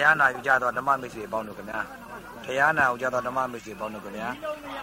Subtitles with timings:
[0.00, 1.80] တရားနာယူကြသောဓမ္မမိတ်ဆွေပေါင်းတို့ခင်ဗျာ
[2.44, 4.28] တရားနာယူကြသောဓမ္မမိတ်ဆွေပေါင်းတို့ခင်ဗျာ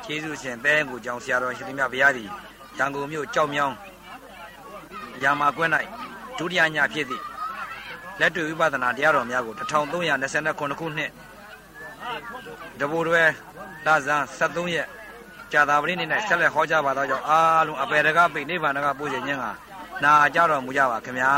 [0.05, 2.29] ကျေးဇူးရှင်သဲကိုကြောင့်ဆရာတော်ရှင်သမြဘုရားသည်
[2.77, 3.75] ရန်ကုန်မြို့ကြောက်မြောင်း
[5.23, 5.71] ရာမာကွင်း၌
[6.37, 7.23] ဒုတိယညဖြစ်သည့်
[8.19, 11.11] လက်တွေ့ဝိပဿနာတရားတော်များကို1329ခုနှစ်
[12.79, 13.23] တဘူတွဲ
[13.85, 14.87] လဇန်73ရက်
[15.51, 19.51] ကြာသာပတိနေ့၌ဆက်လက်ဟောကြားပါသောကြောင့်အားလုံးအပေတကပိနိဗ္ဗာန်ကပို့ခြင်းခြင်းဟာ
[20.03, 21.33] နာကြတော်မူကြပါခင်ဗျာ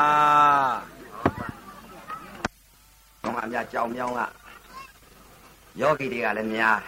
[3.35, 4.21] ။ဘာမှများကြောင်မြောင်းက
[5.79, 6.79] ယောဂီတွေကလည်းများ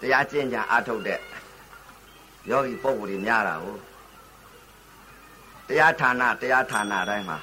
[0.00, 1.20] တရားကျင့်ကြံအားထုတ်တဲ့
[2.50, 3.76] ယောဂီပုဂ္ဂိုလ်တွေများတာကို
[5.68, 7.38] တရားဌာနတရားဌာနတိုင်းမှာ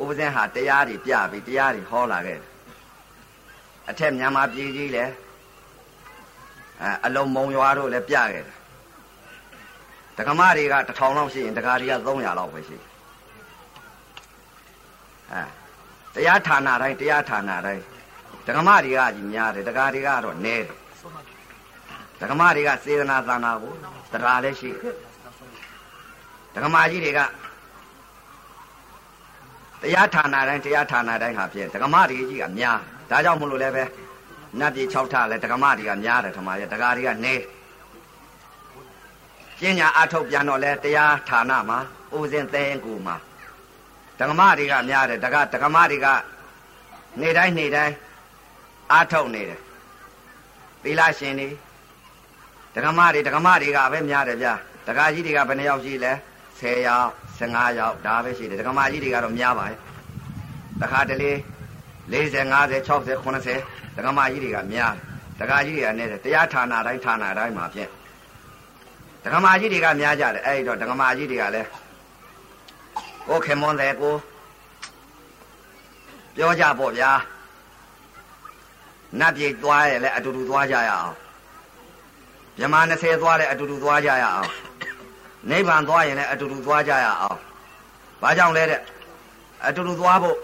[0.00, 2.50] ဥပဇင်းဟာတရားတွေပြပြီးတရားတွေဟောလာခဲ့တယ်။
[3.88, 5.12] အထက်မြန်မာပြည်ကြီးလည်း
[6.80, 8.56] အဲအလုံးမုံရွာတို့လည်းပြခဲ့တယ်။
[10.16, 12.93] ဒကမတွေက1000လောက်ရှိရင်ဒကာတွေက300လောက်ပဲရှိတယ်
[15.32, 15.42] အဲ
[16.14, 17.82] တရားဌာနတိုင်းတရားဌာနတိုင်း
[18.46, 20.64] ဒကမတွေကကြီးများတယ်ဒကာတွေကတော့နည်း
[22.18, 23.72] တယ်ဒကမတွေကစေတနာသံဃာကို
[24.12, 24.70] တရားလည်းရှိ
[26.54, 27.20] ဒကမကြီးတွေက
[29.82, 32.78] တရားဌာနတိုင်းတရားဌာနတိုင်းဟာဖြင့်ဒကမတွေကြီးကများ
[33.10, 33.84] ဒါကြောင့်မလို့လည်းပဲ
[34.58, 37.42] နတ်ပြည်6ထလည်းဒကမတွေကများတယ်ထမရဲ့ဒကာတွေကနည်း
[39.60, 41.78] ကျင့်ညာအထုတ်ပြန်တော့လဲတရားဌာနမှာ
[42.16, 43.16] ဦးစင်သဲရင်ကူမှာ
[44.20, 46.06] ဒကမတွေကများတယ်ဒကဒကမတွေက
[47.20, 47.94] နေတိုင်းနေတိုင်း
[48.92, 49.60] အာထုတ်နေတယ်
[50.82, 51.48] သီလရှင်တွေ
[52.74, 54.54] ဒကမတွေဒကမတွေကပဲများတယ်ဗျာ
[54.88, 56.12] ဒကာကြီးတွေကဘယ်နှယောက်ရှိလဲ
[56.50, 59.78] 10ယောက်15ယောက်ဒါပဲရှိတယ်ဒကမကြီးတွေကတော့များပါရဲ့
[60.80, 61.32] တခါတလေ
[62.12, 64.92] 40 50 60 80ဒကမကြီးတွေကများ
[65.40, 67.90] ဒကာကြီးတွေကနဲ့တရားဌာနတိုင်းဌာနတိုင်းမှာဖြင့်
[69.24, 71.68] ဒကမကြီးတွေကများကြတယ်အဲ့ဒီတော့ဒကမကြီးတွေကလည်း
[73.28, 74.14] ကိုခင်မွန်တယ်ကို
[76.36, 77.12] ပြောကြပေါ့ဗျာ
[79.20, 81.12] နတ်ပြည်သွားရလဲအတူတူသွားကြရအောင်
[82.58, 84.50] မြမ20သွားလဲအတူတူသွားကြရအောင်
[85.50, 87.38] နိဗ္ဗာန်သွားရင်လည်းအတူတူသွားကြရအောင်
[88.22, 88.80] ဘာကြောင့်လဲတဲ့
[89.66, 90.36] အတူတူသွားဖို့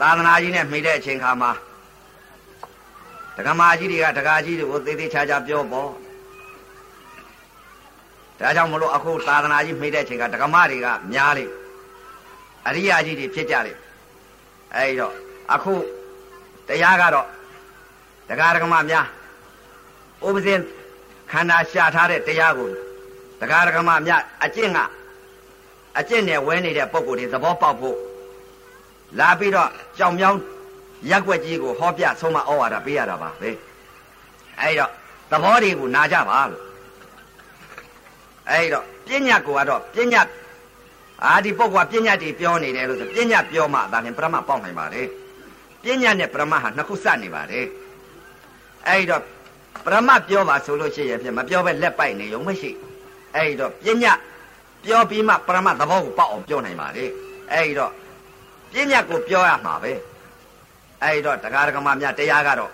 [0.00, 1.50] သာသနာကြီးနဲ့မိတဲ့အချိန်ခါမှာ
[3.36, 5.90] ဒကမာကြီးတွေကဒကာကြီးတွေကိုသေသေးချာချာပြောပေါ့
[8.40, 11.44] ဒါကြောင့်မလို့အခုသာသနာကြီးမိတဲ့အချိန်ကဒကမတွေကများလေ
[12.66, 13.72] အရိယာကြီးတွေဖြစ်ကြလေ
[14.74, 15.14] အဲဒီတော့
[15.54, 15.74] အခု
[16.68, 17.26] တရားကတော့
[18.28, 19.06] ဒကာဒကမများ
[20.26, 20.60] ဥပဇင်
[21.30, 22.68] ခန္ဓာရှာထားတဲ့တရားကို
[23.40, 24.78] ဒကာဒကမများအကျင့်က
[25.98, 27.96] အကျင့်နဲ့ဝဲနေတဲ့ပုံကိုယ်တွေသဘောပေါက်ဖို့
[29.18, 30.40] လာပြီးတော့ကြောင်မြောင်း
[31.10, 33.50] ရက်ွက်ကြီးကိုဟောပြဆုံးမဩဝါဒပေးရတာပါပဲ
[34.60, 34.90] အဲဒီတော့
[35.30, 36.65] သဘောတွေကိုနာကြပါလို့
[38.50, 40.22] အဲ့တော့ပညာကိုကတော့ပညာ
[41.24, 45.06] အာဒီပုဂ္ဂိုလ်ကပညာတွေပြောနေတယ်လို့ဆိုပညာပြောမှဒါနဲ့ပရမတ်ပေါက်နိုင်ပါတယ်
[45.82, 47.66] ပညာနဲ့ပရမတ်ဟာနှစ်ခုစနေပါတယ်
[48.88, 49.22] အဲ့တော့
[49.84, 52.70] ပရမတ်ပြောပါဆိုလို့ရှိရင်ဖြင့်မပြောပဲလက်ပိုက်နေရုံမရှိ
[53.34, 54.12] အဲ့တော့ပညာ
[54.84, 57.04] ပြောပြီးမှပရမတ်သဘောကိုပေါက်အောင်ပြောနိုင်ပါလေ
[57.52, 57.92] အဲ့တော့
[58.72, 59.92] ပညာကိုပြောရမှာပဲ
[61.02, 62.72] အဲ့တော့တရားဓမ္မများတရားကတော့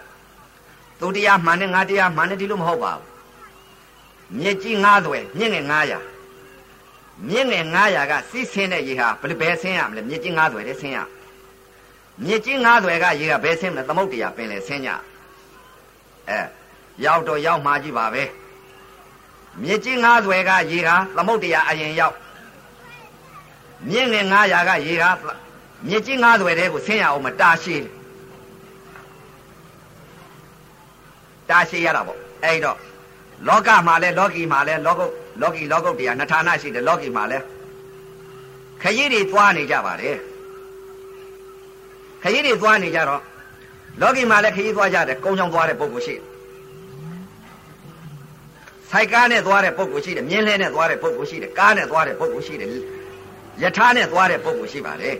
[1.00, 3.11] သူတရားမှန်နဲ့ငါတရားမှန်နဲ့ဒီလိုမဟုတ်ပါဘူး
[4.38, 10.98] မြစ်ကြီး9သွယ်မြင့်ငယ်900မြင့်ငယ်900ကစီးဆင်းတဲ့ရေဟာဘယ်ဘယ်ဆင်းရမလဲမြစ်ကြီး9သွယ်တည်းဆင်းရ
[12.24, 14.90] မြစ်ကြီး9သွယ်ကရေကဘယ်ဆင်းမလဲသမုတ်တရားပင်လေဆင်းကြ
[16.28, 16.40] အဲ
[17.04, 18.24] ရောက်တော့ရောက်မှကြည့်ပါပဲ
[19.62, 22.16] မြစ်ကြီး9သွယ်ကရေဟာသမုတ်တရားအရင်ရောက်
[23.90, 25.10] မြင့်ငယ်900ကရေဟာ
[25.88, 27.76] မြစ်ကြီး9သွယ်တဲ့ကိုဆင်းရအောင်မတာရှိ
[31.48, 32.78] တာရှိရတာပေါ့အဲ့တော့
[33.48, 37.38] လောကမှာလဲလောကီမှာလဲလောကုတ်လောကီလောကုတ်တရားနှစ်ဌာနရှိတယ်လောကီမှာလဲ
[38.82, 40.16] ခရီးတွေသွားနေကြပါတယ်
[42.22, 43.22] ခရီးတွေသွားနေကြတော့
[44.00, 46.24] လောကီမှာလဲခရီးသွားကြတယ်ကုန်းချောင်းသွားတဲ့ပုဂ္ဂိုလ်ရှိတယ်
[48.90, 52.70] စိုက်ကားနဲ့သွားတဲ့ပုဂ္ဂိုလ်ရှိတယ်မြင်းလဲနဲ့သွားတဲ့ပုဂ္ဂိုလ်ရှိတယ်ကားနဲ့သွားတဲ့ပုဂ္ဂိုလ်ရှိတယ်
[53.62, 55.16] ယထာနဲ့သွားတဲ့ပုဂ္ဂိုလ်ရှိပါတယ်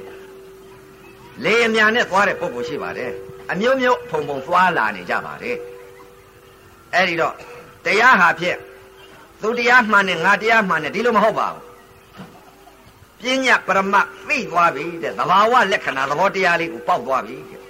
[1.45, 3.11] လေအမြန်နဲ့သွားတဲ့ပုဂ္ဂိုလ်ရှိပါတယ်
[3.53, 5.57] အမျိုးမျိုးဖုံဖုံသွားလာနေကြပါတယ်
[6.95, 7.35] အဲ့ဒီတော့
[7.85, 8.59] တရားဟာဖြင့်
[9.43, 11.63] သူတရားမှန်နဲ့ငါတရားမှန်နဲ့ဒီလိုမဟုတ်ပါဘူး
[13.23, 17.61] ပညာပရမတ်သိသွားပြီတဲ့သဘာဝလက္ခဏာသဘောတရားလေးကိုပေါက်သွားပြီတဲ့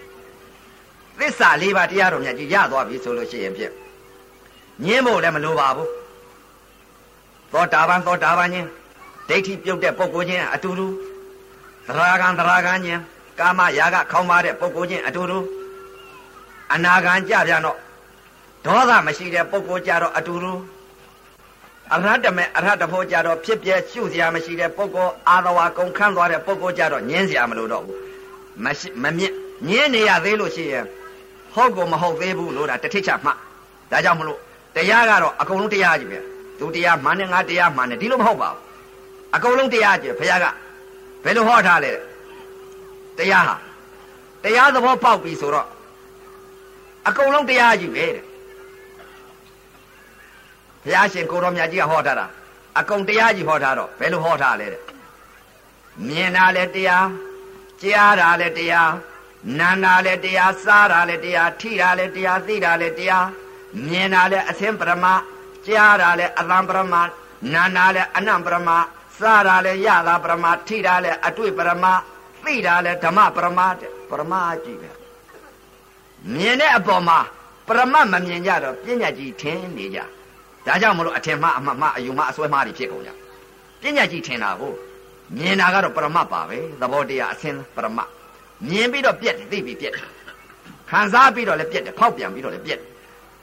[1.18, 3.72] သစ္စာလေးပါးတရားတော်မြတ်ကြီးရသွားပြီဆိုလို့ရှိရင်ဖြင့်
[4.84, 5.90] ညင်းဖို့လည်းမလိုပါဘူး
[7.52, 8.68] သောတာပန်သောတာပန်ချင်း
[9.28, 10.86] ဒိဋ္ဌိပြုတ်တဲ့ပုဂ္ဂိုလ်ချင်းအတူတူ
[11.86, 13.00] သရဂံသရဂံချင်း
[13.38, 15.38] ကာမရာဂခေါင်းပါတဲ့ပုဂ္ဂိုလ်ချင်းအတူတူ
[16.74, 17.78] အနာဂံကြပြန်တော့
[18.66, 20.52] ဒေါသမရှိတဲ့ပုဂ္ဂိုလ်ကြတော့အတူတူ
[21.94, 27.98] အရဟတမေအရဟတဖို့ကြတော့ဖြစ်ပြရှုစရာမရှိတဲ့ပုဂ္ဂိုလ်အာသဝါကုန်ခန့်သွားတဲ့ပုဂ္ဂိုလ်ကြတော့ညင်းစရာမလိုတော့ဘူး
[28.64, 29.34] မရှိမမြင့်
[29.68, 30.84] ညင်းနေရသေးလို့ရှိရင်
[31.54, 33.30] ဟုတ်ကိုမဟုတ်သေးဘူးလို့ဒါတစ်ထစ်ချမှ
[33.90, 34.38] ဒါကြောင့်မလို့
[34.76, 36.18] တရားကတော့အကုန်လုံးတရားကြီးပဲ
[36.58, 38.60] သူတရားမှန်တယ်ငါတရားမှန်တယ်ဒီလိုမဟုတ်ပါဘူး
[39.34, 40.46] အကုန်လုံးတရားကြီးဘုရားက
[41.24, 41.92] ဘယ်လိုဟောထားလဲ
[43.18, 43.56] တရားဟာ
[44.44, 45.68] တရားသဘောပေါက်ပြီဆိုတော့
[47.08, 48.24] အကုန်လုံးတရားကြီးပဲတဲ့
[50.84, 52.26] ဘုရားရှင်ကိုတော်မြတ်ကြီးကဟောထားတာ
[52.78, 54.82] အကုန်တရားကြီးဟောထားတော့ဘယ်လိုဟောထားလဲတဲ့
[56.06, 57.06] မြင်တာလည်းတရား
[57.82, 58.92] ကြားတာလည်းတရား
[59.58, 63.26] နာတာလည်းတရားစားတာလည်းတရားထိတာလည်းတရားသိတာလည်းတရား
[63.86, 65.06] မြင်တာလည်းအသင်ပရမ
[65.66, 66.94] ကြားတာလည်းအသံပရမ
[67.52, 68.70] နာတာလည်းအနံပရမ
[69.18, 71.84] စားတာလည်းရတာပရမထိတာလည်းအတွေ့ပရမ
[72.44, 74.90] သိတာလည်းဓမ္မပရမတဲ့ပရမကြီးပဲ
[76.32, 77.18] မြင်တဲ့အပေါ်မှာ
[77.68, 80.00] ပရမမမြင်ကြတော့ပညာကြီးထင်နေကြ
[80.66, 83.10] ဒါကြောင့်မလို့အထင်မှားအမှတ်မှားအယူမှားအစွဲမှားတွေဖြစ်ကုန်ကြ
[83.82, 84.72] ပညာကြီးထင်တာကို
[85.36, 88.08] မြင်တာကတော့ပရမတ်ပါပဲသဘောတရားအစင်းပရမတ်
[88.68, 90.06] မြင်ပြီးတော့ပြက်တယ်သိပြီးပြက်တယ်
[90.90, 92.88] ခံစားပြီးတော့လည်းပြက်တယ်ဖောက်ပြန်ပြီးတော့လည်းပြက်တယ်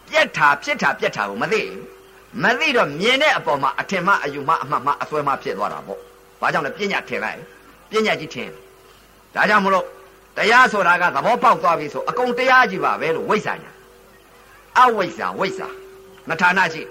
[0.09, 1.83] ပြက်တာဖြစ်တာပြက်တာကိုမသိဘူး
[2.43, 5.99] မသိတော့မြင်တဲ့အပေါ်မှာအထင်မှားအယူမှားအမှတ်မှားအစွဲမှားဖြစ်သွားတာပေါ့
[6.41, 7.39] ဘာကြောင့်လဲပညာထင်လိုက်
[7.91, 8.49] ပညာကြီးထင်
[9.35, 9.85] ဒါကြောင့်မလို့
[10.37, 13.71] တရားဆိုတာကသဘောပေါက်သွားပြီဆိုအကုန်တရားကြီးပါပဲလို့ဝိဇ္ဇာညာ
[14.77, 15.67] အဝိဇ္ဇာဝိဇ္ဇာ
[16.29, 16.81] မထာဏရှိ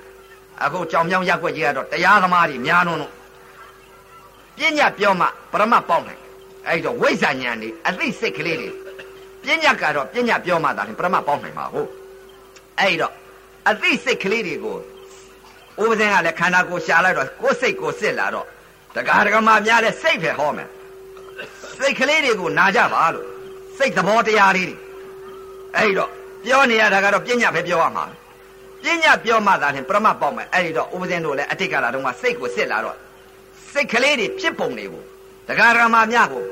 [0.64, 3.12] အခုကြောင်မြောင်ရက်ွက်ကြီးကတော့တရားသမားတွေများလုံးလို့
[4.56, 6.20] ပညာပြောမှပရမတ်ပေါက်နိုင်
[6.68, 8.68] အဲ့တော့ဝိဇ္ဇာညာနေအသိစိတ်ကလေးတွေ
[9.42, 11.88] ပညာကတော့ပညာပြောမှသာပရမတ်ပေါက်နိုင်မှာဟုတ်
[12.80, 13.12] အဲ့တော့
[13.68, 14.76] အသိစိတ်ကလေးတွေကို
[15.82, 18.46] ဥပဇင်ကလည်းခန္ဓာကိုယ်ရှာလိုက်တော့ကိုယ်စိတ်ကိုစစ်လာတော့
[18.94, 20.68] တက္ကရာကမများလဲစိတ်ပဲဟောမယ်
[21.78, 23.26] စိတ်ကလေးတွေကိုနာကြပါလို့
[23.78, 24.76] စိတ်သဘောတရားလေးတွေ
[25.76, 26.10] အဲ့တော့
[26.44, 28.10] ပြောနေရတာကတော့ပညာပဲပြောရမှာပ
[29.02, 32.96] ညာပြောမှသာရင်ပရမတ်ပေါက်မယ်အဲ့ဒီတော့ဥပဇင်းတို့လည်းအတိတ်ကလာတော့မှစိတ်ကိုစစ်လာတော့
[33.72, 35.02] စိတ်ကလေးတွေဖြစ်ပုံတွေကို
[35.46, 36.44] တရားဓမ္မများကို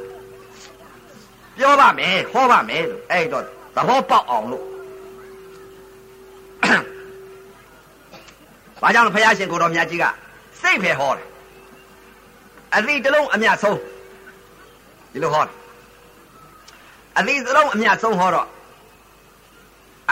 [1.59, 3.45] ပြောပါမယ်ဟောပါမယ်လို့အဲ့တော့
[3.77, 4.65] သဘောပေါက်အောင်လို့
[8.83, 10.05] ဘာကြောင့်လဲဘုရားရှင်ကိုတော်မြတ်ကြီးက
[10.61, 11.27] စိတ်ပဲဟောတယ်
[12.77, 13.79] အသည့်တလုံးအမြတ်ဆုံး
[15.13, 15.55] ဒီလိုဟောတယ်
[17.19, 18.49] အသည့်တလုံးအမြတ်ဆုံးဟောတော့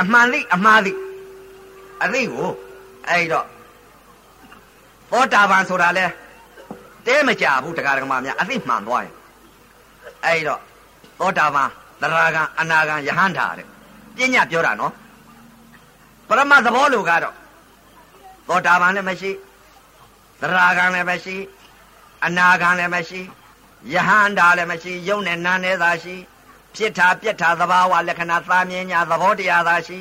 [0.01, 0.93] အမှန်လိအမှားလိ
[2.05, 2.51] အသိကို
[3.09, 3.47] အဲ့တော့
[5.11, 6.07] သောတာပန်ဆိုတာလဲ
[7.07, 9.15] တဲမကြဘူးတရားဓမ္မများအသိမှန်သွားရင်
[10.25, 10.61] အဲ့တော့
[11.21, 11.69] သောတာပန်
[12.01, 13.67] သရဂံအနာဂံယဟန္တာတဲ့
[14.17, 14.93] ပညာပြောတာနော်
[16.29, 17.35] ပရမသဘောလိုကတော့
[18.49, 19.31] သောတာပန်လည်းမရှိ
[20.41, 21.37] သရဂံလည်းမရှိ
[22.25, 23.21] အနာဂံလည်းမရှိ
[23.93, 26.15] ယဟန္တာလည်းမရှိယုံနဲ့နာနဲ့သာရှိ
[26.75, 29.99] ဖြစ်တာပြက်တာသဘာဝလက္ခဏာသာမြင်ညာသဘောတရားသာရှိ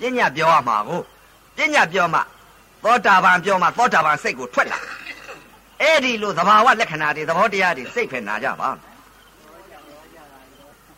[0.00, 1.00] ပညာပြောရမှာကို
[1.56, 2.20] ပညာပြောမှ
[2.84, 4.78] သောတာပန်ပြောမှသောတာပန်စိတ်ကိုထွက်လာ
[5.80, 8.68] အဲ့ဒီလိုသဘာဝလက္ခဏာတွေသဘောတရားတွေစိတ်ဖယ်နာကြပါ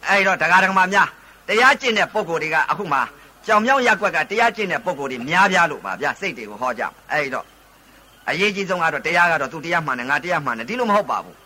[0.09, 1.09] အဲ့တော့တရားဓမ္မများ
[1.49, 2.99] တရားကျင့်တဲ့ပုံကိုယ်တွေကအခုမှ
[3.47, 6.83] ကြောင်မြောင်းရက်ွက်ကတရားကျင့်တဲ့ပုံကိုယ်တွေများပြားလို့ပါဗျာစိတ်တွေကိုဟောကြ
[7.13, 7.47] အဲ့တော့
[8.29, 11.37] အရေးကြီးဆုံးကတော့တရားကတော့သူတရားမှန်တယ်ငါတရားမှန်တယ်ဒီလိုမဟုတ်ပါဘူး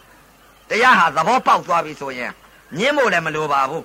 [0.70, 2.32] တရားဟာသဘောပေါက်သွားပြီဆိုရင်
[2.78, 3.84] ညင်းဖို့လည်းမလိုပါဘူး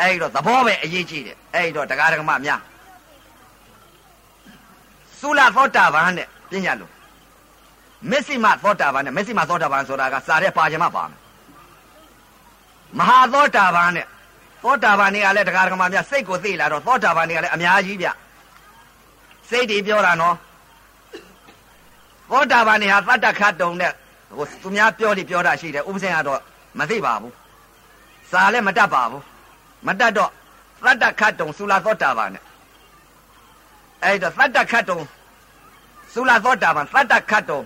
[0.00, 2.60] အဲ့တော့သဘောပဲအရေးကြီးတယ်အဲ့တော့တရားဓမ္မများ
[5.20, 6.90] သုလသောတာပန်နဲ့ပညာလို့
[8.10, 11.18] မစ္စိမသောတာပန်နဲ့မစ္စိမသောတာပန်ဆိုတာကစာရဲပါခြင်းမပါမယ်
[12.98, 14.06] မဟာသောတာပန်နဲ့
[14.62, 18.08] သောတာပန်တွေကလည်းတရားဓမ္မများစိတ်ကိုသိလာတော့သောတာပန်တွေကလည်းအများကြီးဗျ
[19.50, 20.34] စိတ်တွေပြောတာနော်
[22.30, 23.92] သောတာပန်တွေဟာသတ္တခတ်တုံနဲ့
[24.36, 26.40] ဟိုသူများပြောလိပြောတာရှိတယ်ဥပဇင်ကတော့
[26.78, 27.34] မသိပါဘူး
[28.30, 29.22] စာလည်းမတတ်ပါဘူး
[29.86, 30.30] မတတ်တော့
[30.84, 32.42] သတ္တခတ်တုံသုလာသောတာပန်နဲ့
[34.04, 34.98] အဲ့တော့သတ္တခတ်တုံ
[36.14, 37.60] သုလာသောတာပန်သတ္တခတ်တုံ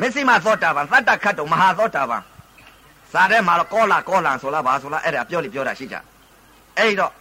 [0.00, 2.22] မစ္စိမသောတာပန်သတ္တခတ်တုံမဟာသောတာပန်
[3.12, 5.96] စာထဲမှာတော့ကောလာကောလန်ဆိုလားဘာဆိုလားအဲ့ဒါပြောလိပြောတာရှိကြ
[6.78, 7.12] အဲ့တော့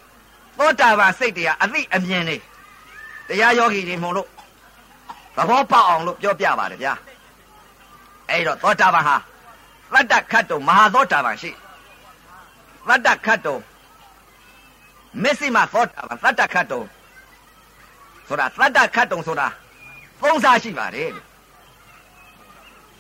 [0.58, 2.36] သောတာပန်စိတ်တရားအသိအမြင်နေ
[3.28, 4.28] တရားယောဂီတွေမဟုတ်လို့
[5.36, 6.94] သဘောပေါက်အောင်လို့ပြောပြပါတယ်ဗျာ
[8.30, 9.16] အဲ့တော့သောတာပန်ဟာ
[9.94, 11.52] သတ္တခတ်တုံမဟာသောတာပန်ရှိ
[12.88, 13.58] သတ္တခတ်တုံ
[15.24, 16.82] မစ္စိမသောတာပန်သတ္တခတ်တုံ
[18.28, 19.48] ဆိုတာသတ္တခတ်တုံဆိုတာ
[20.22, 21.10] သုံးစားရှိပါတယ်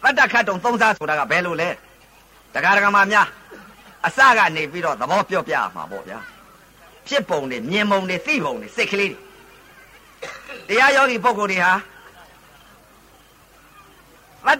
[0.04, 1.70] သတ္တခတ်တုံသုံးစားဆိုတာကဘယ်လိုလဲ
[2.54, 3.28] တရားဓမ္မများ
[4.06, 6.20] အစကနေပြီးတော့သဘောပြောပြမှာပေါ့ဗျာ
[7.08, 9.10] ဖြစ်ပုံတွေမြင်ပုံတွေသိပုံတွေစိတ်ကလေး
[10.68, 11.74] တွေတရားယောဂီပုဂ္ဂိုလ်တွေဟာ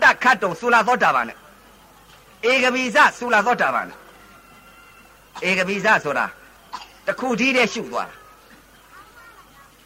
[0.02, 1.38] သတ္တခတ်တုံသုလာသောတာပန်နဲ့
[2.52, 4.03] ဧကပိစသုလာသောတာပန်နဲ့
[5.48, 6.26] ဧကပိစဆိုတာ
[7.08, 8.10] တခုတည်းတည်းရှုသွား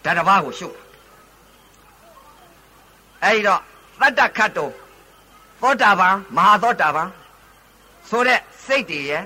[0.04, 0.70] တာဓာတ်တစ်ပါးကိုရှု
[3.24, 3.62] အဲဒီတော့
[4.02, 4.70] တတ္တခတ်တုံ
[5.62, 7.10] သောတာပန်မဟာသောတာပန်
[8.10, 9.24] ဆိုတဲ့စိတ်တွေရဲ့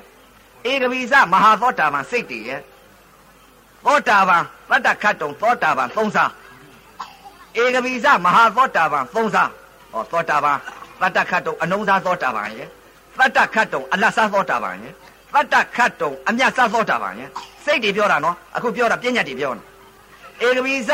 [0.71, 2.61] ဧကပိစမဟာသောတာပန်စိတ်တွေရဲ့
[3.85, 6.31] သောတာပန်တတ္တခတ်တုံသောတာပန်သုံးစား
[7.61, 9.49] ဧကပိစမဟာသောတာပန်သုံးစား
[9.91, 10.57] ဟောသောတာပန်
[11.01, 12.67] တတ္တခတ်တုံအနုံစားသောတာပန်ရဲ့
[13.17, 14.93] တတ္တခတ်တုံအလတ်စားသောတာပန်ရဲ့
[15.33, 17.29] တတ္တခတ်တုံအမြတ်စားသောတာပန်ရဲ့
[17.65, 20.91] စိတ်တွေပြောတာနော်အခုပြောတာပြဉ္ညာတွေပြောနေဧကပိစ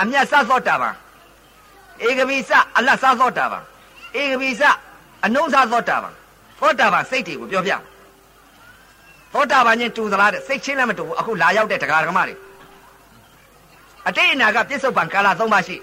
[0.00, 0.94] အမြတ်စားသောတာပန်
[2.08, 3.62] ဧကပိစအလတ်စားသောတာပန်
[4.20, 4.62] ဧကပိစ
[5.24, 6.14] အနုံစားသောတာပန်
[6.60, 7.72] သောတာပန်စိတ်တွေကိုပြောပြ
[9.32, 12.34] သောတာပန်ချင်းတူသလားတဲ့စိတ်ချင်းလည်းမတူဘူးအခုလာရောက်တဲ့တရားဓမ္မတွေ
[14.08, 15.76] အတိတ်အနာကပြစ္ဆုတ်ပံကာလ၃ပါးရှိ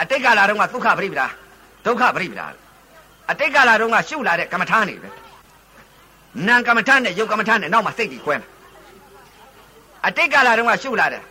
[0.00, 1.26] အတိတ်ကာလတုန်းကဒုက္ခပရိပဒါ
[1.86, 2.46] ဒုက္ခပရိပဒါ
[3.30, 5.08] အတိတ်ကာလတုန်းကရှုလာတဲ့ကမ္မထာနေပဲ
[6.48, 8.48] နာကမ္မထာနဲ့ယုတ်ကမ္မထာနဲ့နောက်မှစိတ်ကြီးခွဲမယ်
[10.06, 11.22] အတိတ်ကာလတုန်းကရှုလာတဲ့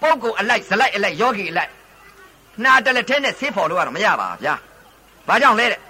[0.00, 1.70] ပုဂ္ဂိုလ်အလိုက်ဇလိုက်အလိုက်ယောဂီအလိုက်
[2.64, 4.54] နာတလက်ထဲနဲ့ဆေးဖော်လို့ကတော့မရပါဗျာ
[5.28, 5.80] ဘာကြောင့်လဲတဲ့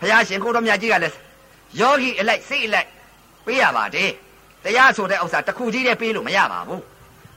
[0.00, 1.16] ဘုရားရှင်ကိုတော်မြတ်ကြီးကလည်း
[1.80, 2.88] ယောဂီအလိုက်စိတ်အလိုက်
[3.46, 4.10] ပေးရပါတယ်
[4.64, 6.82] တရားဆိုတဲ့ဥစ္စာတစ်ခုကြီးတည်းပေးလို့မရပါဘူး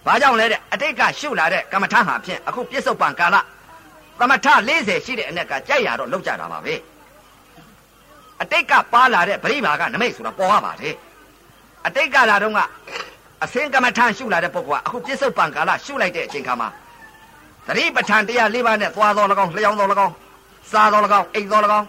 [0.06, 3.36] ဘာကြောင့်လဲတဲ့အတိတ်ကရှုလာတဲ့ကမ္မထာဟာဖြင့်အခုပြစ္ဆုတ်ပံကာလ
[4.20, 6.76] သမထ40ရှိတဲ့အ ਨੇ ကကြိုက်ရတော့လောက်ကြတာပါပဲ
[8.42, 10.96] အတိတ်ကပါလာတဲ့ပရိဘာကနမိတ်ဆိုတာပေါ်ရပါတယ်
[11.88, 12.60] အတိတ်ကလာတော့က
[13.44, 16.70] အစင်ကမ္မထာရှုလာတဲ့ပုဂ္ဂိုလ်ကအခုပြစ္ဆုတ်ပံကာလရှုလိုက်တဲ့အချိန်ခါမှာ
[17.68, 20.14] သတိပဋ္ဌာန်တရား၄ပါးနဲ့သွားတော်၎င်းလျှောင်းတော်၎င်း
[20.72, 21.88] စားတော်၎င်းအိတ်တော်၎င်း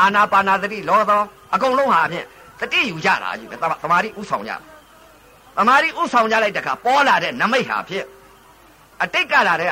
[0.00, 2.26] အာနာပါနာသတိလောတော်အကုန်လုံးဟာဖြင့်
[2.60, 4.52] တတိယူကြတာကြီးပဲသမာဓိဥဆောင်ကြ
[5.56, 8.06] သမာဓိဥဆောင်ကြလိုက်တဲ့အခါပေါ်လာတဲ့နမိတ်ဟာဖြင့်
[9.02, 9.70] အတိတ်ကလာတဲ့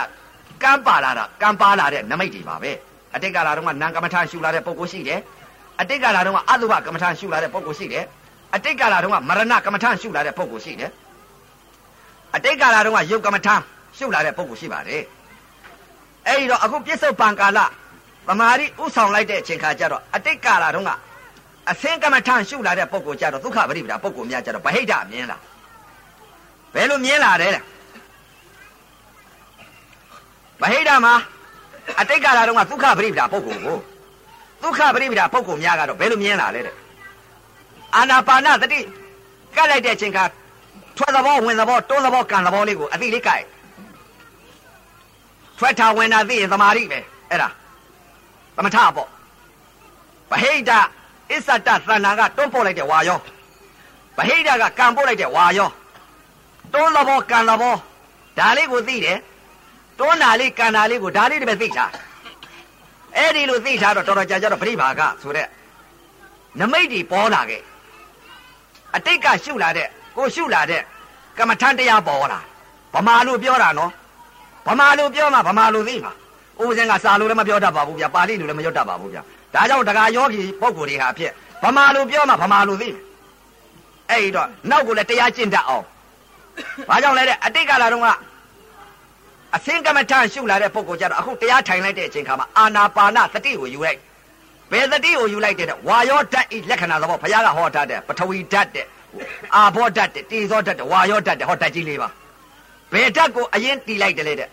[0.62, 2.73] ကံပါလာတာကံပါလာတဲ့နမိတ်တွေပါပဲ
[3.15, 5.21] အတိတ်ကလာတော့ကနံကမ္မထာရှုလာတဲ့ပုဂ္ဂိုလ်ရှိတယ်
[5.80, 8.04] အတိတ်ကလာတော့ကအတုပကမ္မထာရှုလာတဲ့ပုဂ္ဂိုလ်ရှိတယ်
[8.54, 10.90] အတိတ်ကလာတော့ကမရဏကမ္မထာရှုလာတဲ့ပုဂ္ဂိုလ်ရှိတယ်
[12.37, 13.54] အတိတ်ကလာတော့ကယုတ်ကမ္မထာ
[13.99, 15.02] ရှုလာတဲ့ပုဂ္ဂိုလ်ရှိပါတယ်
[16.26, 17.58] အဲ့ဒီတော့အခုပြစ္ဆုတ်ပံကာလ
[18.26, 20.90] သမာဓိဥဆောင်လိုက်တဲ့အချိန်ခါကျတော့အတိတ်ကာလတုန်းက
[21.70, 25.37] အသင်္ကမထရှုလာတဲ့ပုဂ္ဂိုလ်ကျတော့ဒုက္ခပရိပဒါပုဂ္ဂိုလ်များကျတော့ဗဟိတမြင်လာ
[26.75, 27.60] ဘယ်လိုမြင်လာတယ်လဲ
[30.60, 31.14] ဗဟိတမှာ
[32.00, 33.78] အတိတ်ကာလတုန်းကဒုက္ခပရိပဒါပုဂ္ဂိုလ်ကို
[34.62, 36.76] ဒုက္ခပရိပဒါပုဂ္ဂိုလ်များကတော့ဘယ်လိုမြင်လာလဲတဲ့
[37.95, 38.81] အာနာပါနသတိ
[39.57, 40.25] ကတ်လိုက်တဲ့အချိန်ခါ
[40.97, 43.45] ထွက်သဘောဝင်သဘောတွန်းသဘောကန်သဘောလေးကိုအတိလေးကတ်
[45.59, 46.99] ထွက်တာဝင်တာသိရင်သမာဓိပဲ
[47.31, 47.49] အဲ့ဒါ
[48.57, 49.09] သမထပေါ့
[50.31, 50.71] ဗဟိတ
[51.31, 53.21] အစ္ဆတသဏ္ဍာန်ကတွန်းပို့လိုက်တဲ့ဝါယောဗ
[54.29, 55.69] ဟိတကကံပို့လိုက်တဲ့ဝါယော
[56.73, 57.75] တွန်းသဘောကံသဘော
[58.38, 59.19] ဒါလေးကိုသိတယ်
[59.99, 61.85] တွန်းတာလေးကံတာလေးကိုဒါလေးတည်းပဲသိချာ
[63.17, 65.47] အဲ့ဒီလိုသိချာတော့တော်တော်ကြာကြာတော့ပရိဘာကဆိုတဲ့
[66.61, 67.62] နမိတ်တွေပေါ်လာခဲ့
[68.97, 70.83] အတိတ်ကရှုလာတဲ့ကိုရှုလာတဲ့
[71.38, 72.40] ကမ္မထန်တရားပေါ်လာ
[72.95, 73.90] ဗမာလိုပြောတာနော်
[74.67, 76.12] ဗမာလိုပြောမှဗမာလိုသိမှာ
[76.62, 79.23] ဦးစင်ကစာလိုလည်းမပြောတတ်ပါဘူးဗျာပါဠိလိုလည်းမရွတ်တတ်ပါဘူးဗျာ
[79.55, 82.88] ဒါကြောင့်တက္ကယောဂီပုဂ္ဂိုလ်တွေဟာဖြစ်ဗမာလိုပြောမှဗမာလိုသိ
[84.11, 85.85] အဲ့ဒီတော့နောက်ကိုလည်းတရားကျင့်တတ်အောင်
[86.88, 88.09] ဘာကြောင့်လဲတဲ့အတိတ်ကလာတော့က
[89.57, 93.99] အသင်္ကမထရှုလာတဲ့ပုဂ္ဂိုလ်ကြတော့အခုတရားထိုင်လိုက်တဲ့အချိန်ခါမှာအာနာပါနသတိကိုယူလိုက်
[94.73, 98.87] ဘယ်သတိကိုယူလိုက်တဲ့ဝါယောဓာတ်ဤလက္ခဏာသဘောဘုရားကဟောထားတဲ့ပထဝီဓာတ်တဲ့
[99.54, 102.09] အာဘောဓာတ်တဲ့တေဇောဓာတ်တဲ့ဝါယောဓာတ်တဲ့ဟောဓာတ်ကြီးလေးပါ
[102.92, 104.49] ဘယ်ဓာတ်ကိုအရင်တီးလိုက်တယ်လေတဲ့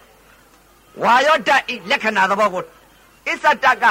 [1.03, 2.63] ဝါယောဓာတ်ဤလက္ခဏာသဘောကို
[3.27, 3.85] အစ္ဆတက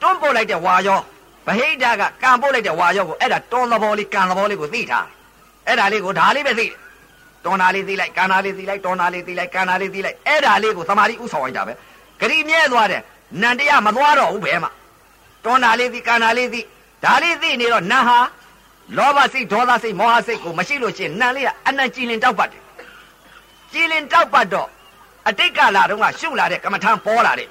[0.00, 1.00] တွန်းပို့လိုက်တဲ့ဝါယော
[1.46, 5.06] ဗဟိတကကံပို့လိုက်တဲ့ဝါယောကိုအဲ့ဒါတွန်းသဘောလေးကံသဘောလေးကိုသိထား
[5.66, 6.81] အဲ့ဒါလေးကိုဒါလေးပဲသိတယ်
[7.44, 11.72] တွန်းတာလေးသိလိုက်ကံတာလေးသိလိုက်တွန်းတာလေးသိလိုက်ကံတာလေးသိလိုက်အဲ့ဒါလေးကိုသမာဓိဥဆောင်လိုက်တာပဲ
[12.20, 13.02] ဂရိမြဲသွားတယ်
[13.42, 14.70] နန္တရားမသွားတော့ဘူးဘယ်မှာ
[15.44, 16.60] တွန်းတာလေးသိကံတာလေးသိ
[17.04, 18.18] ဒါလေးသိနေတော့နတ်ဟာ
[18.96, 22.62] လောဘစိတ်ဒေါသစိတ်မောဟစိတ်ကိုမရှိလို့ရှိရင်နတ်လေးကအနံ့ကြည်လင်တောက်ပတ်တယ်
[23.72, 24.68] ကြည်လင်တောက်ပတ်တော့
[25.28, 27.48] အတိတ်ကလာတော့ကရှုလာတဲ့ကမ္မထံပေါ်လာတဲ့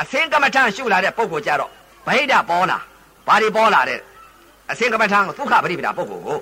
[0.00, 1.70] အစင်းကမ္မထံရှုလာတဲ့ပုံကိုကြတော့
[2.06, 2.78] ဗဟိတပေါ်လာ
[3.26, 4.00] ဘာတွေပေါ်လာတဲ့
[4.70, 6.38] အစင်းကမ္မထံကိုဒုက္ခပရိပဒါပုံကိုကို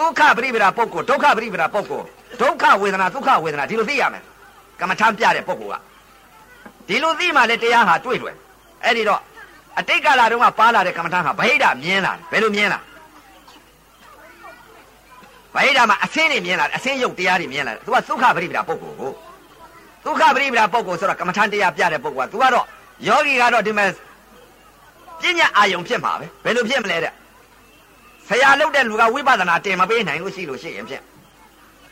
[0.00, 2.06] ဒုက္ခပရိပဒါပုဂ္ဂိုလ်ဒုက္ခပရိပဒါပုဂ္ဂိုလ်
[2.40, 4.22] ဒုက္ခဝေဒနာဒုက္ခဝေဒနာဒီလိုသိရမယ်
[4.80, 5.82] ကမ္မထမ်းပြတဲ့ပုဂ္ဂိုလ်က
[6.88, 8.36] ဒီလိုသိမှလည်းတရားဟာတွေ့တယ်
[8.84, 9.20] အဲ့ဒီတော့
[9.78, 12.78] အတိတ်ကာလတုန်းကပါလာတဲ့ကမ္မထမ်းဟာဗဟိတမြင်လာတယ်ဘယ်လိုမြင်လာ
[15.54, 19.12] ဗဟိတမှာအစင်းတွေမြင်လာတယ်အစင်းရုပ်တရားတွေမြင်လာတယ်သူကဒုက္ခပရိပဒါပုဂ္ဂိုလ်ကို
[20.04, 22.66] ဒုက္ခပရိပဒါပုဂ္ဂိုလ်ဆိုတော့ကမ္မထမ်းတရားပြတဲ့ပုဂ္ဂိုလ်ကသူကတော့
[23.08, 23.90] ယောဂီကတော့ဒီမဲ့
[25.22, 27.12] ပညာအာယုံဖြစ်မှာပဲဘယ်လိုဖြစ်မလဲတဲ့
[28.28, 31.02] ဆရာလုပ်တဲ့လူကဝိပဿနာတင်မပေးနိုင်လို့ရှိလို့ရှိရင်ဖြင့်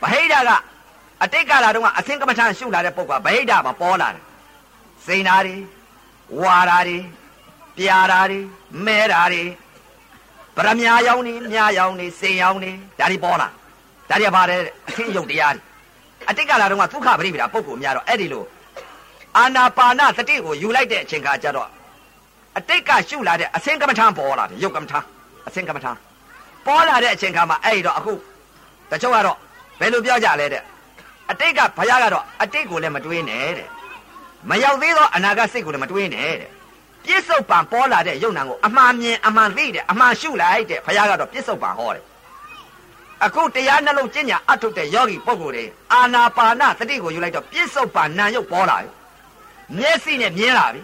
[0.01, 0.51] ဗဟိတက
[1.23, 4.23] အတိတ်ကာလတုန်းကအသင်္ကမထရှုလာတဲ့ပုဂ္ဂိုလ်ကဗဟိတမှာပေါ်လာတယ်
[5.05, 5.55] စိန်ဓာတွေ
[6.41, 6.97] ဝါဓာတွေ
[7.77, 8.39] ပြာဓာတွေ
[8.85, 9.43] မဲဓာတွေ
[10.55, 13.47] ပရမညာယောင်းနေမြာယောင်းနေစိန်ယောင်းနေဒါတွေပေါ်လာ
[14.09, 15.63] ဒါတွေပါတယ်အသင်ယုတ်တရားတွေ
[16.29, 18.43] အတိတ်ကာလတုန်းကဒုက္ခပရိပဒါပုဂ္ဂိုလ်များတော့အဲ့ဒီလို
[19.37, 21.69] အာနာပါနသတိကိုယူလိုက်တဲ့အချိန်ခါကျတော့
[22.57, 24.99] အတိတ်ကရှုလာတဲ့အစင်ကမ္မထံပေါ်လာတယ်ယုတ်ကမ္မထံ
[25.47, 26.06] အစင်ကမ္မထံ
[26.67, 28.13] ပေါ်လာတဲ့အချိန်ခါမှာအဲ့တော့အခု
[28.91, 29.37] တချို့ကတော့
[29.79, 30.63] ဘယ်လိုပြောကြလဲတဲ့
[31.31, 33.69] အတိတ်ကဘုရားကတော့အတိတ်ကိုလည်းမတွေးနဲ့တဲ့
[34.49, 36.49] မရောက်သေးသောအနာဂတ်စိတ်ကိုလည်းမတွေးနဲ့တဲ့
[37.05, 42.03] ပြစ္ဆုတ်ပံပေါ်လာတဲ့ယုံနာကိုအမှန်မြင်အမှန်သိတယ်အမှန်ရှုလိုက်တဲ့ဘုရားကတော့ပြစ္ဆုတ်ပံဟောတယ်
[43.25, 48.89] အခုတရားနှလုံးကျင့်ညာအထုတ်တဲ့ယောဂီပုဂ္ဂိုလ်တွေအာနာပါနသတိကိုယူလိုက်တော့ပြစ္ဆုတ်ပံနာယုတ်ပေါ်လာပြီ
[49.77, 50.81] မျက်စိနဲ့မြင်လာပြီ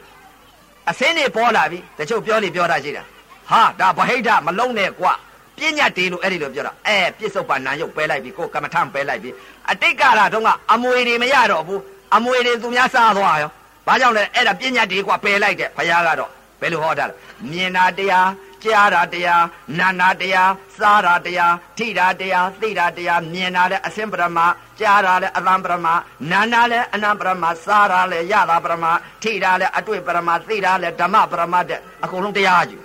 [0.89, 3.03] အစင်းတွေပေါ်လာပြီတချို့ပြောနေပြောတာရှိတာ
[3.49, 5.13] ဟာဒါဗဟိတမလုံးနဲ့ကွာ
[5.57, 9.29] ပညာတေလို့အဲ့ဒီလိုပြောတာအဲပြစ္ဆုတ်ပါဏယုတ်ပဲလိုက်ပြီကိုကမ္မထံပဲလိုက်ပြီ
[9.71, 11.81] အတိတ်ကာလတုန်းကအမွေတွေမရတော့ဘူး
[12.15, 13.51] အမွေတွေသူများစားသွားရော
[13.87, 16.31] ဘာကြောင့်လဲအဲ့ဒါပညာတေကွာပယ်လိုက်တယ်ဘုရားကတော့
[16.61, 17.13] ဘယ်လိုဟောတာလဲ
[17.51, 18.29] မြင်တာတရား
[18.63, 19.43] ကြားတာတရား
[19.77, 24.39] နာနာတရားစားတာတရားထိတာတရားသိတာတရားမြင်တာလည်းအစင်ပရမ
[24.79, 25.87] ကြားတာလည်းအသံပရမ
[26.31, 28.85] နာနာလည်းအနံပရမစားတာလည်းရတာပရမ
[29.23, 32.79] ထိတာလည်းအတွေ့ပရမသိတာလည်းဓမ္မပရမတဲ့အကုန်လုံးတရားကြီး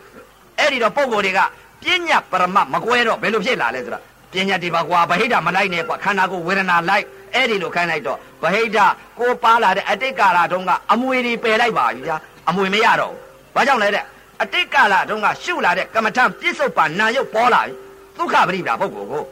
[0.58, 1.40] အဲ့ဒီတော့ပုံကိုယ်တွေက
[1.82, 7.04] ပညာပရမမကွဲတော့ဘယ်လိုဖြစ်လာလဲဆိုတော့ပညာဒီပါကွာဗဟိတမလိုက်နဲ့ကွာခန္ဓာကိုယ်ဝေဒနာလိုက်
[7.34, 8.78] အဲ့ဒီလိုခိုင်းလိုက်တော့ဗဟိတ
[9.18, 12.16] ကိုပါလာတဲ့အတိတ်ကာလတုန်းကအမွေတွေပယ်လိုက်ပါပြီဗျာ
[12.48, 14.04] အမွေမရတော့ဘူးဘာကြောင့်လဲတဲ့
[14.42, 17.72] အတိတ်ကာလတုန်းကရှုလာတဲ့ကမ္မထံပြစ္ဆုတ်ပါနာယုတ်ပေါ်လာပြီ
[18.16, 19.22] ဒုက္ခပရိပဒါပုဂ္ဂိုလ်ကို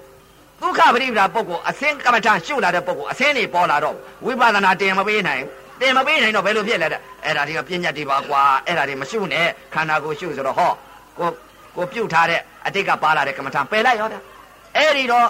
[0.60, 5.42] ဒုက္ခပရိပဒါပုဂ္ဂိုလ်အစင်းကမ္မထံရှုလာတဲ့ပုဂ္ဂိုလ်အစင်းတွေပေါ်လာတော့ဝိပဿနာတင်မပေးနိုင်
[5.80, 10.72] တင်မပေးနိုင်တော့ဘယ်လိုဖြစ်လဲတဲ့အဲ့ဒါတွေကပြဉ္ညာတွေပါကွာအဲ့ဒါတွေမရှုနဲ့ခန္ဓာကိုယ်ရှုဆိုတော့ဟော
[11.18, 11.28] ကို
[11.76, 14.20] ကိုပြုတ်ထားတဲ့အတိတ်ကပါလာတဲ့ကမ္မထံပယ်လိုက်ရောတဲ့
[14.76, 15.28] အဲ့ဒီတော့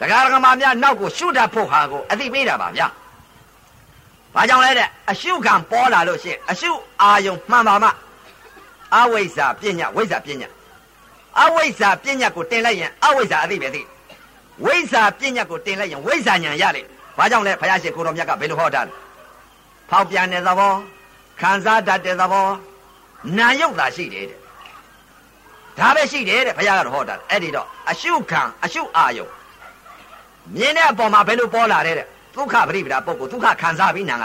[0.00, 2.86] တရားဓမ္မများနောက်ကိုရှုတတ်ဖို့ဟာကိုအသိပေးတာပါဗျာ
[4.34, 6.70] ဘာကြောင့်လဲတဲ့အရှုခံပေါ်လာလို့ရှိရင်အရှု
[7.02, 7.90] အာယုံမှန်ပါမှ
[8.96, 10.48] အဝိဇ္ဇာပညာဝိဇ္ဇာပညာ
[11.40, 13.82] အဝိဇ္ဇာပညာကိုတင်လိုက်ရင်အဝိဇ္ဇာအသိပဲသိ
[14.64, 16.82] ဝိဇ္ဇာပညာကိုတင်လိုက်ရင်ဝိဇ္ဇာဉာဏ်ရလေ
[17.18, 18.92] ဘာကြောင့်လဲဘုရားရှင်ကိုတော်မြတ်ကဘယ်လိုဟောတာလဲ
[19.90, 20.72] ဖောက်ပြန်တဲ့သဘော
[21.40, 22.48] ခံစားတတ်တဲ့သဘော
[23.38, 24.38] နာယုတ်တာရှိတယ်တဲ့
[25.78, 29.28] ဒါပဲရှိတယ်တဲ့ဘုရားကတော့ဟောတာအဲ့ဒီတော့အရှုခံအရှုအာယုံ
[30.56, 31.96] မြင်တဲ့အပေါ်မှာဘယ်လိုပေါ်လာတဲ့
[32.34, 34.24] ဒုက္ခပရိပဒါပုဂ္ဂိုလ်ဒုက္ခခံစားပြီးနာက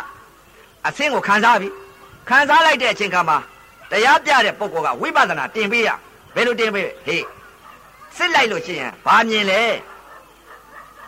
[0.87, 1.73] အဆင်းကိုခံစားပြီး
[2.29, 3.37] ခံစားလိုက်တဲ့အချိန်ခါမှာ
[3.91, 5.89] တရားပြတဲ့ပုဂ္ဂိုလ်ကဝိပဿနာတင်ပေးရ
[6.35, 7.25] ဘယ်လိုတင်ပေးဟေး
[8.17, 9.61] စစ်လိုက်လို့ရှိရင်ဘာမြင်လဲ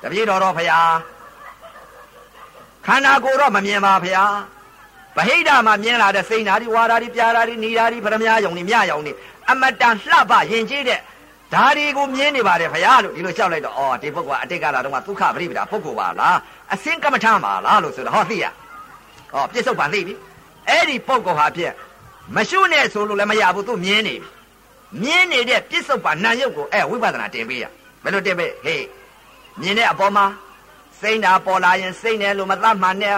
[0.02, 0.80] တပည့်တော်တော်ဖရာ
[2.86, 4.26] ခန္ဓာကိုယ်တော့မမြင်ပါဖရာ
[5.18, 9.14] ဗဟိတမှာမြင်လာတဲ့စိတ်နာတွေဝါဓာတွေပြာဓာတွေနေဓာတွေပရမယယုံတွေမြယုံတွေ
[9.50, 11.00] အမတန်လှပရင်ကြီးတဲ့
[11.54, 16.38] ဓာတွေကိုမြင်နေပါတယ်ဖရာလို့ဒီလိုလျှောက်လိုက်တော့အော်ဒီပုဂ္ဂိုလ်ကအတိတ်ကလာတော့ကဒုက္ခပရိပဒါပုဂ္ဂိုလ်ပါလား
[16.74, 18.46] အစင်ကမ္မထပါလားလို့ဆိုတော့ဟောသိရ
[19.34, 20.14] ဟောပြစ္ဆုတ်ပါသိပြီ
[20.70, 21.74] အဲ့ဒီပုဂ္ဂိုလ်ဟာဖြင့်
[22.36, 24.30] မရှုနဲ့ဆိုလို့လည်းမရဘူးသူမြင်နေပြီ
[25.02, 27.66] မြင်နေတဲ့ပြစ္ဆုတ်ပါနာယုတ်ကိုအဲဝိပဿနာတင်ပေးရ
[28.04, 28.86] ဘယ်လိုတင်ပေးဟေး
[29.62, 30.26] မြင်တဲ့အပေါ်မှာ
[31.00, 33.18] စိတ်ဓာပေါ်လာရင်စိတ်နဲ့လို့မသတ်မှန်နဲ့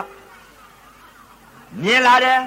[1.84, 2.40] မြင်လာတယ်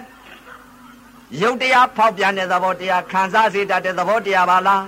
[1.43, 4.85] ရုပ်တရားဖောက်ပြန်တဲ့သဘောတရားခံစားစေတတ်တဲ့သဘောတရားပါလား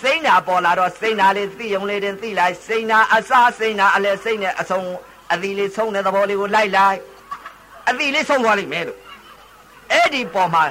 [0.00, 4.86] စိတ်နာပေါ်လာတော့စိတ်နာလေးသိုံလေးတင်သိလိုက်စိတ်နာအစစိတ်နာအလဲစိတ်နဲ့အဆုံး
[5.32, 6.98] အသီလေးဆုံးတဲ့သဘောလေးကိုလိုက်လိုက်
[7.88, 8.98] အသီလေးဆုံးသွားလိမ့်မယ်လို့
[9.92, 10.64] အဲ့ဒီပေါ်မှာ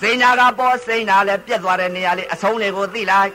[0.00, 3.32] စိတ်နာကပေါ်စိတ်နာလည်းပြက်သွားတဲ့နေရာလေးအဆုံးလေးကိုသိလိုက်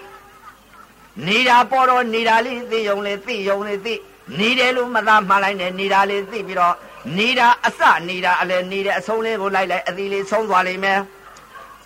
[1.28, 3.96] နေတာပေါ်တော့နေတာလေးသိုံလေးသိုံလေးသိ
[4.40, 6.76] နေတယ်လို့မသားမှလိုက်နဲ့နေတာလေးသိပြီးတော့
[7.18, 11.00] နေတာအစနေတာအလဲနေတဲ့အဆုံးလေးကိုလိုက်လိုက်အသီးလေးဆုံးသွားလိမ့်မယ်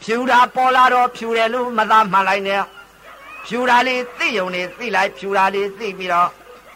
[0.04, 2.62] ဖြူတာပေါ်လာတော့ဖြူတယ်လို့မသားမှလိုက်နဲ့
[3.46, 6.30] ဖြူတာလေးသိုံလေးသိလိုက်ဖြူတာလေးသိပြီးတော့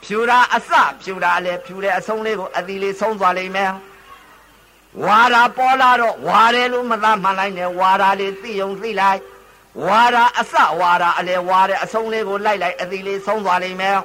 [0.03, 0.71] ဖြူတာအစ
[1.01, 3.71] ဖြူတာအလဲဖြူတဲ့အဆုံးလေးကိုအသီးလေးဆုံးသွားလိမ့်မယ်
[5.05, 9.21] ဝါရာပေါ်လာတော့ဝါတယ်လို့မသားမှလိုက်နဲ့ဝါရာလေးသိုံသိလိုက်
[9.85, 13.97] ဝါရာအစဝါရာအလဲဝါတဲ့အဆုံးလေးကိုလိုက်လိုက်အသီးလေးဆုံးသွားလိမ့်မယ်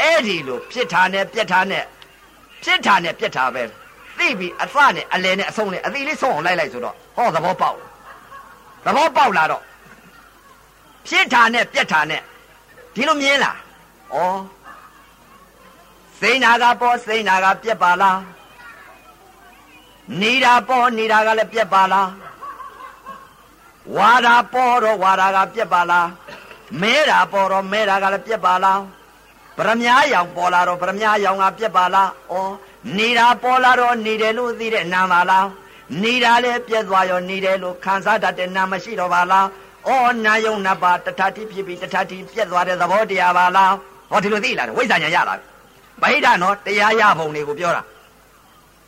[0.00, 1.84] အဲ့ဒီလိုဖြစ်တာနဲ့ပြက်တာနဲ့
[2.66, 3.62] ဖြစ်တာနဲ့ပြက်တာပဲ
[4.18, 7.76] သိပြီအစနဲ့အလဲနဲ့အဆုံးနဲ့အသီးလေးဆုံးအောင်လိုက်လိုက်ဆိုတော့ဟောသဘောပေါက်
[8.84, 9.62] သဘောပေါက်လာတော့
[11.06, 12.22] ဖြစ်တာနဲ့ပြက်တာနဲ့
[12.94, 13.56] ဒီလိုမြင်လား
[14.14, 14.18] ဩ
[16.20, 18.18] စိတ်နာကပေါ်စိတ်နာကပြက်ပါလား
[20.20, 22.08] နေတာပေါ်နေတာကလည်းပြက်ပါလား
[23.96, 26.08] ဝါတာပေါ်တော့ဝါတာကပြက်ပါလား
[26.80, 28.80] မဲတာပေါ်တော့မဲတာကလည်းပြက်ပါလား
[29.56, 32.34] ပရမညာရောင်ပေါ်လာတော့ပရမညာရောင်ကပြက်ပါလားဩ
[32.98, 35.46] နေတာပေါ်လာတော့နေတယ်လို့သိတဲ့နာမလား
[36.02, 39.46] နေတာလည်းပြက်သွားရောနေတယ်လို့ခံစားတတ်တဲ့နာမရှိတော့ပါလား
[39.88, 39.90] ဩ
[40.24, 43.72] နာယုံနပါတထတိဖြစ်ပြီးတထတိပြက်သွားတဲ့သဘောတရားပါလား
[44.10, 45.46] ဟောဒီလိုသိလာတယ်ဝိဇ္ဇာညာရလာပြီ
[46.02, 47.82] ဗဟိတနော်တရားရပုံတွေကိုပြောတာ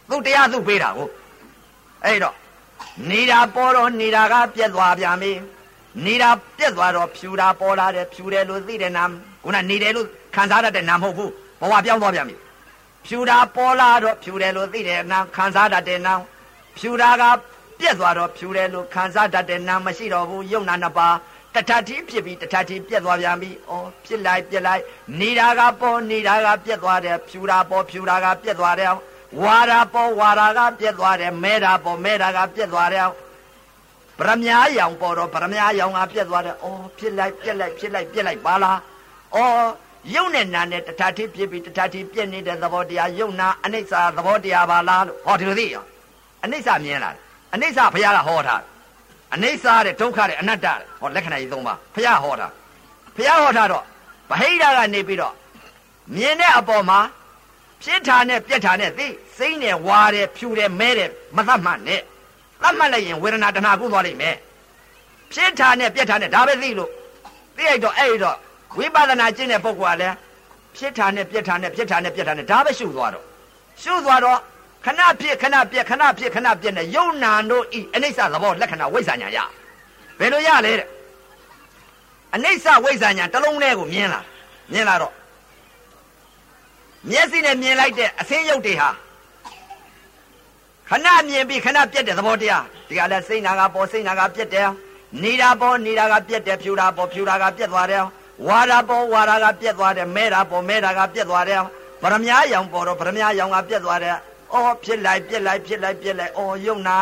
[0.09, 1.09] သူတရားသူပေးတာကို
[2.05, 2.35] အဲ့တော့
[3.11, 5.33] နေတာပေါ်တော့နေတာကပြက်သွားပြန်ပြီ
[6.05, 9.05] နေတာပြက်သွားတော့ဖြူတာပေါ်လာတယ်ဖြူတယ်လို့သိတဲ့နာ
[9.45, 12.37] ခုနနေတယ်လို့ ခံစားတတ်တဲ့နာမဟုတ်ဘူးဘဝပြောင်းသွားပြန်ပြီ
[13.07, 16.15] ဖြူတာပေါ်လာတော့ဖြူတယ်လို့သိတဲ့နာခံစားတတ်တဲ့နာ
[16.79, 17.25] ဖြူတာက
[17.81, 21.15] ပြက်သွားတော့ဖြူတယ်လို့ခံစားတတ်တဲ့နာမရှိတော့ဘူးယုံနာနှစ်ပါး
[21.55, 24.83] တထတိဖြစ်ပြီးတထတိပြက်သွားပြန်ပြီ။အော်ဖြစ်လိုက်ပြက်လိုက်
[25.21, 28.93] နေတာကပေါ်နေတာကပြက်သွားတယ်ဖြူတာပေါ်ဖြူတာကပြက်သွားတယ်
[29.43, 33.07] ဝါတာပေါ်ဝါတာကပြက်သွားတယ်မဲတာပေါ်မဲတာကပြက်သွားတယ်
[34.19, 38.79] ဗရမ ्या ရောင်ပေါ်တော့ဗရမ ्या ရောင်ကပြက်သွားတယ်။အော်ဖြစ်လိုက်ပြက်လိုက်ဖြစ်လိုက်ပြက်လိုက်ပါလား။
[39.35, 39.69] အော်
[40.15, 45.85] ယုံနဲ့နာနဲ့တထတိဖြစ်ပြီးတထတိပြက်နေတဲ့သဘောတရားယုံနာအနိစ္စသဘောတရားပါလားလို့ဟောဒီလိုသိရော
[46.45, 47.21] အနိစ္စမြင်လာတယ်
[47.55, 48.67] အနိစ္စဘုရားကဟောထားတယ်
[49.35, 52.49] အနိစ္စတဲ့ဒုက္ခတဲ့အနတ္တတဲ့ဟောလက္ခဏာကြီးသုံးပါဘုရားဟောတာ
[53.17, 53.85] ဘုရားဟောထားတော့
[54.31, 55.35] ဗဟိတကနေပြီးတော့
[56.17, 57.01] မြင်တဲ့အပေါ်မှာ
[57.83, 62.01] ဖြစ်တာနဲ့ပြက်တာနဲ့သိစိမ့်နဲ့ဝါတယ်ဖြူတယ်မဲတယ်မသတ်မှတ်နဲ့
[62.63, 64.37] သတ်မှတ်လိုက်ရင်ဝေဒနာတဏှာကုသွားလိမ့်မယ်
[65.33, 66.91] ဖြစ်တာနဲ့ပြက်တာနဲ့ဒါပဲသိလို့
[67.57, 68.37] သိလိုက်တော့အဲ့တော့
[68.77, 70.17] ဝိပဿနာကျင့်တဲ့ပုဂ္ဂိုလ်ကလည်း
[70.77, 73.25] ဖြစ်တာနဲ့ပြက်တာနဲ့ဖြစ်တာနဲ့ပြက်တာနဲ့ဒါပဲရှုသွားတော့
[73.83, 74.39] ရှုသွားတော့
[74.85, 79.39] ခဏဖြစ်ခဏပြက်ခဏဖြစ်ခဏပြက်နဲ့ယုံနာတို့ဤအနိစ္စသဘောလက္ခဏာဝိဇ္ဇာညာရ
[80.19, 80.89] ဘယ်လိုရလဲတဲ့
[82.35, 84.21] အနိစ္စဝိဇ္ဇာညာတစ်လုံးလေးကိုမြင်လာ
[84.73, 85.15] မြင်လာတော့
[87.11, 88.91] မျက်စိနဲ့မြင်လိုက်တဲ့အသင်းရုပ်တွေဟာ
[90.89, 94.69] ခဏမြင်ပြီးခဏပြက်တဲ့သဘောတရားဒီကလည်းစိတ်နာကပေါ်စိတ်နာကပြက်တယ်
[95.23, 98.05] နေတာပေါ်နေတာကပြက်တယ်ဖြူတာပေါ်ဖြူတာကပြက်သွားတယ်
[98.47, 101.61] ဝါတာပေါ်ဝါတာကပြက်သွားတယ်မဲတာပေါ်မဲတာကပြက်သွားတယ်
[102.03, 104.17] ဗရမ ्या ရောင်ပေါ်တော့ဗရမ ्या ရောင်ကပြက်သွားတယ်
[104.53, 106.97] အော်ဖြစ်လိုက်ပြက်လိုက်ဖြစ်လိုက်ပြက်လိုက်အော်ယုံနာ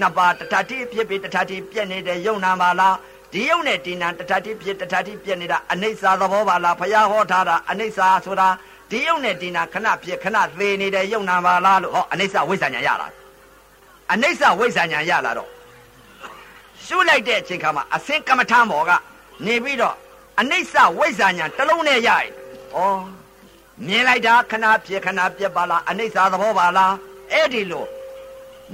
[0.00, 2.96] နှစ်ပါးတထတိဖြစ်ပြီးတထတိပြက်နေတဲ့ယုံနာပါလား
[3.32, 8.48] ဒီယုံနဲ့ဒီနာတထတိဖြစ်တထတိပြက်နေတာအနိစ္စသဘောပါလားဘုရားဟောထားတာအနိစ္စဆိုတာ
[8.90, 13.08] ဒီယုံနဲ့ဒီနာခဏဖြစ်ခဏသေးနေတဲ့ယုံနာပါလားလို့ဟောအနိစ္စဝိဇ္ဇာညာရလာ
[14.12, 15.48] အနိစ္စဝိဇ္ဇာညာရလာတော့
[16.84, 18.90] ရှုလိုက်တဲ့အချိန်ခါမှာအစင်ကမ္မထမ်းဘောက
[19.46, 19.96] နေပြီးတော့
[20.40, 22.28] အနိစ္စဝိဇ္ဇာညာတစ်လုံးနဲ့ရရင်
[22.76, 22.78] ဩ
[23.86, 26.94] မြင်လိုက်တာခဏဖြစ်ခဏပြက်ပါလားအနိစ္စသဘောပါလား
[27.32, 27.86] အဲ့ဒီလို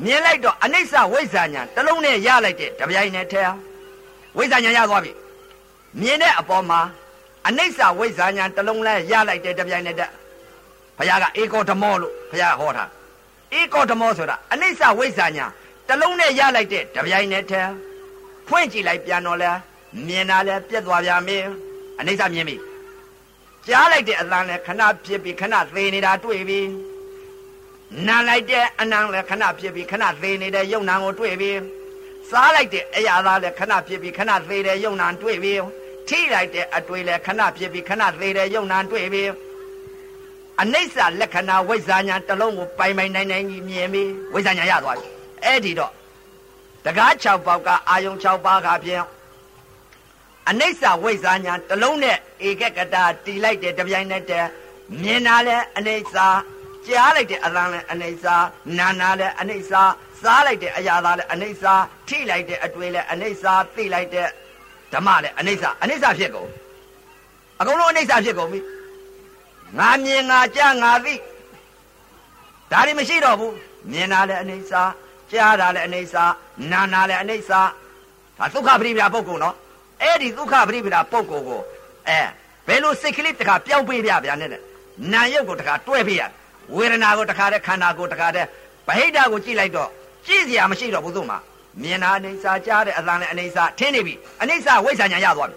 [0.05, 3.55] မြင်လိုက်တော့အနိစ္စဝိဇ္ဇာညာတစ်လုံးနဲ့ရလိုက်တဲ့တပြိုင်နက်တည်း
[4.37, 5.13] ဝိဇ္ဇာညာရသွားပြီ
[6.01, 6.81] မြင်တဲ့အပေါ်မှာ
[7.47, 10.13] အနိစ္စဝိဇ္ဇာညာတစ်လုံးလဲရလိုက်တဲ့တပြိုင်နက်တည်း
[10.99, 12.85] ဘုရားကဧကောဓမောလို့ဘုရားဟောတာ
[13.59, 15.47] ဧကောဓမောဆိုတာအနိစ္စဝိဇ္ဇာညာ
[15.89, 17.71] တစ်လုံးနဲ့ရလိုက်တဲ့တပြိုင်နက်တည်း
[18.49, 19.53] ဖွင့်ကြည့်လိုက်ပြန်တော့လဲ
[20.07, 21.37] မြင်တာလဲပြက်သွားပြန်ပြီ
[21.99, 22.57] အနိစ္စမြင်ပြီ
[23.67, 26.61] ကြားလိုက်တဲ့အသံလည်းခဏဖြစ်ပြီးခဏသေးနေတာတွေ့ပြီ
[28.07, 31.51] နားလိုက်တဲ့အနံလည်းခဏဖြစ်ပြီးခဏသေးနေတဲ့ယုံနာကိုတွေ့ပြီ
[32.31, 35.53] စားလိုက်တဲ့အရာသားလည်းခဏဖြစ်ပြီးခဏသေးတဲ့ယုံနာတွေ့ပြီ
[36.09, 39.23] ထိလိုက်တဲ့အတွေ့လည်းခဏဖြစ်ပြီးခဏသေးတဲ့ယုံနာတွေ့ပြီ
[40.61, 45.09] အနိစ္စလက္ခဏာဝိဇ္ဇာညာတစ်လုံးကိုပိုင်ပိုင်နိုင်နိုင်ကြီးမြင်ပြီဝိဇ္ဇာညာရသွားပြီ
[45.45, 45.93] အဲ့ဒီတော့
[46.85, 49.05] တကား6ပေါက်ကအာယုံ6ပါးကဖြင့်
[50.51, 52.17] အနိစ္စဝိဇ္ဇာညာတလုံးနဲ့
[52.49, 54.49] ဧကကတာတီလိုက်တဲ့တပြိုင်နက်တည်း
[55.03, 56.17] မြင်တာလဲအနိစ္စ
[56.87, 58.27] ကြားလိုက်တဲ့အသံလဲအနိစ္စ
[58.79, 59.73] နာနာလဲအနိစ္စ
[60.23, 61.65] စားလိုက်တဲ့အရာသားလဲအနိစ္စ
[62.09, 63.45] ထိလိုက်တဲ့အတွေ့လဲအနိစ္စ
[63.77, 64.29] သိလိုက်တဲ့
[64.93, 66.51] ဓမ္မလဲအနိစ္စအနိစ္စဖြစ်ကုန်
[67.61, 68.61] အကုန်လုံးအနိစ္စဖြစ်ကုန်ပြီ
[69.79, 71.15] ငါမြင်ငါကြားငါသိ
[72.71, 73.55] ဒါတွေမရှိတော့ဘူး
[73.91, 74.73] မြင်တာလဲအနိစ္စ
[75.31, 76.17] ကြားတာလဲအနိစ္စ
[76.71, 77.51] နာနာလဲအနိစ္စ
[78.39, 79.57] ဒါဒုက္ခပရိပရာပုဂ္ဂိုလ်နော်
[80.03, 81.61] အဲ့ဒီဒုက္ခပရိပဒါပုဂ္ဂိုလ်ကို
[82.09, 82.21] အဲ
[82.67, 84.51] ဘယ်လိုစိတ်ကလေးတခါပြောင်းပေးပြဗျာနဲ့
[85.13, 86.23] နာယုတ်ကိုတခါတွဲပေးရ
[86.75, 88.47] ဝေဒနာကိုတခါတည်းခန္ဓာကိုတခါတည်း
[88.89, 89.91] ဗဟိတကိုကြည့်လိုက်တော့
[90.27, 91.39] ကြည့်စရာမရှိတော့ဘူးသူ့မှာ
[91.83, 95.57] မြင်တာအနေစာကြားတဲ့အသံနဲ့အနေစာထင်းနေပြီအနေစာဝိဇ္ဇာညာရသွားပြီ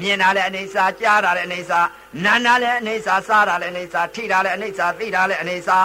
[0.00, 1.80] မြင်တာလည်းအနေစာကြားတာလည်းအနေစာ
[2.24, 5.78] နာနာလည်းအနေစာစားတာလည်းအနေစာထိတာလည်းအနေစာသိတာလည်းအနေစာ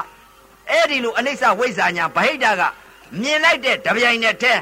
[0.69, 2.61] အဲ့ဒီလိုအနေစာဝိဇ္ဇာညာဗဟိတက
[3.21, 4.61] မြင်လိုက်တဲ့တပြိုင်နဲ့တည်း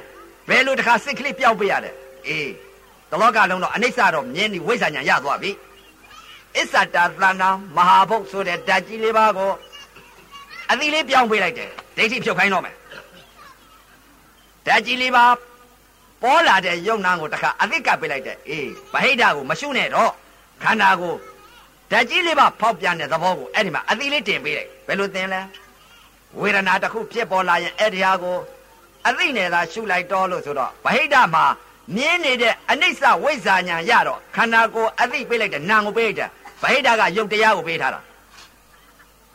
[0.49, 1.91] ဘယ်လိုတခါစိတ်ကလေးပြောင်းပေးရလဲ
[2.27, 2.49] အေး
[3.11, 5.51] တလောကလုံးတော့အနိစ္စတော့မြင်ပြီးဝိဇ္ဇာညာရသွားပြီ
[6.57, 9.51] အစ္ဆတာသန္နာမဟာဘုတ်ဆိုတဲ့ဓာတ်ကြီးလေးပါးကို
[10.71, 12.75] အသီးလေးပြောင်းပေးလိုက်တယ်ဒိဋ္ဌိဖြုတ်ခိုင်းတော့မယ်
[14.65, 15.33] ဓာတ်ကြီးလေးပါး
[16.23, 20.11] ပေါ်လာတဲ့ယုံနာကိုတခါအသိကပ်ပေးလိုက်တယ်အေးဗဟိတကိုမရှုနဲ့တော့
[20.63, 21.13] ခန္ဓာကို
[21.91, 25.41] ဓာတ်ကြီးလေးပါဖောက်ပြန်တဲ့သဘောကိုအဲ့ဒီမှာအသီးလေးတင်ပေးလိုက်ဘယ်လိုတင်လဲ
[26.39, 28.37] ဝေဒနာတစ်ခုဖြစ်ပေါ်လာရင်အဲ့ဒီဟာကို
[29.07, 31.45] အသိနဲ့သာရှုလိုက်တော့လို့ဆိုတော့ဗဟိတမှာ
[31.95, 36.29] မြင်းနေတဲ့အနိစ္စဝိဇ္ဇာညာရတော့ခန္ဓာကိုယ်အသိပေးလိုက်တဲ့နာကိုပေးလိုက်တဲ့ဗ
[36.61, 38.01] ဟိတကယုတ်တရားကိုပေးထားတာ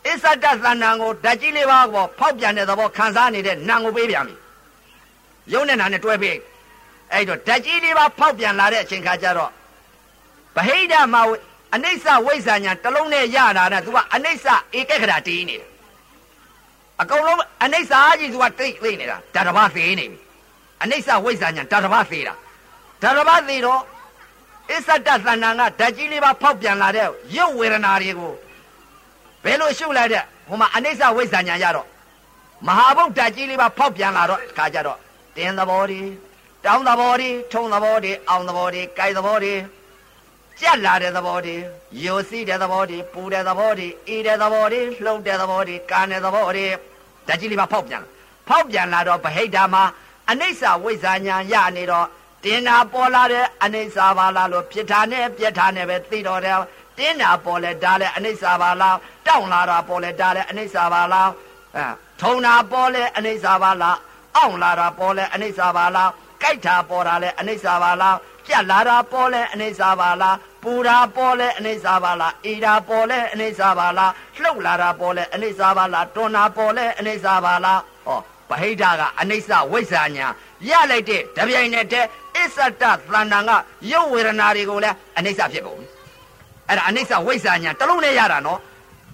[0.05, 4.35] အစ္ဆတသဏ္ဍာန်ကိုဓာတ်ကြီးလေးပါးကိုဖောက်ပြန်တဲ့သဘောခံစားနေတဲ့နာကိုပေးပြန်ပြီ
[5.53, 6.37] ယုံနဲ့နာနဲ့တွဲပေး
[7.11, 9.51] အဲ့တော့ဓာတ်ကြီးလေးပါးဖောက်ပြန်လာတဲ့အချိန်ခါကျတော့
[10.55, 11.21] ဗဟိတမှာ
[11.75, 14.45] အနိစ္စဝိဇ္ဇာညာတလုံးနဲ့ရတာနဲ့သူကအနိစ္စ
[14.77, 15.69] ဧကခရာတီးနေတယ်
[17.01, 20.19] အကုန်လုံးအနိစ္စကြီးသူကတိတ်သိနေတာဓာတ်တစ်ပါးသေးနေပြီ
[20.83, 22.35] အနိစ္စဝိဇ္ဇာညာဓာတ်တစ်ပါးသေးတာ
[23.01, 23.81] ဓာရမသိတော့
[24.71, 28.33] အစ္ဆတသဏ္ဍာန်ကဓာတ်ကြီးလေးပါဖောက်ပြန်လာတဲ့ရုပ်ဝေဒနာတွေကို
[29.43, 31.87] ဘယ်လိုရှုလိုက်တဲ့ဟိုမှာအနိစ္စဝိဇ္ဇာညာရတော့
[32.67, 34.99] မဟာဗုဒ္ဓကြီးလေးပါဖောက်ပြန်လာတော့ခါကြတော့
[35.35, 36.01] တင်းသဘောတွေ
[36.65, 39.53] တောင်းသဘောတွေထုံသဘောတွေအောင်သဘောတွေကြိုက်သဘောတွေ
[40.59, 41.55] ကြက်လာတဲ့သဘောတွေ
[42.03, 46.65] ယိုစီးတဲ့သဘောတွေပူတဲ့သဘောတွေအေးတဲ့သဘောတွေလှုပ်တဲ့သဘောတွေကာတဲ့သဘောတွေ
[47.27, 48.03] ဓာတ်ကြီးလေးပါဖောက်ပြန်
[48.47, 49.83] ဖောက်ပြန်လာတော့ဗဟိတမှာ
[50.29, 52.07] အနိစ္စဝိဇ္ဇာညာရနေတော့
[52.45, 56.59] တင်နာပေါ်လာတဲ့အနိစ္စပါလားလို့ဖြစ်တာနဲ့ပြက်တာနဲ့ပဲသိတော့တယ်
[56.97, 61.29] တင်းနာပေါ်လဲဒါလဲအနိစ္စပါလားတောင့်လာတာပေါ်လဲဒါလဲအနိစ္စပါလား
[61.75, 61.85] အဲ
[62.21, 63.97] ထုံနာပေါ်လဲအနိစ္စပါလား
[64.35, 66.09] အောင့်လာတာပေါ်လဲအနိစ္စပါလား
[66.41, 80.27] ကြိုက်တာပေါ်တာလဲအနိစ္စပါလားပြက်လာတာပေါ်လဲအနိစ္စပါလားပူတာပေါ်လဲအနိစ္စပါလားအေးတာပေါ်လဲအနိစ္စပါလားလှုပ်လာတာပေါ်လဲအနိစ္စပါလားတွန်းတာပေါ်လဲအနိစ္စပါလားဟောဗဟိတကအနိစ္စဝိဇ္ဇာညာ
[80.69, 83.51] ရလိုက်တဲ့တပြိုင်နက်တည်းအစ္ဆတသန္တန်က
[83.91, 85.87] ရုပ်ဝေဒနာတွေကိုလည်းအနိစ္စဖြစ်ကုန်ပြီ
[86.67, 88.59] အဲ့ဒါအနိစ္စဝိဇ္ဇာညာတစ်လုံးနဲ့ရတာနော်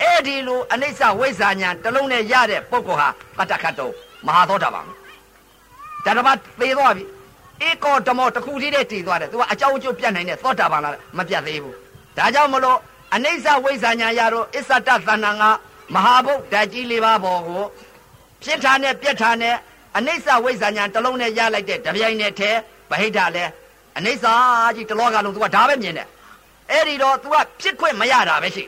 [0.01, 3.93] အဲ့ဒီလိုအနိစ္စဝိဇ္ဇာညာတစ်လုံးနဲ့ရတဲ့ပုဂ္ဂိုလ်ဟာတတ္တခတ်တော်
[4.27, 4.85] မဟာသောတာပန်
[6.05, 7.03] တတပတ်သေသွားပြီ
[7.67, 11.75] ဧကောဓမောတစ်ခုတည်းတည်သွားတယ်သူကအကြောင်းအကျိုးပြတ်နိုင်တဲ့သောတာပန်လားမပြတ်သေးဘူး
[12.17, 12.77] ဒါကြောင့်မလို့
[13.15, 15.43] အနိစ္စဝိဇ္ဇာညာရတော့အစ္ဆတသန္တန်က
[15.93, 17.63] မဟာဗုဒ္ဓကြီးလေးပါးပေါ်ကို
[18.43, 19.55] ဖြစ်တာနဲ့ပြက်တာနဲ့
[19.97, 22.59] အနိစ္စဝိဇ္ဇာညာတစ်လုံးနဲ့ရလိုက်တဲ့တပြိုင်နက်တည်း
[22.91, 23.51] ဗဟိတလည်း
[23.97, 24.25] အနိစ္စ
[24.75, 26.07] ကြီးတလောကလုံး तू ကဒါပဲမြင်တယ်
[26.71, 28.65] အဲ့ဒီတော့ तू ကဖြစ်ခွင့်မရတာပဲရှိ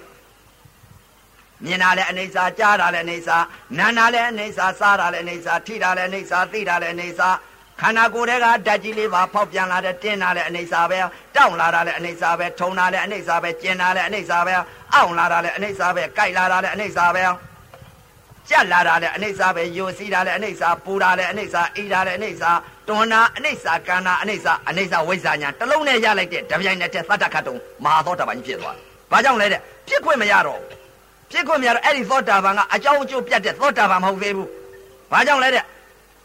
[1.66, 3.30] မြင်တာလည်းအနိစ္စကြားတာလည်းအနိစ္စ
[3.78, 7.22] နာတာလည်းအနိစ္စစားတာလည်းအနိစ္စထိတာလည်းအနိစ္စသိတာလည်းအနိစ္စ
[7.82, 11.00] ခန္ဓာကိုယ်ထဲကဓာတ်ကြီးလေးပါဖောက်ပြန်လာတဲ့တင်းတာလည်းအနိစ္စပဲ
[11.36, 14.54] တောင့်လာတာလည်းအနိစ္စပဲထုံတာလည်းအနိစ္စပဲကျင်တာလည်းအနိစ္စပဲ
[14.94, 17.24] အောင့်လာတာလည်းအနိစ္စပဲကြိုက်လာတာလည်းအနိစ္စပဲ
[18.50, 22.44] ကြက်လာတာလည်းအနိစ္စပဲယိုစီးတာလည်းအနိစ္စပူတာလည်းအနိစ္စအေးတာလည်းအနိစ္စ
[22.88, 30.68] တွန်းတာအနိစ္စကန္နာအနိစ္စအနိစ္စဝိဇ္ဇာညာတစ်လုံးနဲ့ရလိုက်တဲ့တပြိုင်နက်တည်းသတ္တခတ်တုံမဟာသောတာပန်ကြီးဖြစ်သွားတယ်။ဘာကြောင့်လဲတဲ့ပြစ်ခွင့်မရတော့ဘူး။
[31.32, 34.50] ပြစ်ခွင့်မရတော့အဲ့ဒီသောတာပန်ကအကြောင်းအကျိုးပြတ်တဲ့သောတာပန်မဟုတ်သေးဘူး။
[35.12, 35.64] ဘာကြောင့်လဲတဲ့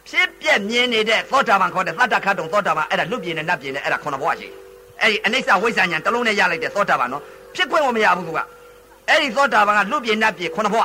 [0.09, 4.49] ဖြစ်ပြက်မြင်နေတဲ့သောတာပန်ခေါ်တဲ့သတ္တခတ်တုံသောတာပန်အဲ့ဒါလွတ်ပြင်းနဲ့နတ်ပြင်းနဲ့အဲ့ဒါခုနဘဝရှိ။
[5.03, 7.23] အဲ့ဒီအနိစ္စဝိဇ္ဇာညာတစ်လုံးနဲ့ရလိုက်တဲ့သောတာပန်နော်
[7.55, 8.39] ဖြစ်ခွင့်ကိုမရဘူးသူက။
[9.09, 10.83] အဲ့ဒီသောတာပန်ကလွတ်ပြင်းနတ်ပြင်းခုနဘဝ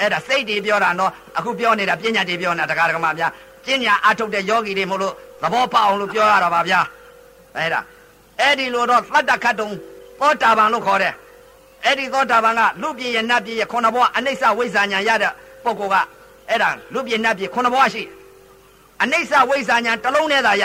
[0.00, 3.30] အဲ့ဒါစိတ်တွေပြောတာနော်အခုပြောနေတာပညာတွေပြောနေတာတရားဓမ္မများ
[3.64, 6.80] ပညာအထုတ်တဲ့ယောဂီတွေမို့လို့သဘောပေါက်အောင်လို့ပြောရတာပါဗျာ
[7.56, 7.80] အဲ့ဒါ
[8.40, 9.68] အဲ့ဒီလိုတော့သတ္တခတ်တုံ
[10.20, 11.14] သောတာပန်လို့ခေါ်တယ်
[11.84, 15.32] အဲ့ဒီသောတာပန်ကလူပြည့်ရနတ်ပြည့်ရခုနဘဝအနိစ္စဝိဇ္ဇာညာရတဲ့
[15.64, 15.96] ပုဂ္ဂိုလ်က
[16.48, 18.02] အဲ့ဒါလူပြည့်နတ်ပြည့်ခုနဘဝရှိ
[19.02, 20.64] အနိစ္စဝိဇ္ဇာညာတစ်လုံးနဲ့သာရ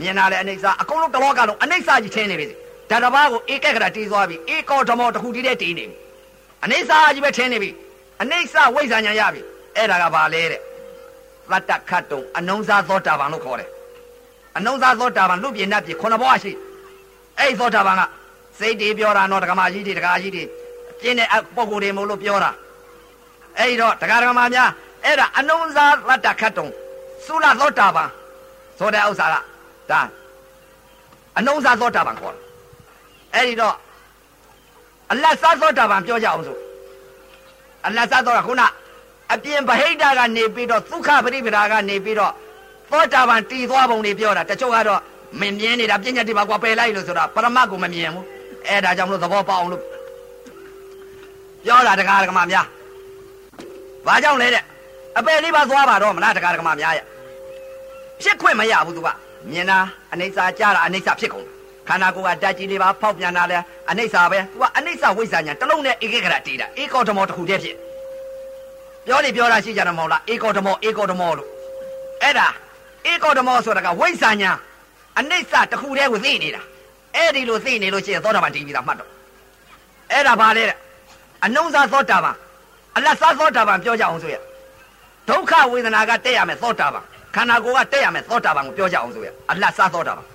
[0.00, 2.46] မြင်လာတဲ့အနိစ္စအကုန်လုံးတလောကလုံးအနိစ္စကြီးထင်းနေပြီ
[2.90, 5.96] ဓာတဘာကိုဧကကရတီးသွားပြီဧကောဓမောတစ်ခုတည်းတည်းတည်နေပြီ
[6.64, 7.70] အနိစ္စကြီးပဲထင်းနေပြီ
[8.22, 9.40] အနိစ္စဝိဇ္ဇာညာရပြီ
[9.76, 10.60] အဲ့ဒါကဘာလဲတဲ့
[11.50, 13.70] သတ္တခတ်တုံအနုံစားသောတာပန်လို့ခေါ်တယ်
[14.56, 16.52] အနုံစားသောတာပန်လူပြင်းတတ်ပြီခုနဘဝရှိ
[17.38, 18.02] အဲ့သောတာပန်က
[18.58, 20.44] စိတ်တွေပြောတာနော်ဒကမာကြီးတွေဒကာကြီးတွေ
[21.02, 22.50] ကျင်းတဲ့ပုံကိုယ်တွေမို့လို့ပြောတာ
[23.58, 24.70] အဲ့တော့ဒကာဒကမာများ
[25.04, 26.66] အဲ့ဒါအနုံစားသတ္တခတ်တုံ
[27.26, 28.08] သုလသောတာပန်
[28.78, 29.34] ဆိုတဲ့ဥစ္စာက
[29.90, 30.00] ဒါ
[31.38, 32.42] အနုံစားသောတာပန်ခေါ်တယ်
[33.34, 33.74] အဲ့ဒီတော့
[35.12, 36.56] အလတ်စားသောတာပန်ပြောကြအောင်ဆို
[37.86, 38.62] အလတ်စားသောတာခုန
[39.34, 42.32] အပြင်ဗဟိတကနေပြီးတော့ဒုက္ခပရိပဒါကနေပြီးတော့
[42.90, 45.00] သောတာပန်တည်သွားပုံတွေပြောတာတချို့ကတော့
[45.40, 48.24] မမြင်နေတာပြဉ္ညာတိပါကွာပယ်လိုက်လို့ဆိုတာပရမတ်ကိုမမြင်ဘူး
[48.68, 49.82] အဲဒါကြောင့်မလို့သဘောပေါက်အောင်လို့
[51.64, 52.66] ပြောတာတရားဓမ္မများ
[54.06, 54.62] ဘာကြောင့်လဲတဲ့
[55.18, 57.04] အပယ်လေးပါသွားပါတော့မလားတရားဓမ္မများရဲ့
[58.22, 59.08] ဖြစ်ခွင့်မရဘူးသူက
[59.50, 59.78] မြင်တာ
[60.12, 61.46] အနိစ္စကြားတာအနိစ္စဖြစ်ကုန်
[61.88, 63.58] ခန္ဓာကိုယ်ကဓာတ်ကြီးလေးပါဖောက်ပြန်တာလဲ
[63.90, 67.76] အနိစ္စပဲသူကအနိစ္စဝိဇ္ဇာညာတလုံးနဲ့ဧကဂရတေးတာဧကောဓမောတစ်ခုတည်းဖြစ်
[69.06, 71.48] ပြောနေပြောတာရှိကြတယ်မဟုတ်လားဧကောဓမောဧကောဓမောလို့
[72.22, 72.48] အဲ့ဒါ
[73.10, 74.50] ဧကောဓမောဆိုတာကဝိဇ္ဇာညာ
[75.18, 76.62] အနိစ္စတစ်ခုတည်းကိုသိနေတာ
[77.14, 79.10] အဲ့ဒီလိုသိနေလို့ရှိရင်သောတာပန်တည်ပြီးသားမှတ်တော့
[80.12, 80.76] အဲ့ဒါဘာလဲတဲ့
[81.44, 82.36] အနုံစားသောတာပန်
[82.96, 84.36] အလတ်စားသောတာပန်ပြောကြအောင်ဆိုရ
[85.28, 90.26] ဒုက္ခဝေဒနာကတက်ရမယ်သောတာပန်ခန္ဓာကိုယ်ကတက်ရမယ်သောတာပန်ကိုပြောကြအောင်ဆိုရအလတ်စားသောတာပန်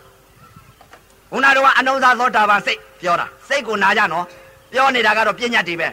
[1.32, 4.26] ခုနကတော့အနုံစားသောတာပန်စိတ်ပြောတာစိတ်ကိုနာကြနော်
[4.72, 5.88] ပြောနေတာကတော့ပြဉ္ညာတည်ပဲ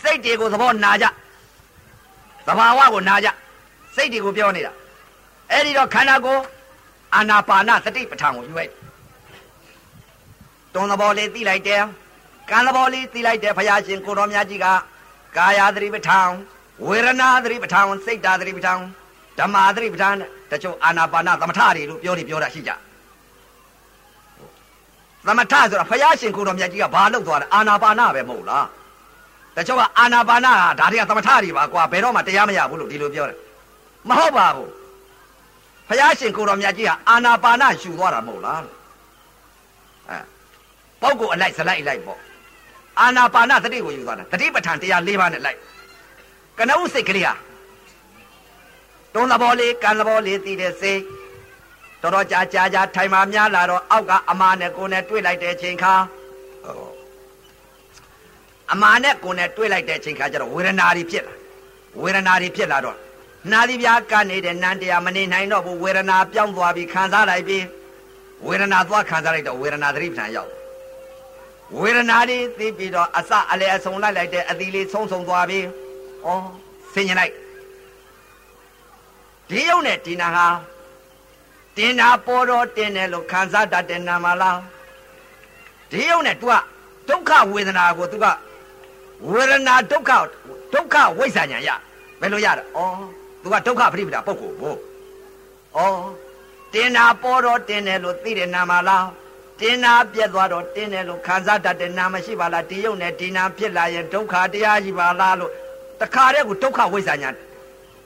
[0.00, 1.06] စိတ်တွေကိုသဘောနာကြ
[2.46, 3.28] သဘာဝကိုနာကြ
[3.94, 4.72] စိတ်တွေကိုပြောနေတာ
[5.50, 6.42] အဲ့ဒီတော့ခန္ဓာကိုယ်
[7.14, 8.72] အာနာပါနသတိပဋ္ဌာန်ကိုယူလိုက်
[10.74, 11.82] တွန်သဘောလေးသိလိုက်တယ်
[12.50, 14.66] ကံသဘောလေးသိလိုက်တယ်ဘုရားရှင်ကိုတော်မြတ်ကြီးက
[15.36, 16.30] ကာယသတိပဋ္ဌာန်
[16.86, 18.80] ဝေဒနာသတိပဋ္ဌာန်စိတ်ဓာသတိပဋ္ဌာန်
[19.38, 20.14] ဓမ္မာသတိပဋ္ဌာန်
[20.50, 22.72] တချို့အာနာပါနသမထတွေလို့ပြောနေပြောတာရှိကြ
[25.26, 28.66] သမထဆိုတာဘုရားရှင်ကိုတော်မြတ်ကြီးကဘာလုပ်သွားလဲအာနာပါနပဲမဟုတ်လား
[29.56, 33.38] တချို့ကအာနာပါနဟာဒါတွေကသမထတွေပါကွာဘယ်တော့မှတရားမရဘူးလို့ဒီလိုပြောတယ်
[34.08, 34.70] မဟုတ်ပါဘူး
[35.88, 38.60] ဘုရားရှင်ကိုတော်မြတ်ကြီးဟာအာနာပါနယူသွားတာမဟုတ်လား
[40.10, 40.18] အဲ
[41.00, 42.20] ပုဂ္ဂိုလ်အလိုက်ဇလိုက်လိုက်ပေါ့
[43.00, 45.58] အာနာပါနတတိကိုယူသွားတာတတိပဋ္ဌာန်တရား၄ပါးနဲ့လိုက်
[46.58, 47.34] ကနဦးစိတ်ကလေးဟာ
[49.14, 51.00] တွန်းသဘောလေးကံသဘောလေးသိတဲ့စိတ်
[52.04, 55.94] တော်တော်ကြာကြာကြာထိုင်မှများလာတော့အောက်ကအမာနဲ့ကိုယ်နဲ့တွေ့လိုက်တဲ့အချိန်ခါ
[58.72, 61.34] အမာနဲ့ကိုယ်နဲ့တွေ့လိုက်တဲ့အချိန်ခါကျတော့ဝေဒနာတွေဖြစ်လာ
[62.02, 62.96] ဝေဒနာတွေဖြစ်လာတော့
[63.52, 67.64] နာသီပြားကနေတဲ့နန်းတရားမနေနိုင်တော့ဘူးဝေဒနာပြောင်းသွားပြီးခံစားလိုက်ပြီး
[68.46, 70.50] ဝေဒနာသွားခံစားလိုက်တော့ဝေဒနာသတိပဋ္ဌာန်ရောက်
[71.80, 75.64] ဝေဒနာတွေသိပြီးတော့အစအလေအဆုံလိုက်လိုက်တဲ့အသီလေးဆုံးဆုံးသွားပြီး
[76.26, 76.28] ဩ
[76.94, 77.32] ဆင်ញလိုက်
[79.50, 80.46] ဒီယုံနဲ့ဒီနာဟာ
[81.77, 84.59] တင်တာပေါ်တော့တင်တယ်လို့ခံစားတတ်တဲ့နာမလား
[85.91, 86.53] ဒီယုံနဲ့ तू က
[87.09, 88.25] ဒုက္ခဝေဒနာကို तू က
[89.31, 90.11] ဝေဒနာဒုက္ခ
[90.73, 91.69] ဒုက္ခဝိဇ္ဇာညာရ
[92.19, 92.79] ဘယ်လိုရတာဩ
[93.43, 94.77] तू ကဒုက္ခပရိပဒါပုဂ္ဂိုလ်ဘို့
[95.77, 95.79] ဩ
[96.73, 99.07] တင်တာပေါ်တော့တင်တယ်လို့သိတဲ့နာမလား
[99.59, 105.51] တင်နာပြက်သွားတော့တင်းတယ်လို့ခံစားတတ်တဲ့နာမရှိပါလားဒီယုံနဲ့ဒီနာဖြစ်လာရင်ဒုက္ခတရားရှိပါလားလို့
[106.01, 107.29] တခါတည်းကဒုက္ခဝိဇ္ဇာညာ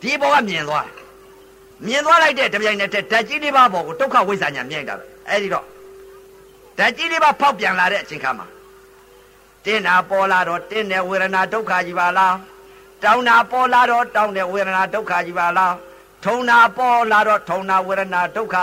[0.02, 0.88] ဒီဘောကမြင်သွား
[1.87, 5.65] မြင်သွားလိုက်တဲ့တပြိုင်နက်တည်းဓာတ်ကြီးလေးပါဘောကိုဒုက္ခဝိဇ္ဇာညာမြင်တာပဲအဲ့ဒီတော့
[6.79, 8.47] ဓာတ်ကြီးလေးပါဖောက်ပြန်လာတဲ့အချိန်ခါမှာ
[9.65, 12.37] တင်းနာပေါ်လာတော့တင်းတဲ့ဝေဒနာဒုက္ခကြီးပါလား
[13.03, 15.75] တောင်းနာပေါ်လာတော့တောင်းတဲ့ဝေဒနာဒုက္ခကြီးပါလား
[16.25, 18.57] ထုံနာပေါ်လာတော့ထုံနာဝေဒနာဒုက္ခ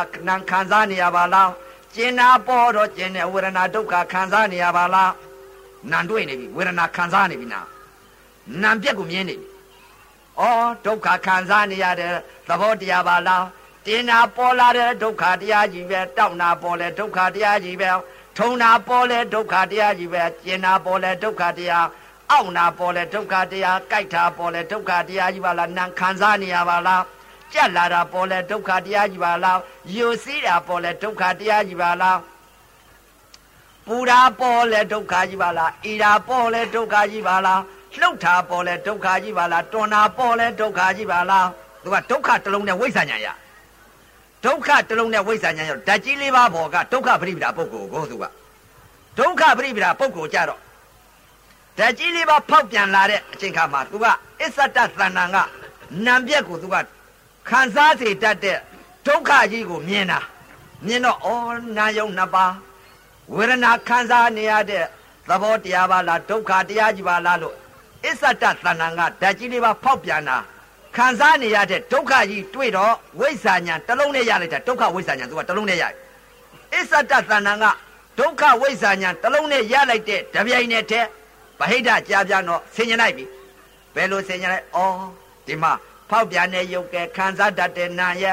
[0.49, 1.49] ခံစားနေရပါလား
[1.95, 5.11] ကျင်နာပေါ်တော့ကျင်တဲ့ဝေဒနာဒုက္ခခံစားနေရပါလား
[5.91, 7.61] နံတွေ့နေပြီဝေဒနာခံစားနေပြီနာ
[8.61, 9.47] နံပြက်ကိုမြင်နေပြီ
[10.43, 10.45] ဩ
[10.85, 12.13] ဒုက္ခခံစားနေရတဲ့
[12.47, 13.45] သဘောတရားပါလား
[13.85, 17.89] တင်နာပေါ်လာတဲ့ဒုက္ခတရားကြီးပဲတောက်နာပေါ်လဲဒုက္ခတရားကြီးပဲ
[18.37, 21.87] ထုံနာပေါ်လဲဒုက္ခတရားကြီးပဲကျင်နာပေါ်လဲဒုက္ခတရား
[22.31, 27.03] အောက်နာပေါ်လဲဒုက္ခတရားကြိုက်တာပေါ်လဲဒုက္ခတရားကြီးပါလားနံခံစားနေရပါလား
[27.53, 29.59] ကြက်လာတာပေါ်လဲဒုက္ခတရားကြီးပါလား
[29.95, 32.19] ယိုစီးတာပေါ်လဲဒုက္ခတရားကြီးပါလား
[33.87, 37.61] ပူတာပေါ်လဲဒုက္ခကြီးပါလားအီတာပေါ်လဲဒုက္ခကြီးပါလား
[38.01, 41.47] လှုပ်တာပေါ်လဲဒုက္ခကြီးပါလားတွန်တာပေါ်လဲဒုက္ခကြီးပါလား
[41.83, 43.27] သူကဒုက္ခတစ်လုံးနဲ့ဝိဇ္ဇာညာရ
[44.45, 48.25] ဒုက္ခတစ်လုံးနဲ့ဝိဇ္ဇာညာရဓာတ်ကြီးလေးပါးပေါ်ကဒုက္ခပရိပဒါပုဂ္ဂိုလ်ကိုသူက
[49.19, 50.59] ဒုက္ခပရိပဒါပုဂ္ဂိုလ်ကြတော့
[51.77, 54.05] ဓာတ်ကြီးလေးပါးဖောက်ပြန်လာတဲ့အချိန်ခါမှာသူက
[54.41, 55.37] အစ္ဆတသဏ္ဍာန်က
[56.05, 56.75] နံပြက်ကိုသူက
[57.49, 58.57] ခံစားစေတတ်တဲ့
[59.07, 60.19] ဒုက္ခကြီးကိုမြင်တာ
[60.85, 61.35] မြင်တော့ဩ
[61.77, 62.53] နာယုံနှစ်ပါး
[63.33, 64.83] ဝေဒနာခံစားနေရတဲ့
[65.29, 67.55] သဘောတရားပါလားဒုက္ခတရားကြီးပါလားလို့
[68.05, 70.37] အစ္ဆတသဏ္ဍာန်ကဓာတ်ကြီးလေးပါဖောက်ပြန်တာ
[70.95, 75.93] ခံစားနေရတဲ့ဒုက္ခကြီးတွေ့တော့ဝိဇ္ဇာညာတစ်လုံးနဲ့ရလိုက်တာဒုက္ခဝိဇ္ဇာညာသူကတစ်လုံးနဲ့ရတယ်
[76.73, 77.65] အစ္ဆတသဏ္ဍာန်က
[78.19, 81.07] ဒုက္ခဝိဇ္ဇာညာတစ်လုံးနဲ့ရလိုက်တဲ့တပြိုင်နက်တည်း
[81.59, 83.25] ဗဟိတကြာပြန်တော့ဆင်ញလိုက်ပြီ
[83.95, 84.79] ဘယ်လိုဆင်ញလိုက်ဩ
[85.47, 85.71] ဒီမှာ
[86.09, 88.25] ဖောက်ပြန်တဲ့ယုတ်ကဲခံစားတတ်တဲ့နာယ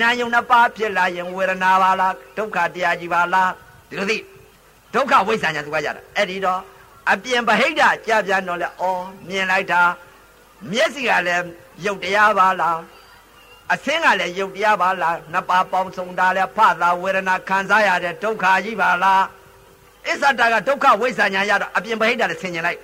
[0.00, 3.50] နာယုံနှစ်ပါးဖြစ်လာရင်ဝေဒနာပါလားဒုက္ခတရားကြီးပါလား
[3.88, 4.18] ဒီလိုသိ
[4.94, 6.60] ဒုက္ခဝိဇ္ဇာညာသူကရတာအဲ့ဒီတော့
[7.08, 8.82] အပြင်ဗဟိတကြာပြန်တော့လဲဩ
[9.28, 9.82] မြင်လိုက်တာ
[10.70, 11.44] မျက်စိကလည်း
[11.84, 12.78] ယုတ်တရားပါလား
[13.72, 19.24] အစင်းကလည်းယုတ်တရားပါလားနှစ်ပါးပေါင်းစုံတာလဲဖသာဝေဒနာခံစားရတဲ့ဒုက္ခကြီးပါလား
[20.08, 22.80] အစ္ဆတာကဒုက္ခဝိဇ္ဇာညာရတော့အပြင်ဗဟိတလည်းဆင်ញင်လိုက်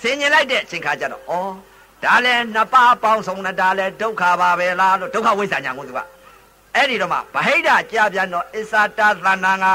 [0.00, 1.32] ဆင်ញင်လိုက်တဲ့အချိန်ခါကျတော့ဩ
[2.04, 6.00] ဒါလည်းနှစ်ပါးပေါင်းစုံတာဒါလည်းဒုက္ခပါပဲလားလို့ဒုက္ခဝိဇ္ဇာညာကိုသူက
[6.74, 9.66] အဲ့ဒီတော့မှဗဟိတကြာပြန်တော့အစ္ဆတာသဏ္ဍာန်က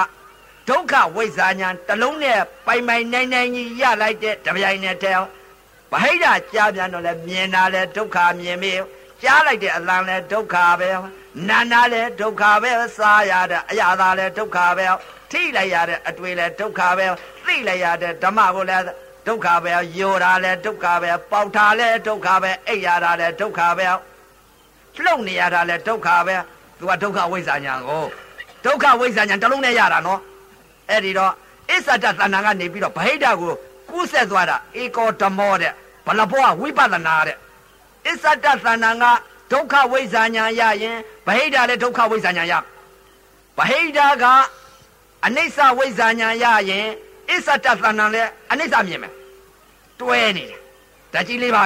[0.69, 5.23] ဒုက္ခဝိဇ္ဇာညာတစ်လုံးနဲ့ပိုင်ပိုင်နိုင်နိုင်ကြီးရလိုက်တဲ့တပြိုင်နဲ့တည်း
[5.91, 8.73] ဗဟိတကြားပြန်တော့လဲမြင်တာလဲဒုက္ခမြင်ပြီ
[9.21, 10.89] ကြားလိုက်တဲ့အလံလဲဒုက္ခပဲ
[11.49, 14.85] နာနာလဲဒုက္ခပဲစားရတဲ့အရာသာလဲဒုက္ခပဲ
[15.31, 17.05] ထိလိုက်ရတဲ့အတွေ့လဲဒုက္ခပဲ
[17.45, 18.77] သိလိုက်ရတဲ့ဓမ္မကိုလဲ
[19.27, 23.87] ဒုက္ခပဲယိုတာလဲဒုက္ခပဲပေါက်တာလဲဒုက္ခပဲအိပ်ရတာလဲဒုက္ခပဲ
[25.03, 26.35] လှုပ်နေရတာလဲဒုက္ခပဲ
[26.77, 28.05] သူကဒုက္ခဝိဇ္ဇာညာကို
[28.65, 30.19] ဒုက္ခဝိဇ္ဇာညာတစ်လုံးနဲ့ရတာနော်
[30.89, 31.33] အဲ့ဒီတော့
[31.69, 33.53] အစ္ဆဒတဏ္ဍာကနေပြီးတော့ဗဟိတကို
[33.89, 35.73] ကူးဆက်သွားတာဧကောဓမောတဲ့
[36.05, 37.37] ဘလဘောဝိပဿနာတဲ့
[38.07, 39.05] အစ္ဆဒတဏ္ဍာက
[39.51, 42.59] ဒုက္ခဝိဇ္ဇာညာရရင်ဗဟိတလည်းဒုက္ခဝိဇ္ဇာညာရဗ
[43.57, 44.25] ဟိတက
[45.25, 46.87] အနိစ္စဝိဇ္ဇာညာရရင်
[47.29, 49.13] အစ္ဆဒတဏ္ဍာလည်းအနိစ္စမြင်မယ်
[49.99, 50.59] တွဲနေတယ်
[51.13, 51.61] ဓာတ်ကြီးလေးပါ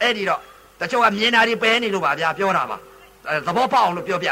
[0.00, 0.40] အဲ့ဒီတော့
[0.80, 2.76] တချို့ကမြင်တာတွေပဲနေလို့ပါဗျာပြောတာပါ
[3.46, 4.30] သဘောပေါက်အောင်လို့ပြောပြ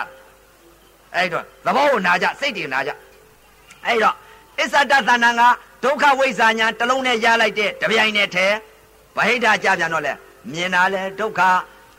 [1.15, 2.91] အဲ့တော့သဘောကိုနာကြစိတ်တွေနာကြ
[3.87, 4.17] အဲ့တော့
[4.61, 5.43] အစ္ဆဒသဏ္ဍာန်က
[5.85, 8.47] ဒုက္ခဝိဇ္ဇာညာတစ်လုံးနဲ့ရလိုက်တဲ့တပြိုင်နဲ့ထဲ
[9.17, 10.13] ဗဟိတကြပြန်တော့လဲ
[10.53, 11.41] မြင်တာလဲဒုက္ခ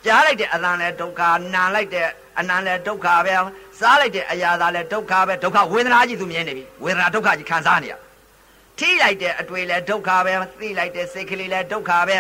[0.06, 1.22] ကြားလိုက်တဲ့အသံလဲဒုက္ခ
[1.54, 2.08] နာလိုက်တဲ့
[2.40, 3.36] အနံလဲဒုက္ခပဲ
[3.80, 7.96] စားလိုက်တဲ့အရာသာလဲဒုက္ခပဲဒုက္ခဝေဒနာကြီးသူမြင်နေပြီဝေဒနာဒုက္ခကြီးခံစားနေရ
[8.80, 12.18] ထိလိုက်တဲ့အတွေ့လဲဒုက္ခပဲသိလိုက်တဲ့စိတ်ကလေးလဲဒုက္ခပဲ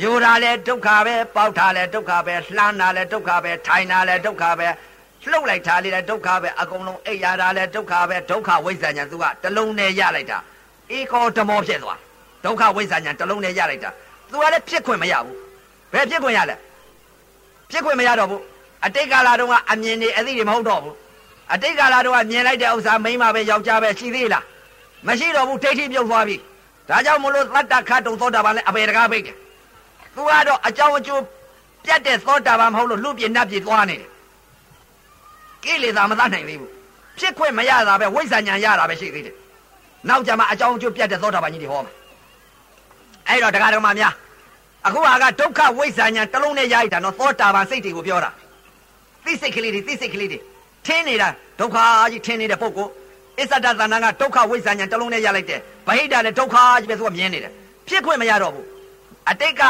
[0.00, 4.68] ယူတာလဲဒုက္ခပဲပေါက်တာလဲဒုက္ခပဲလှမ်းတာလဲဒုက္ခပဲထိုင်တာလဲဒုက္ခပဲ
[5.32, 10.38] လှုပ်လိုက်တာလေးလည်းဒုက္ခပဲအကုန်လုံးအိပ်ရတာလည်းဒုက္ခပဲဒုက္ခဝိဇ္ဇာညာသူကတလုံးနဲ့ရလိုက်တာ
[10.96, 11.98] ဧကောဓမောဖြစ်သွား
[12.44, 13.90] ဒုက္ခဝိဇ္ဇာညာတလုံးနဲ့ရလိုက်တာ
[14.30, 15.36] သူကလည်းဖြစ်ခွင့်မရဘူး
[15.92, 16.56] ဘယ်ဖြစ်ခွင့်ရလဲ
[17.70, 18.42] ဖြစ်ခွင့်မရတော့ဘူး
[18.86, 20.94] အတိတ်ကာလတုန်းကအမြင်တွေအသိတွေမဟုတ်တော့ဘူး
[21.52, 24.44] အတိတ်ကာလတုန်းကမြင်လိုက်တဲ့ဥစ္စာမိန်းမပဲယောက်ျားပဲရှိသေးလား
[25.06, 26.36] မရှိတော့ဘူးဒိဋ္ဌိပြုတ်သွားပြီ
[26.88, 29.36] ဒါကြောင့်မလို့သတ္တခတ်တုံသောတာပန်လည်းအပေတကားပိတ်တယ်
[30.14, 31.22] သူကတော့အကြောင်းအကျိုး
[31.84, 34.08] ပြတ်တဲ့သောတာပန်မဟုတ်လို့လူပြင်းနှပ်ပြေသွားနေတယ်
[35.64, 36.72] ကိလေသာမတတ်နိုင်သေးဘူး
[37.18, 39.34] ဖြစ်ခွင့်မရတာပဲဝိဇ္ဇာဉာဏ်ရတာပဲရှိသေးတယ်
[40.08, 41.92] နောက်ကြမှာအကြောင်းအကျိုးပြတ်တဲ့သောတာပန်ကြီးတွေဟောမှာ
[43.28, 44.14] အဲ့တော့တရားတော်မှာများ
[44.86, 48.30] အခုဟာကဒုက္ခဝိဇ္ဇာဉာဏ်တစ်လုံးနဲ့ရလိုက်တာနော်သောတာပန်စိတ်တွေကိုပြောတာ
[49.24, 50.38] သိစိတ်ကလေးတွေသိစိတ်ကလေးတွေ
[50.86, 51.28] ထင်းနေတာ
[51.60, 51.76] ဒုက္ခ
[52.12, 52.92] ကြီးထင်းနေတဲ့ပုဂ္ဂိုလ်
[53.38, 57.52] အစ္ဆဒသဏ္ဍာန်ကဒုက္ခဝိဇ္ဇာဉာဏ်တစ်လုံးနဲ့ရလိုက်တယ်ဗဟိတလည်းဒုက္ခကြီးပဲသူကမြင်နေတယ်
[57.88, 58.66] ဖြစ်ခွင့်မရတော့ဘူး
[59.30, 59.62] အတိတ်က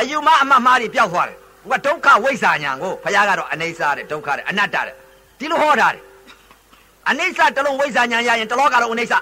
[0.00, 4.94] အယူမအမမှားတွေပျောက်သွားတယ်သူကဒုက္ခဝိဇ္ဇာဉာဏ်ကိုဘုရားကတော့အနိစ္စတဲ့ဒုက္ခတဲ့အနတ္တတဲ့
[5.42, 6.02] ဒီလိုဟောတာတယ်
[7.08, 9.14] အနိစ္စတစ်လုံးဝိဇ္ဇာဉာဏ်ရရင်တလောကလုံးအနိစ္စ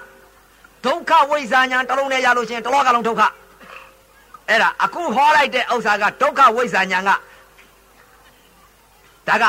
[0.85, 3.21] ဒုက္ခဝိဇ္ဇာဉာဏ်တစ်လုံးနဲ့ရလို့ရှိရင်တလောကလုံးဒုက္ခ
[4.49, 7.11] အဲ့ဒါအခုဟောလိုက်တဲ့ဥစ္စာကဒုက္ခဝိဇ္ဇာဉာဏ်က
[9.27, 9.45] ဒါက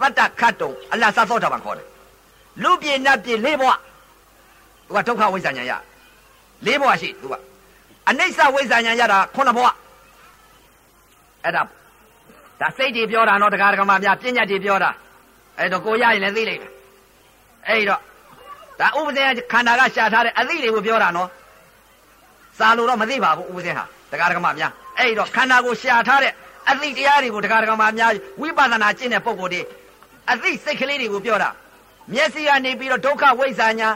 [0.00, 1.88] သတ္တခတ်တုံအလ္လာဟ်သောတာပန်ခေါ်တယ်
[2.62, 3.70] လူပြေနတ်ပြေလေးဘဝ
[4.86, 5.72] သူကဒုက္ခဝိဇ္ဇာဉာဏ်ရ
[6.66, 7.34] လေးဘဝရှိသူက
[8.08, 9.66] အနိစ္စဝိဇ္ဇာဉာဏ်ရတာခုနှစ်ဘဝ
[11.44, 11.62] အဲ့ဒါ
[12.60, 14.90] ဒါစိတ်တွေပြောတာနော်တရားဓမ္မများပြဉ္ညာတွေပြောတာ
[15.58, 16.72] အဲ့တော့ကိုရရင်လည်းသိလိုက်မယ်
[17.68, 18.00] အဲ့တော့
[18.80, 19.22] ဒါဥပဒေ
[19.52, 21.28] ခန္ဓာကရှာထားတဲ့အသိတွေကိုပြောတာနော်
[22.58, 26.32] စာလို့တော့မသိပါဘူးဥပဒေဟာတရားဓမ္မများအဲ့တော့ခန္ဓာကိုရှာထားတဲ့
[26.70, 29.62] အသိတရားတွေကိုတရားဓမ္မများဝိပဿနာကျင့်တဲ့ပုံကိုယ်တွေ
[30.30, 31.50] အသိစိတ်ကလေးတွေကိုပြောတာ
[32.12, 33.88] မျက်စိကနေပြီးတော့ဒုက္ခဝိဇ္ဇာညာ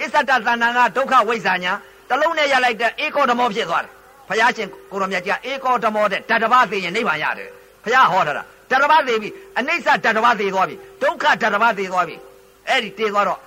[0.00, 1.72] အစ္ဆတသဏ္ဍာန်ကဒုက္ခဝိဇ္ဇာညာ
[2.10, 3.92] တလုံးနဲ့ရလိုက်တဲ့ဧကောဓမောဖြစ်သွားတယ်
[4.28, 7.50] ဘုရားရှင်ကိုရောမြတ်ကြီးကဧကောဓမောတဲ့ဓာတဘာသိရင်နိဗ္ဗာန်ရတယ်
[7.84, 9.28] ဘုရားဟောထားတာဓာတဘာသိပြီ
[9.58, 12.16] အနိစ္စဓာတဘာသိသွားပြီဒုက္ခဓာတဘာသိသွားပြီ
[12.68, 13.40] အဲ့ဒီတည်သွားတော့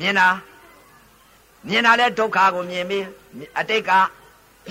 [0.00, 0.28] မြင်တာ
[1.68, 3.04] မြင်တာလဲဒုက္ခကိုမြင်ပြီး
[3.58, 3.90] အတိတ်က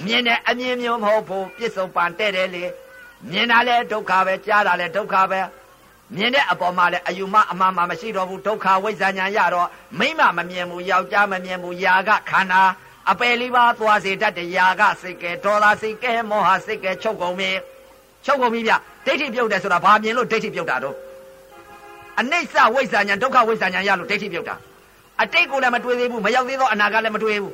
[0.06, 2.64] မြင်တဲ့အမြင်မျိုးမဟုတ်ဘူးပြစ္ဆုတ်ပန်တဲ့တယ်လေ
[3.32, 5.42] မြင်တာလဲဒုက္ခပဲကြားတာလဲဒုက္ခပဲ
[6.16, 9.68] မြင်တဲ့အပေါ်မှာလဲအယူမအမှန်မှမရှိတော့ဘူးဒုက္ခဝိဇ္ဇာညာရတော့
[10.00, 12.62] မိမမမြင်ဘူးယောက်ျားမမြင်ဘူးယာကခန္ဓာ
[13.12, 17.52] အပယ်လေးပါးသွားစေတတ်တဲ့ယာကစိတ်ကဲဒေါသစိတ်ကဲမောဟစိတ်ကဲချုပ်ကုန်ပြီ
[18.26, 18.74] ချုပ်ကုန်ပြီဗျ
[19.06, 20.96] ဒိဋ္ဌိပြုတ်တယ်ဆိုတာဘာမြင်လို့ဒိဋ္ဌိပြုတ်တာတော့
[22.20, 24.56] အနိစ္စဝိဇ္ဇာညာဒုက္ခဝိဇ္ဇာညာရလို့ဒိဋ္ဌိပြုတ်တာ
[25.22, 27.54] အတိတ်ကိုလည်းမတွေးသေးဘူးမရောက်သေးသောအနာကလည်းမတွေးဘူး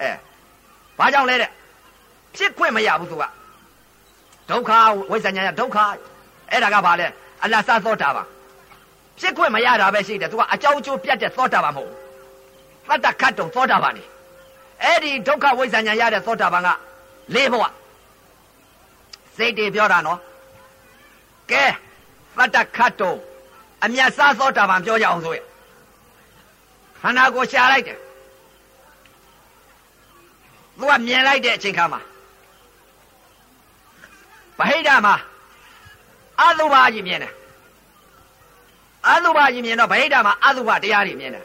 [0.00, 0.10] အဲ
[0.98, 1.50] ဘာကြောင့်လဲတဲ့
[2.36, 3.24] ဖြစ်ခွင့်မရဘူးသူက
[4.50, 4.70] ဒုက္ခ
[5.10, 5.76] ဝိဇ္ဇာညာဒုက္ခ
[6.50, 7.06] အဲ့ဒါကဘာလဲ
[7.42, 8.22] အလ္လာဟ်စသောတာပါ
[9.20, 11.90] ဖြစ်ခွင့်မရတာပဲရှိတယ်သူကအကြောင်းအကျိုးပြတ်တဲ့သောတာပါမဟုတ်
[12.86, 14.04] ဘူးသတ္တခတ်တုံသောတာပန်နေ
[14.82, 16.68] အဲ့ဒီဒုက္ခဝိဇ္ဇာညာရတဲ့သောတာပန်က
[17.34, 17.64] လေးဘဝ
[19.36, 20.18] စိတ်တွေပြောတာနော်
[21.50, 21.64] ကဲ
[22.36, 23.14] သတ္တခတ်တုံ
[23.84, 25.38] အမြတ်စားသောတာပန်ပြောကြအောင်ဆိုရ
[27.00, 27.98] ခန္ဓာကိုရှာလိုက်တယ်
[30.78, 32.00] သူကမြင်လိုက်တဲ့အချိန်ခါမှာ
[34.58, 35.14] ဗဟိတမှာ
[36.40, 37.32] အတုပါကြီးမြင်တယ်
[39.08, 41.44] အတုပါကြီးမြင်တော့ဗဟိတမှာအတုပါတရားတွေမြင်တယ်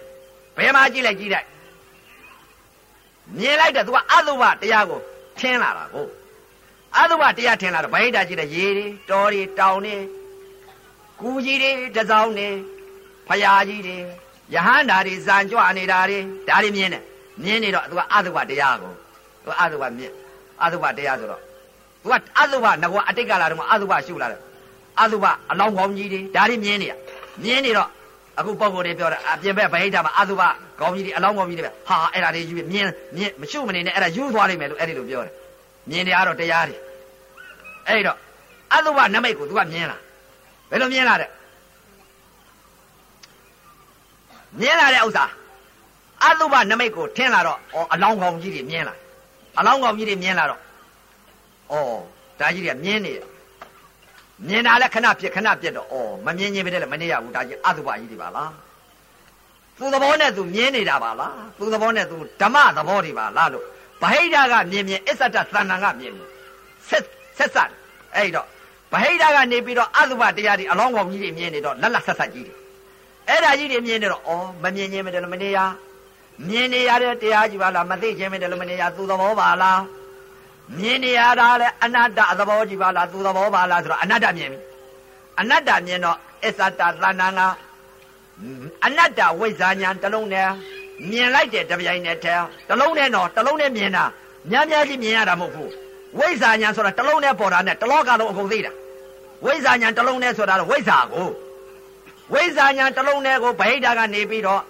[0.58, 1.48] ဘယ်မှာကြည့်လိုက်ကြည့်လိုက်
[3.40, 5.00] မြင်လိုက်တယ်သူကအတုပါတရားကို
[5.40, 6.06] ထင်းလာတာကို
[7.00, 9.96] အတုပါတရားထင်းလာတော့ဗဟိတကြည့်တဲ့ရေတွေတောတွေတောင်တွေ
[11.20, 12.50] ကူကြီးတွေတစောင်းတွေ
[13.28, 13.98] ဖယားကြီးတွေ
[14.54, 16.18] ယဟန္တာတွေဇံကြွနေတာတွေ
[16.48, 17.04] ဒါတွေမြင်တယ်
[17.44, 18.92] မြင်နေတော့သူကအတုပါတရားကို
[19.44, 20.12] သူအတုပါမြင်
[20.64, 21.42] အတုပါတရားဆိုတော့
[22.02, 24.42] သူကအတုပါငကွာအတိတ်ကလာတော့အတုပါရှုလာတယ်
[25.02, 26.94] အတုပါအလောင်းကောင်းကြီးတွေဒါတွေမြင်နေရ
[27.44, 27.90] မြင်နေတော့
[28.40, 30.48] အခုပုံကိုယ်တွေပြောတာအပြင်ဘက်ဗဟိတမှာအတုပါ
[30.80, 32.86] ကောင်းကြီးတွေအလောင်းကောင်းကြီးတွေဟာအဲ့ဒါတွေယူမြင်
[33.16, 35.34] မြင်မရှုမနေနဲ့အဲ့ဒါယူသွားလိမ့်မယ်လို့အဲ့ဒီလိုပြောတယ်
[35.90, 36.78] မြင်နေရတော့တရားတွေ
[37.90, 38.18] အဲ့တော့
[38.74, 39.98] အတုပါနမိတ်ကိုသူကမြင်လာ
[40.70, 41.30] ဘယ်လိုမြင်လာတဲ့
[44.60, 45.26] မြင်လာတဲ့ဥစ္စာ
[46.24, 48.96] အတုပနမိတ်ကိုထင်းလာတော့ဩအလောင်းကောင်ကြီးတွေမြင်လာ
[49.60, 50.62] အလောင်းကောင်ကြီးတွေမြင်လာတော့
[51.72, 51.74] ဩ
[52.40, 53.28] ဒါကြီးတွေကမြင်နေတယ်
[54.48, 58.52] မြင်တာလည်းခဏပြက်ခဏပြက်တော့ဩမမြင်ရင်ပဲလည်းမနေရဘူးဒါကြီးအတုပကြီးတွေပါလား
[59.78, 63.66] သူသဘောနဲ့သူမြင်နေတာပါလားသူသဘောနဲ့သူဓမ္မသဘောတွေပါလားလို့
[64.02, 66.30] ဗဟိတကမြင်မြင်အစ္ဆတသဏ္ဍာန်ကမြင်မြင်
[66.90, 67.04] ဆက်
[67.38, 67.72] ဆက်ဆက်
[68.16, 68.48] အဲ့တော့
[68.92, 72.56] ဗဟိတကနေပြီးတော့အတုပတရားတွေအလောင်းကောင်ကြီးတွေမြင်နေတော့လက်လက်ဆက်ဆက်ကြီးတွေ
[73.30, 74.32] အဲ့ဒါကြီးတွေမြင်နေတော့ဩ
[74.64, 75.60] မမြင်ခြင်းမတယ်လို့မနေရ
[76.48, 79.82] မြင်နေရတဲ့တရားကြီးပါလားမသိခြင်းမတယ်လို့မနေရသူသဘောပါလား
[80.78, 84.60] မြင်နေရတာလဲအနတ္တသဘောကြီးပါလားသူသဘောပါလားဆိုတော့အနတ္တမြင်ပြီ
[85.40, 87.42] အနတ္တမြင်တော့အစ္ဆတသဏ္ဍာန်က
[88.86, 90.48] အနတ္တဝိဇ္ဇာညာတစ်လုံးနဲ့
[91.10, 94.06] မြင်လိုက်တဲ့တပြိုင်နက်တည်းတစ်လုံးနဲ့တော့တစ်လုံးနဲ့မြင်တာ
[94.52, 95.72] များများကြီးမြင်ရတာမဟုတ်ဘူး
[96.20, 98.72] ဝိဇ္ဇာညာဆိုတာတစ်လုံးနဲ့ပေါ်တာနဲ့တလောကလုံးအကုန်သိတာ
[99.46, 101.30] ဝိဇ္ဇာညာတစ်လုံးနဲ့ဆိုတာတော့ဝိဇ္ဇာကို
[102.34, 104.62] ဝိဇ္ဇာညာတစ်လုံးနဲ့ကိုဗဟိတကနေပြီးတော့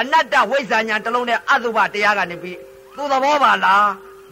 [0.00, 2.58] အနတ္တဝိဇ္ဇာညာတစ်လုံးနဲ့အတုပတရားကနေပြီး
[2.96, 3.88] သူသဘောပါလား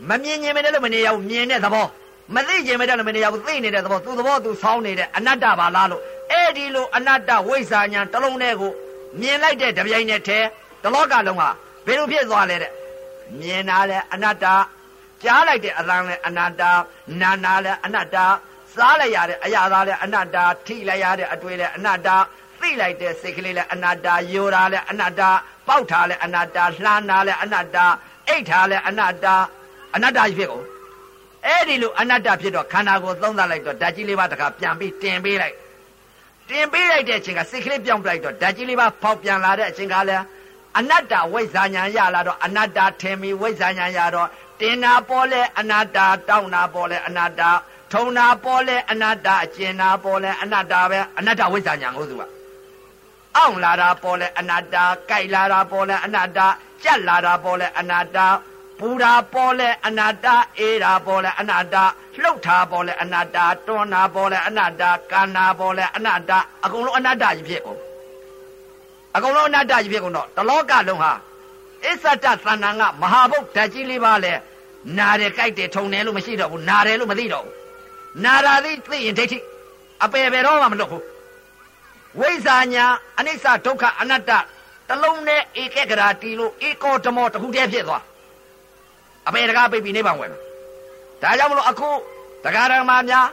[0.09, 1.87] မမြင်ရင်မလည်းမနေရဘူးမြင်တဲ့သဘော
[2.35, 6.03] မသိခြင်းမဲ့တယ်လို့မနေရဘူးသိနေတဲ့သဘောသူသဘောသူဆောင်းနေတဲ့အနတ္တပါလားလို့
[6.33, 8.73] အဲ့ဒီလိုအနတ္တဝိဇ္ဇာညာတစ်လုံးတည်းကို
[9.21, 10.47] မြင်လိုက်တဲ့တပြိုင်နက်တည်း
[10.83, 11.49] တလောကလုံးဟာ
[11.87, 12.73] ဘယ်လိုဖြစ်သွားလဲတဲ့
[13.41, 14.45] မြင်တာလဲအနတ္တ
[15.23, 16.63] ကြားလိုက်တဲ့အသံလဲအနတ္တ
[17.21, 18.17] နာနာလဲအနတ္တ
[18.75, 20.37] စားလိုက်ရတဲ့အရာသားလဲအနတ္တ
[20.67, 22.09] ထိလိုက်ရတဲ့အတွေ့လဲအနတ္တ
[22.61, 25.23] သိလိုက်တဲ့စိတ်ကလေးလဲအနတ္တယိုတာလဲအနတ္တ
[25.69, 27.79] ပေါက်တာလဲအနတ္တလှမ်းတာလဲအနတ္တ
[28.29, 29.27] အိတ်တာလဲအနတ္တ
[29.95, 30.67] အနတ္တကြီးဖြစ်ကုန်
[31.47, 35.57] အဲ့ဒီလိုအနတ္တဖြစ်တော့ခန္ဓာကိုယ်သုံးသပ်လိုက်တော့ဓာတ်ကြီးလေးပါးတခါပြန်ပြီးတင်ပေးလိုက်
[36.51, 40.25] တင်ပေးလိုက်တဲ့အချိန်ကစိတ်ကလေးပြောင်းလိုက်တော့ဓာတ်ကြီးလေးပါးဖောက်ပြန်လာတဲ့အချိန်ကလည်း
[40.79, 44.29] အနတ္တဝိဇ္ဇာညာရလာတော့အနတ္တထင်ပြီးဝိဇ္ဇာညာရတော့
[44.61, 45.99] တင်နာပေါ်လဲအနတ္တ
[46.29, 47.43] တောင်းနာပေါ်လဲအနတ္တ
[47.93, 52.23] ထုံနာပေါ်လဲအနတ္တအကျင်နာပေါ်လဲအနတ္တပဲအနတ္တဝိဇ္ဇာညာကိုသူက
[53.37, 54.77] အောင့်လာတာပေါ်လဲအနတ္တ
[55.09, 56.41] ကြိုက်လာတာပေါ်လဲအနတ္တ
[56.85, 58.19] ကြက်လာတာပေါ်လဲအနတ္တ
[58.79, 60.27] ပူတာပေါ်လဲအနတ္တ
[60.59, 61.77] အေးတာပေါ်လဲအနတ္တ
[62.23, 64.83] လှုပ်တာပေါ်လဲအနတ္တတွန်းတာပေါ်လဲအနတ္တ
[65.13, 66.33] ကာနာပေါ်လဲအနတ္တ
[66.65, 67.81] အကုန်လုံးအနတ္တကြီးဖြစ်ကုန်
[69.15, 71.13] အကုန်လုံးအနတ္တကြီးဖြစ်ကုန်တော့တလောကလုံးဟာ
[71.85, 74.33] အစ္ဆတသန္တန်ကမဟာဘုတ်ဓာတ်ကြီးလေးပါလဲ
[74.99, 77.55] နာတယ်ကြိုက်တယ်ထုံတယ်လို့မရှိတော့ဘူးနာတယ်လို့မသိတော့ဘူး
[78.25, 79.39] နာတာသိသိရင်ဒိဋ္ဌိ
[80.05, 81.05] အပေပေတော့မှမလွတ်ဘူး
[82.19, 82.85] ဝိဇ္ဇာညာ
[83.19, 84.31] အနိစ္စဒုက္ခအနတ္တ
[84.89, 88.03] တလုံးနဲ့ဧကဂရာတီလို့ဧကောဓမောတခုတည်းဖြစ်သွား
[89.29, 91.91] အပေတကားပိတ်ပြီးနေပါဝင်ဒါကြောင့်မလို့အခု
[92.45, 93.27] တရားဓမ္မများ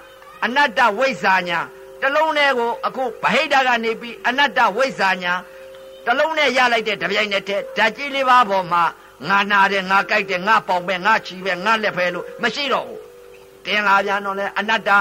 [0.45, 1.59] အနတ္တဝိဇ္ဇာညာ
[2.01, 5.33] တလုံးနဲ့ကိုအခုဗဟိတကနေပြီးအနတ္တဝိဇ္ဇာညာ
[6.05, 8.83] တလုံးနဲ့ရလိုက်တဲ့တပြိုင်နက်တည်းဓာတ်ကြီးလေးပါးပေါ်မှာ
[9.29, 13.01] ငါနာတယ်ငါကြိုက်တယ်ငါပေါင်ပဲငါချီပဲငါလက်ဖဲလို့မရှိတော့ဘူး
[13.65, 14.91] တင်လာပြန်တော့လဲအနတ္တ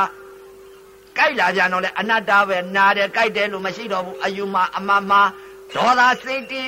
[1.16, 5.12] ကြိုက်လာပြန်တော့လဲအနတ္တပဲနာတယ်ကြိုက်တယ်လို့မရှိတော့ဘူးအယူမအမမ
[5.76, 6.64] ဒေါသစိတ်တွေ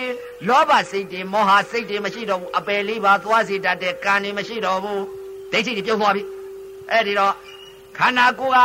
[0.49, 5.03] လောဘစိတ်တွေမောဟစိတ်တွေမရှိတော့ဘူးအပယ်လေးပါသွားစေတတ်တဲ့ကံတွေမရှိတော့ဘူး
[5.53, 6.23] ဒိဋ္ဌိတွေပြုတ်သွားပြီ
[6.91, 7.35] အဲ့ဒီတော့
[7.99, 8.59] ခန္ဓာကိုယ်က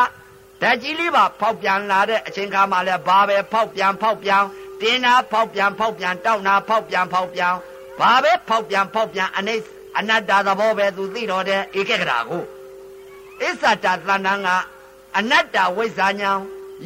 [0.62, 4.44] ဓာတ်ကြီးလေးပါဖောက်ပြန်လာတဲ့အချိန်ခါမှလည်းဘာပဲဖောက်ပြန်ဖောက်ပြန်
[4.82, 7.54] တင်းနာဖောက်ပြန်ဖောက်ပြန်တောက်နာဖောက်ပြန်ဖောက်ပြန်
[8.00, 9.64] ဘာပဲဖောက်ပြန်ဖောက်ပြန်အနိစ္စ
[9.98, 12.44] အနတ္တသဘောပဲသူသိတော်တဲ့ဧကဂရာကို
[13.42, 14.50] အစ္ဆတသဏ္ဍာန်က
[15.18, 16.32] အနတ္တဝိဇ္ဇာညာ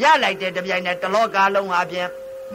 [0.02, 2.08] ရလိုက်တဲ့တပြိုင်နဲ့တလောကလုံးအပြင်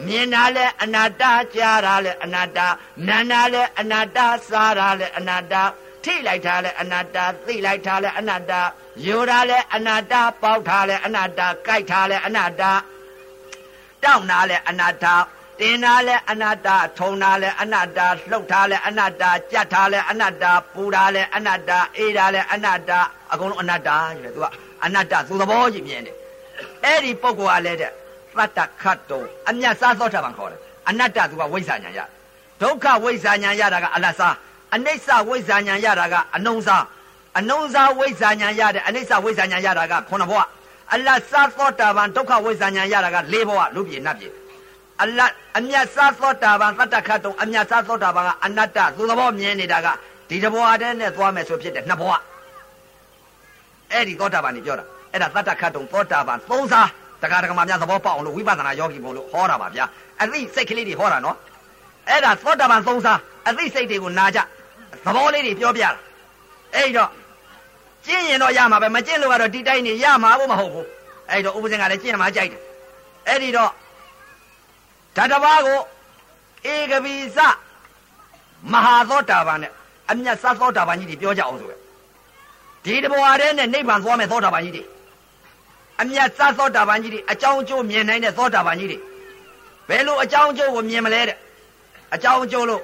[0.06, 1.24] မြင်တာလဲအနာတ္တ
[1.54, 2.60] ကြားတာလဲအနာတ္တ
[3.08, 4.18] နာနာလဲအနာတ္တ
[4.48, 5.54] စားတာလဲအနာတ္တ
[6.04, 7.16] ထိလိုက်တာလဲအနာတ္တ
[7.46, 8.52] သိလိုက်တာလဲအနာတ္တ
[9.06, 12.62] ယူတာလဲအနာတ္တပေါက်တာလဲအနာတ္တကြိုက်တာလဲအနာတ္တ
[14.04, 15.06] တောက်တာလဲအနာတ္တ
[15.60, 16.68] တင်တာလဲအနတ္တ
[16.98, 20.44] ထုံတာလဲအနတ္တလှုပ်တာလဲအနတ္တကြက်တာလဲအနတ္တ
[20.74, 22.90] ပူတာလဲအနတ္တအေးတာလဲအနတ္တ
[23.32, 24.46] အကုန်လုံးအနတ္တကြီးတယ်သူက
[24.84, 26.16] အနတ္တသူသဘောကြီးမြင်တယ်
[26.84, 27.92] အဲ့ဒီပုဂ္ဂိုလ်ကလည်းတဲ့
[28.36, 32.00] သတ္တခတ်တုံအမြတ်စားသောတာပန်ခေါ်တယ်အနတ္တသူကဝိဇ္ဇာညာရ
[32.62, 34.34] ဒုက္ခဝိဇ္ဇာညာရတာကအလတ်စား
[34.74, 36.84] အနိစ္စဝိဇ္ဇာညာရတာကအနုံစား
[37.38, 40.40] အနုံစားဝိဇ္ဇာညာရတဲ့အနိစ္စဝိဇ္ဇာညာရတာကခုနဘဝ
[40.94, 44.32] အလတ်စားသောတာပန်ဒုက္ခဝိဇ္ဇာညာရတာက၄ဘဝလူပြည်နတ်ပြည်
[45.02, 49.86] အလတ်အမြတ်စားသောတာပန်သတ္တခတ်တုံအမြတ်စားသောတာပန်ကအနတ္တသူသဘောမြင်နေတာက
[50.28, 52.12] ဒီတဘဝတည်းနဲ့သွားမယ်ဆိုဖြစ်တဲ့နှစ်ဘဝ
[53.92, 56.88] အဲ့ဒီသောတာပန်ကြီးပြောတာအဲ့ဒါသတ္တခတ်တုံသောတာပန်သုံးစား
[57.22, 59.84] တရားဓမ္မများသဘောပေါက်အောင်လို့ဝိပဿနာယောဂီဘုံလို့ဟောတာပါဗျာ
[60.22, 61.36] အသိစိတ်ကလေးတွေဟောတာနော်
[62.08, 63.18] အဲ့ဒါသောတာပန်သုံးစား
[63.48, 64.38] အသိစိတ်တွေကိုနာကြ
[65.04, 65.90] သဘောလေးတွေပြောပြတာ
[66.74, 67.08] အဲ့တော့
[68.06, 70.86] ကျင့်ရင်တော့ရမှာပဲမကျင့်လို့ကတော့ဒီတိုင်းနေရမှာဘူးမဟုတ်ဘူး
[71.30, 72.62] အဲ့တော့ဥပဇင်ကလည်းကျင့်မှာကြိုက်တယ်
[73.28, 73.70] အဲ့ဒီတော့
[75.16, 75.80] ဓာတဘာကို
[76.72, 77.38] ဧကပိစ
[78.72, 79.72] မဟာသောတာပန်နဲ့
[80.10, 81.74] အမြတ်သသောတာပန်ကြီးတွေပြောကြအောင်ဆိုရ
[82.84, 84.84] ဒီတဘွားတဲ့နဲ့နိဗ္ဗာန်သွားမယ်သောတာပန်ကြီးတွေ
[86.00, 88.98] အမြတ်သသောတာပန်ကြီးတွေအကြောင်းအကျိုးမြင်နိုင်တဲ့သောတာပန်ကြီးတွေ
[89.88, 91.36] ဘယ်လိုအကြောင်းအကျိုးကိုမြင်မလဲတဲ့
[92.14, 92.82] အကြောင်းအကျိုးလို့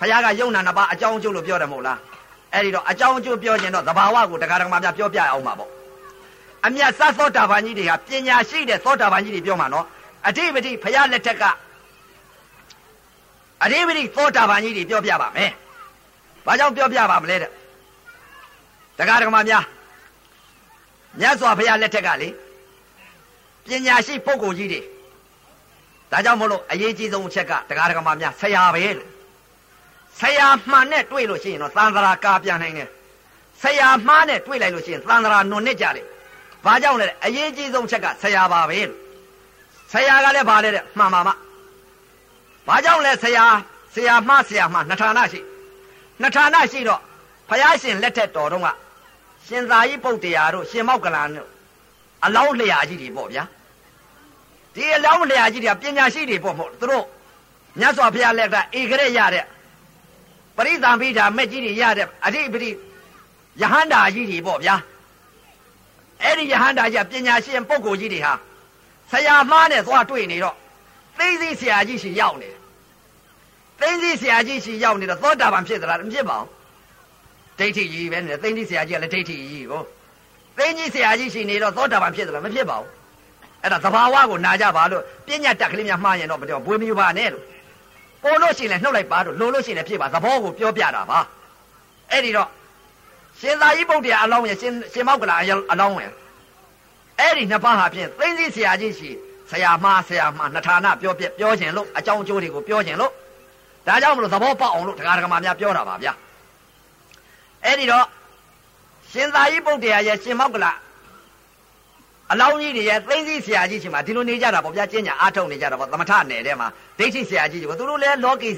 [0.00, 1.98] ဘုရားကယုံနာနှစ်ပါးအကြောင်းအကျိုးလို့ပြောတယ်မဟုတ်လား
[2.54, 5.70] အဲ့ဒီတော့အကြောင်းအကျိုးပြောခြင်းတော့သဘာဝကိုတရားဓမ္မများပြောပြအောင်ပါပေါ့
[6.66, 9.86] အမြတ်သသောတာပန်ကြီးတွေကပညာရှိတဲ့သောတာပန်ကြီးတွေပြောမှာနော်
[10.28, 11.44] အဓိပတိဖရာလက်ထက်က
[13.64, 15.50] အဓိပတိသောတာပန်ကြီးတွေပြောပြပါမယ်။
[16.46, 17.50] ဘာကြောင့်ပြောပြပါမလဲတဲ့။
[18.98, 19.64] တရားဓမ္မများ
[21.20, 22.28] မြတ်စွာဘုရားလက်ထက်ကလေ
[23.64, 24.80] ပညာရှိပုဂ္ဂိုလ်ကြီးတွေ
[26.10, 29.08] ဒါကြောင့်မလို့အရေးကြီးဆုံးအချက်ကတရားဓမ္မများဆရာပဲလို့
[30.20, 32.88] ဆရာမှန်နဲ့တွေ့လို့ရှိရင်တော့သံဃာကာပြန်နိုင်တယ်။
[33.62, 36.06] ဆရာမှားနဲ့တွေ့လိုက်လို့ရှိရင်သံဃာနွန်နစ်ကြတယ်။
[36.64, 38.98] ဘာကြောင့်လဲအရေးကြီးဆုံးချက်ကဆရာပါပဲလို့
[39.92, 41.30] ဆရာကလည်းဗာလဲတဲ့မှန်ပါမ
[42.66, 43.44] ဘာကြောင့်လဲဆရာ
[43.94, 45.40] ဆရာမှဆရာမှနှစ်ဌာနရှိ
[46.20, 47.00] နှစ်ဌာနရှိတော့
[47.48, 48.66] ဖယားရှင်လက်ထက်တော်တော့က
[49.46, 51.48] ရှင်သာရိပုတ္တရာတို့ရှင်မောက်ကလန်တို့
[52.24, 53.44] အလောင်းလျာကြီးတွေပေါ့ဗျာ
[54.74, 57.04] ဒီအလောင်းလျာကြီးတွေကပညာရှိတွေပေါ့မဟုတ်သူတို့
[57.80, 59.44] မြတ်စွာဘုရားလက်ကဧကရက်ရတဲ့
[60.58, 62.70] ပရိသံပိဋ္ဌာမက်ကြီးတွေရတဲ့အဓိပတိ
[63.60, 64.76] ယဟန္တာကြီးတွေပေါ့ဗျာ
[66.22, 68.32] အဲ့ဒီယဟန္တာကြီးပညာရှင်ပုဂ္ဂိုလ်ကြီးတွေဟာ
[69.10, 70.56] ဆရာမားနဲ့သွားတွေ့နေတော့
[71.18, 72.58] သိသိဆရာကြီးရှိရောက်နေတယ်
[73.80, 76.48] သိသိဆရာကြီးရှိရောက်နေတော့သောတာပန်ဖြစ်သလားမဖြစ်ပါဘူး
[77.58, 79.82] ဒိဋ္ဌိကြီးပဲနေသိသိဆရာကြီးကလည်းဒိဋ္ဌိကြီးကို
[80.56, 82.90] သိသိဆရာကြီးရှိနေတော့သောတာပန်ဖြစ်သလားမဖြစ်ပါဘူး
[83.62, 87.44] အဲ့ဒါသဘာဝကိုနာကြပါလို့ပညာတက်ကလေးများမှားရင်တော့မတော်ဘွေးမယူပါနဲ့လို့
[88.22, 91.18] ပေါ်လို့ရှိရင်လည်းနှုတ်လိုက်ပါလို့လိုလို့ရှိရင်လည်းဖြစ်ပါသဘောကိုပြောပြတာပါ
[92.10, 92.48] အဲ့ဒီတော့
[93.40, 95.36] ရှင်သာရိပုတ္တရာအလောင်းရဲ့ရှင်ရှင်မောက်ကလာ
[95.72, 96.12] အလောင်းရဲ့
[97.18, 99.10] အဲ့ဒီနှစ်ပါးဟာဖြင့်သိသိဆရာကြီးရှိ
[99.50, 103.12] ဆရာမဆရာမနှစ်ဌာနပြောပြပြောခြင်းလို့အကြောင်းအကျိုးတွေကိုပြောခြင်းလို့
[103.86, 106.12] ဒါကြောင့်မလို့သဘောပေါက်အောင်လို့တရားဓမ္မများပြောတာပါဗျာ
[107.64, 108.04] အဲ့ဒီတော့
[109.12, 110.70] ရှင်သာရိပုတ္တရာရဲ့ရှင်မောက်ကလာ
[112.32, 116.68] အလောင်းကြီးတွေရဲ့သိသိဆရာကြီးရှိမှဒီလိုနေကြတာပေါ့ဗျာကျင့်ညာအားထုတ်နေကြတာပေါ့သမထနယ်ထဲမှာ
[116.98, 118.50] ဒိဋ္ဌိဆရာကြီးတွေပေါ့သူတို့လည်းလောကီ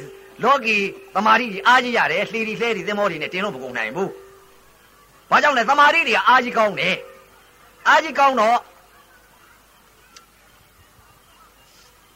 [0.45, 0.77] လောကီ
[1.15, 4.11] သမာဓိကြီးအားကြီးရတယ်လှီဒီလှဲဒီသင်္ဘောတွေနဲ့တင်းလို့မကုန်နိုင်ဘူး
[5.31, 6.97] ဘာကြောင့်လဲသမာဓိတွေကအားကြီးကောင်းတယ်
[7.89, 8.59] အားကြီးကောင်းတော့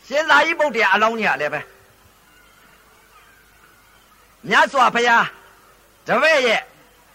[0.09, 1.61] ရှင်သာရိပုတ္တရာအလောင်းကြီးကလည်းပဲ
[4.49, 5.25] မြတ်စွာဘုရား
[6.07, 6.61] တပည့်ရဲ့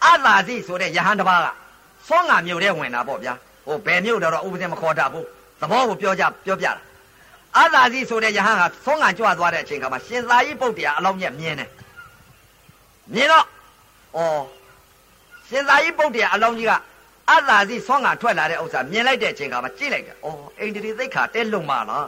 [0.04, 1.46] အသာစီဆိုတဲ့ယဟန်တစ်ပါးက
[2.08, 3.34] သွန်ငါမြို့ထဲဝင်တာပေါ့ဗျာ
[3.66, 5.26] ဟိုဘယ်မြို့တော့ဥပဒေမခေါ်တာဘူး
[5.60, 6.72] သဘောကိုပြောကြပြောပြတာ
[7.58, 11.70] အသာစီဆိုတဲ့ယဟန်ကသွန်ငါကြွသွားတဲ့အချိန်ခါမှာရှင်သာရိပုတ္တရာအလောင်းကြီးမြင်တယ်
[13.14, 13.44] မြင်တော့
[14.16, 14.18] ဩ
[15.48, 16.72] ရှင်သာရိပုတ္တရာအလောင်းကြီးက
[17.30, 20.28] အသာစီသွန်ငါထွက်လာတဲ့ဥစ္စာမြင်လိုက်တဲ့အချိန်ခါမှာကြည့်လိုက်တယ်ဩ
[20.60, 22.06] အိန္ဒြေသိက္ခာတဲလုံမလား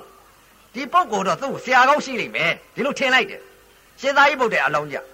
[0.74, 3.40] ဒီပုဂ္ဂိုလ်တော့သူ့ဆရာကောင်းရှိလိမ့်မယ်ဒီလိုထင်လိုက်တယ်
[4.00, 5.04] ရှင်သာရိပုတ္တရာအလောင်းကြီး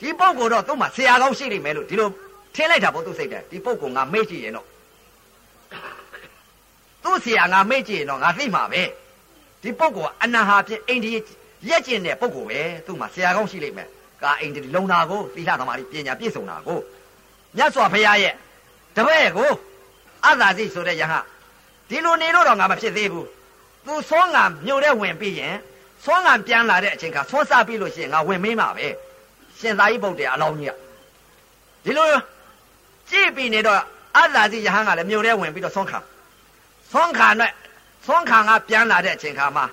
[0.00, 2.08] ဒီပုဂ္ဂိုလ်တော့သူ့မှာဆရာကောင်းရှိလိမ့်မယ်လို့ဒီလို
[2.54, 4.66] ထင်လိုက်တာပေါ့သူစိတ်တယ်ဒီပုဂ္ဂိုလ်ငါမေ့ကြည့်ရင်တော့
[7.02, 8.82] သူ့ဆရာငါမေ့ကြည့်ရင်တော့ငါသိမှာပဲ
[9.62, 11.16] ဒီပုဂ္ဂိုလ်ကအနဟာဖြင့်အိန္ဒိယ
[11.68, 13.88] ရက်ကျင်တဲ့ပုဂ္ဂိုလ်ပဲသူ့မှာဆရာကောင်းရှိလိမ့်မယ်
[14.22, 16.78] ကာအိန္ဒိယလုံတာကိုသီလသမာဓိပညာပြည့်စုံတာကို
[17.56, 18.34] မြတ်စွာဘုရားရဲ့
[18.96, 19.50] တပည့်ကို
[20.26, 21.14] အသာစီဆိုတဲ့ယဟ
[21.88, 23.28] ဒီလိုနေလို့တော့ငါမဖြစ်သေးဘူး
[23.86, 25.54] သူသွန်းငံမြို့ထဲဝင်ပြီးရင်
[26.04, 28.86] သွန်းငံပြန်လာတဲ့အချိန်ကသွန်းစားပြီးလို့ရှိရင်ငါဝင်မေးမှာပဲ
[29.60, 30.74] ရှင်သာရိပုတ္တရာအလောင်းကြီးက
[31.84, 32.08] ဒီလို
[33.10, 33.82] ကြည့်ပြီးနေတော့
[34.16, 35.98] အသာစီယဟန်ကလည်းမြို့ထဲဝင်ပြီးတော့သွန်းခံ
[36.92, 37.52] သွန်းခံနဲ့
[38.04, 39.64] သွန်းခံကပြန်လာတဲ့အချိန်ခါမှာ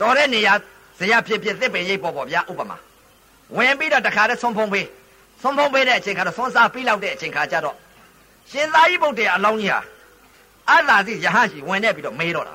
[0.00, 0.54] တော်တဲ့နေရာ
[0.98, 2.76] ဇရဖြစ်ဖြစ်သစ်ပင်ရိပ်ပေါ်ပေါ့ဗျာဥပမာ
[3.56, 4.86] ဝင်ပြီးတော့တခါတည်းသွန်းဖုံးပေး
[5.40, 7.76] သွန်းဖုံးပေးတဲ့အချိန်ခါတော့သွန်းစားပြီးလောက်တဲ့အချိန်ခါကျတော့
[8.50, 9.80] ရှင်သာရိပုတ္တရာအလောင်းကြီးဟာ
[10.70, 12.54] အသာစီယဟန်ရှိဝင်နေပြီးတော့မေးတော့တာ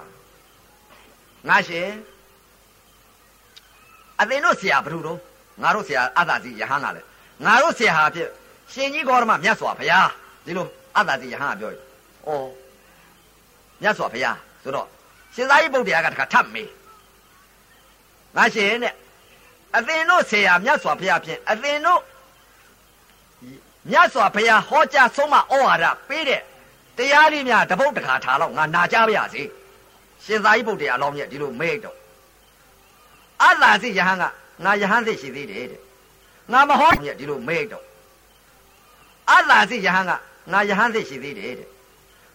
[1.50, 1.90] ငါရှင်
[4.22, 5.20] အသင်တို့ဆရာဘ누구တော့
[5.62, 7.08] ငါတို့ဆရာအသာစီယဟန်ကလည်း
[7.46, 8.30] ငါတို့ဆရာဟာဖြစ်
[8.74, 10.10] ရှင်ကြီးဂေါရမမြတ်စွာဘုရား
[10.46, 11.82] ဒီလိုအသာစီယဟန်ကပြောတယ်။
[12.28, 12.48] အော်
[13.82, 14.88] မြတ်စွာဘုရားဆိုတော့
[15.36, 16.70] ရှင်သာရိပုတ္တရာကတခါထပ်မေး
[18.36, 18.94] ငါရှင်တဲ့
[19.78, 22.02] အသင်တို့ဆရာမြတ်စွာဘုရားဖြင့်အသင်တို့
[23.92, 26.42] မြတ်စွာဘုရားဟောကြားဆုံးမဩဝါဒပေးတဲ့
[26.98, 29.44] တရားလေးများတပုတ်တခါထားတော့ငါနာကြပါရစေ
[30.26, 31.98] ရှင်သာရိပုတ္တရာအလောင်းမြတ်ဒီလိုမေးတော့
[33.44, 34.24] အသာစီယဟန်က
[34.64, 35.82] ငါယဟန်သိရှိသေးတယ်တဲ့
[36.52, 37.84] ငါမဟောမြတ်ဒီလိုမေးတော့
[39.32, 40.12] အသာစီယဟန်က
[40.52, 41.70] ငါယဟန်သိရှိသေးတယ်တဲ့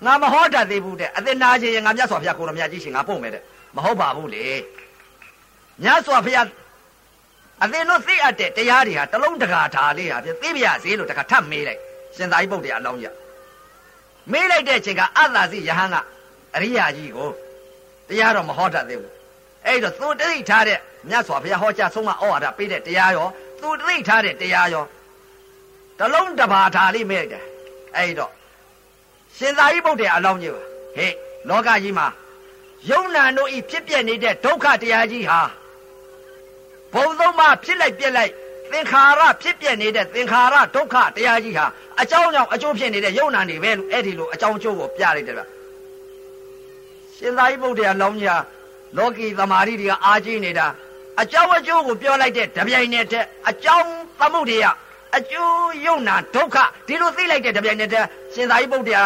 [0.05, 3.43] ငါမဟောတတ်သေးဘူးတဲ့အသင်နာခြင်းငါမြတ်စွာဘုရားကိုရမြတ်ကြီးရှင်ငါပို့မယ်တဲ့
[3.77, 4.47] မဟုတ်ပါဘူးလေ
[5.83, 6.47] မြတ်စွာဘုရား
[7.63, 11.81] အသင်တို့သိအပ်တဲ့တရားတွေဟာတလုံးတကာထားလေးဟာပြသိပြရစေလို့တခါထပ်မေးလိုက်
[12.17, 13.15] ရှင်သာရိပုတ္တရာအလောင်းကြီး
[14.33, 15.97] မေးလိုက်တဲ့အချိန်ကအသာစီယဟန်က
[16.57, 17.31] အရိယာကြီးကို
[18.09, 19.13] တရားတော့မဟောတတ်သေးဘူး
[19.67, 20.79] အဲ့တော့သူတိတ်ထားတဲ့
[21.09, 23.27] မြတ်စွာဘုရားဟောကြားဆုံးမဩဝါဒပေးတဲ့တရားရော
[23.61, 24.85] သူတိတ်ထားတဲ့တရားရော
[26.01, 27.45] တလုံးတပါထားလေးမေးလိုက်တယ်
[27.97, 28.33] အဲ့တော့
[29.37, 30.63] ရှင်သာရိပုတ္တရာအလောင်းကြီးပါ
[30.97, 31.13] ဟေ့
[31.49, 32.07] လောကကြီးမှာ
[32.91, 35.41] ယုံနာတို့ဤဖြစ်ပြနေတဲ့ဒုက္ခတရားကြီးဟာ
[36.93, 38.33] ဘုံသုံးပါဖြစ်လိုက်ပြက်လိုက်
[38.73, 41.67] သင်္ခါရဖြစ်ပြနေတဲ့သင်္ခါရဒုက္ခတရားကြီးဟာ
[42.01, 45.43] အကြောင်းကြောင့်အကျိုးဖြစ်နေတဲ့ယုံနာနေပဲလို့အဲ့ဒီလိုအကြောင်းအကျိုးကိုပြလိုက်တယ်ဗျ
[47.17, 48.39] ရှင်သာရိပုတ္တရာလောင်းကြီးဟာ
[48.97, 50.67] လောကီသမာဓိတွေကအားကြီးနေတာ
[51.21, 54.67] အကြောင်းအကျိုးကိုပြောလိုက်တဲ့တပြိုင်နက်တည်းအကြောင်းသမှုတွေက
[55.17, 56.57] အကျိုးယုံနာဒုက္ခ
[56.87, 59.03] ဒီလိုသိလိုက်တဲ့တပြိုင်နက်တည်းရှင်သာရိပုတ္တရာ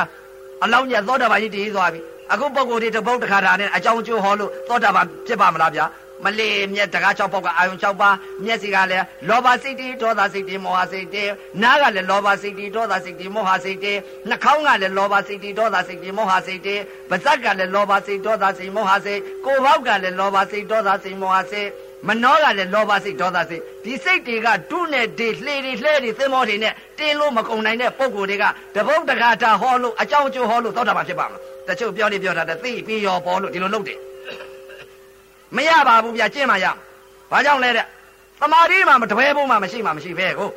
[0.65, 2.01] အလောင်းကြီးသောတာပန်ကြီးတည်သွားပြီ
[2.33, 5.85] အခုပုဂ္ဂိုလ်တွေတပုတ်တစ်ခါတာနဲ့အကြောင်းအကျိုးဟောလို့သောတာပန်ဖြစ်ပါမလားဗျာ
[6.25, 11.25] မလေးမြက်တကား6ပေါက်ကအာယုံ6ပါးမျက်စိကလည်းလောဘစိတ်တိဒေါသစိတ်တိမောဟစိတ်တိ
[11.63, 13.93] နားကလည်းလောဘစိတ်တိဒေါသစိတ်တိမောဟစိတ်တိ
[14.29, 16.75] နှာခေါင်းကလည်းလောဘစိတ်တိဒေါသစိတ်တိမောဟစိတ်တိ
[17.11, 21.69] ပါးစပ်ကလည်းလောဘစိတ်ဒေါသစိတ်မောဟစိတ်ကိုယ်ပေါက်ကလည်းလောဘစိတ်ဒေါသစိတ်မောဟစိတ်
[22.09, 28.45] မနှောကလည်းလောဘစိတ်ဒေါသစိတ်ဒီစိတ်တွေကဒုနဲ့ဒေလှေတွေလှဲတွေသင်္ဘောတွေနဲ့တင်းလို့မကုန်နိုင်တဲ့ပုံကိုယ်တွေက
[28.75, 32.55] တပုတ်တကားတာဟောလို့အကြောင်းအကျိုးဟောလို့သောတာပန်ဖြစ်ပါမလားတချို့ပြောနေပြောတာသိ
[32.87, 33.99] ပြီးရောပေါ်လို့ဒီလိုလုပ်တယ်
[35.57, 36.67] မရပါဘူးဗျကျင့်မှရ
[37.31, 37.87] ဘာကြောင့်လဲတဲ့
[38.41, 40.51] သမာဓိမှမတပည့်ဖို့မှမရှိမှမရှိပဲကို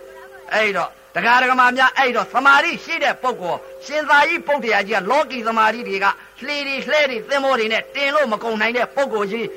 [0.53, 6.05] အဲ့တော့တရားဓမ္မများအဲ့တော့သမာဓိရှိတဲ့ပုဂ္ဂိုလ်ရှင်သာကြီးပုဒ်တရားကြီးကလောကီသမာဓိတွေက
[6.45, 9.47] လှီတွေလှဲတွေသင်္ဘောတွေနဲ့တင်လို့မကုန်နိုင်တဲ့ပုဂ္ဂိုလ်ကြီး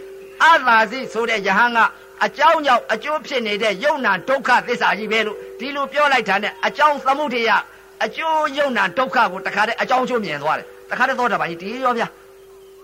[0.45, 1.78] အသာစီဆိုတဲ့ယဟန်က
[2.24, 7.62] အကြောင်းကြောင့်အကျိုးဖြစ်နေတဲ့ယုံနာဒုက္ခသစ္စာကြီးပဲလို့ဒီလိုပြောလိုက်တာနဲ့အကြောင်းသမှုတရား
[8.05, 12.09] အကျိုးယုံနာဒုက္ခကိုတခါတည်းအကြောင်းကျိုးမြင်သွားတယ်တခါတည်းသောတာပန်ကြီးတည်ရောဗျာ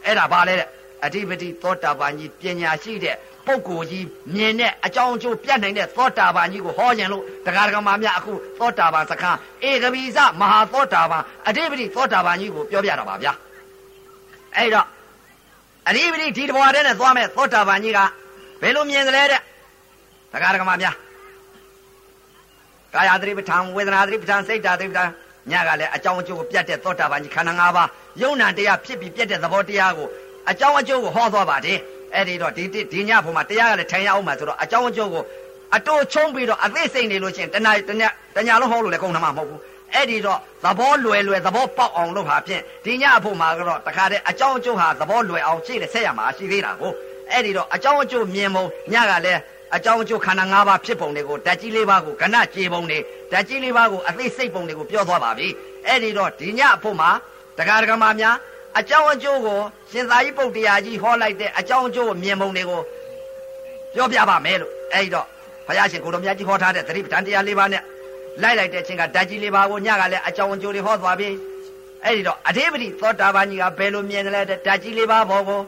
[0.05, 0.69] အဲ့ဒါဘာလဲတဲ့
[1.05, 9.39] အဓိပတိသောတာပန်ကြီးပညာရှိတဲ့ပုဂ္ဂိုလ်ကြီးမြင်တဲ့အကြောင်းအကျိုးပြတ်နိုင်တဲ့သောတာပန်ကြီးကိုဟောရင်လို့တရားဓမ္မများအခုသောတာပန်စခန်း
[9.69, 13.33] ဧကပိစမဟာသောတာပန်အဓိပတိသောတာပန်ကြီးကိုပြောပြတာပါဗျာ
[14.57, 14.87] အဲ့တော့
[15.89, 18.01] အဓိပတိဒီတဘွားတဲ့နဲ့သွားမဲ့သောတာပန်ကြီးက
[18.63, 19.41] ဘယ်လိုမြင်သလဲတဲ့
[20.33, 20.95] တရားဓမ္မများ
[22.95, 25.11] ကာယသတိပဋ္ဌာန်ဝေဒနာသတိပဋ္ဌာန်စိတ်ဓာတ်သတိပဋ္ဌာန်
[25.51, 27.89] ညကလည်းအကြောင်းအကျိုးကိုပြတ်တဲ့သောတာပန်ကြီးခန္ဓာ၅ပါး
[28.23, 30.09] ယုံနာတရားဖြစ်ပြီးပြတ်တဲ့သဘောတရားကို
[30.51, 31.79] အကြောင်းအကျိုးကိုဟောသွားပါတယ်
[32.15, 35.23] အဲ့ဒီတော့ဒီဒီညဘုံမှာတရားကလည်းထိုင်ရအောင်မှာဆိုတော့အကြောင်းအကျိုးကို
[35.77, 38.03] အတိုးချုံးပြီးတော့အသိစိတ်နေလို့ချင်းတဏှာတည
[38.37, 39.61] တညလုံးဟောလို့လည်းကုန်မှာမဟုတ်ဘူး
[39.97, 46.93] အဲ့ဒီတော့သဘောလွယ်လွယ်သဘောပေါက်အောင်လုပ်ဟာဖြင့်ဒီညဘုံမှာကတော့တခါတည်းအကြောင်းအကျိုးဟာသဘောလွယ်အောင်ရှေ့နဲ့ဆက်ရမှာရှိသေးတာကို
[47.31, 49.41] အဲ့ဒီတော့အကြောင်းအကျိုးမြင်ပုံညကလည်း
[49.77, 52.99] အကြောင်းအကျိုးခန္ဓာ၅ပါးဖြစ်ပုံတွေကိုဓာတ်ကြီး၄ပါးကိုကဏကြေပုံတွေ
[53.33, 55.49] ဓာတ်ကြီး၄ပါးကိုအသိစိတ်ပုံတွေကိုပြောသွားပါပြီ
[55.87, 57.11] အဲ့ဒီတော့ဒီညအဖို့မှာ
[57.59, 58.37] တရားဓမ္မများ
[58.79, 59.59] အကြောင်းအကျိုးကို
[59.91, 62.81] ရှင်သာရိပုတ္တရာကြီးဟောလိုက်တဲ့အကြောင်းအကျိုးကိုမြင်ပုံတွေကို
[63.95, 65.27] ပြောပြပါမယ်လို့အဲ့ဒီတော့
[65.67, 67.83] ဘုရားရှင်ကိုတော်မြတ်ကြီးဟောထားတဲ့သတိပဋ္ဌာန်တရား၄ပါးနဲ့
[68.43, 71.29] လိုက်လိုက်တဲ့အချိန်ကဓာတ်ကြီး၄ပါးကိုညကလည်းအကြောင်းအကျိုးတွေဟောသွားပြီ
[72.05, 75.61] အဲ့ဒီတော့အဓိပတိသောတာပန်ကြီးကဘယ်လိုမြင်တယ်လဲဓာတ်ကြီး၄ပါးဘောကို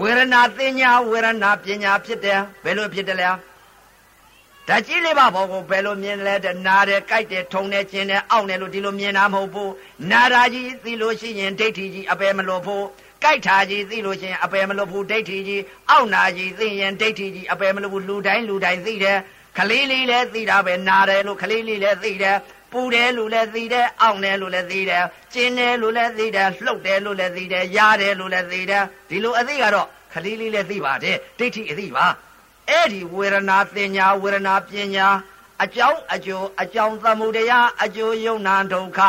[0.00, 3.28] ဝေဒနာသင်ညာဝေဒနာပညာဖြစ်တယ်ဘယ်လိုဖြစ်တယ်လဲ
[4.68, 9.72] ဓာတ်ကြီးလေးပါဘောကိုဘယ်လိုမြင်လဲတဲ့နာတယ်ကြိုက်တယ်ထုံတယ်ကျင်တယ်အောင့်တယ်လို့ဒီလိုမြင်တာမဟုတ်ဘူး
[10.10, 12.84] နာတာကြီးသိလို့ရှိရင်ဒိဋ္ဌိကြီးအပယ်မလို့ဘူး
[13.22, 19.18] ကြိုက်တာကြီးသိလို့ရှိရင်အပယ်မလို့ဘူးဒိဋ္ဌိကြီးအောင့်နာကြီးသိရင်ဒိဋ္ဌိကြီးအပယ်မလို့ဘူးလူတိုင်းလူတိုင်းသိတယ်
[19.58, 22.36] ခလေးလေးလည်းသိတာပဲနာတယ်လို့ခလေးလေးလည်းသိတယ်
[22.72, 32.06] ပူတယ်လို့လည်းသိတယ်အောင့်တယ်လို့လည်းသိတယ်ကျင်းတယ်လို့လည်းသိတယ်လှုပ်တယ်လို့လည်းသိတယ်ရားတယ်လို့လည်းသိတယ်ဒီလိုအသိကတော့ခလေးလေးလည်းသိပါတယ်ဒိဋ္ဌိအသိပါ
[32.68, 35.08] အဲ့ဒီဝေဒနာသင်ညာဝေဒနာပညာ
[35.62, 39.00] အကြောင်းအကျိုးအကြောင်းသမှုတရားအကျိုးယုံနာဒုက္ခ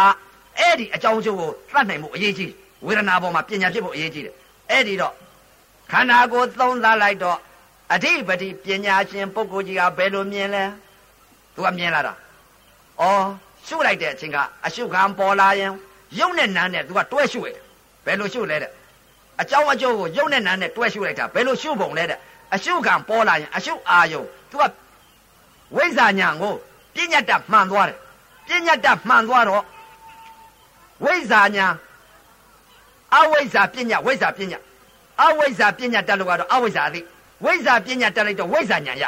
[0.59, 2.51] အဲ့ဒီအကြောင်းအကျိုးကိုသတ်နိုင်မှုအရေးကြီး
[2.85, 4.35] ဝေဒနာပေါ်မှာပညာဖြစ်ဖို့အရေးကြီးတယ်
[4.69, 5.13] အဲ့ဒီတော့
[5.91, 7.37] ခန္ဓာကိုယ်သုံးသပ်လိုက်တော့
[7.91, 10.63] အဓိပတိပညာရှင်ပုဂ္ဂိုလ်ကြီးကဘယ်လိုမြင်လဲ
[11.55, 12.13] သူကမြင်လာတာ
[12.99, 13.03] ဩ
[13.65, 15.71] ရှုလိုက်တဲ့အချိန်ကအရှုခံပေါ်လာရင်
[16.19, 17.63] ရုပ်နဲ့နာနဲ့သူကတွဲရှုရတယ်
[18.05, 18.71] ဘယ်လိုရှုလဲတဲ့
[19.41, 22.19] အကြောင်းအကျိုးကိုရုပ်နဲ့နာနဲ့တွဲရှုလိုက်တာဘယ်လိုရှုပုံလဲတဲ့
[22.53, 24.63] အရှုခံပေါ်လာရင်အရှုအာယုံသူက
[25.75, 26.53] ဝိဇ္ဇာညာကို
[26.95, 27.97] ပြဉ္ညတ်တမှန်သွားတယ်
[28.47, 29.63] ပြဉ္ညတ်တမှန်သွားတော့
[31.03, 31.67] ဝိဇ္ဇာညာ
[33.15, 34.53] အဝိဇ္ဇာပြဉ္ညဝိဇ္ဇာပြဉ္ည
[35.21, 37.01] အဝိဇ္ဇာပြဉ္ညတက်လို့ကတော့အဝိဇ္ဇာသိ
[37.43, 39.03] ဝိဇ္ဇာပြဉ္ညတက်လိုက်တော့ဝိဇ္ဇာညာရ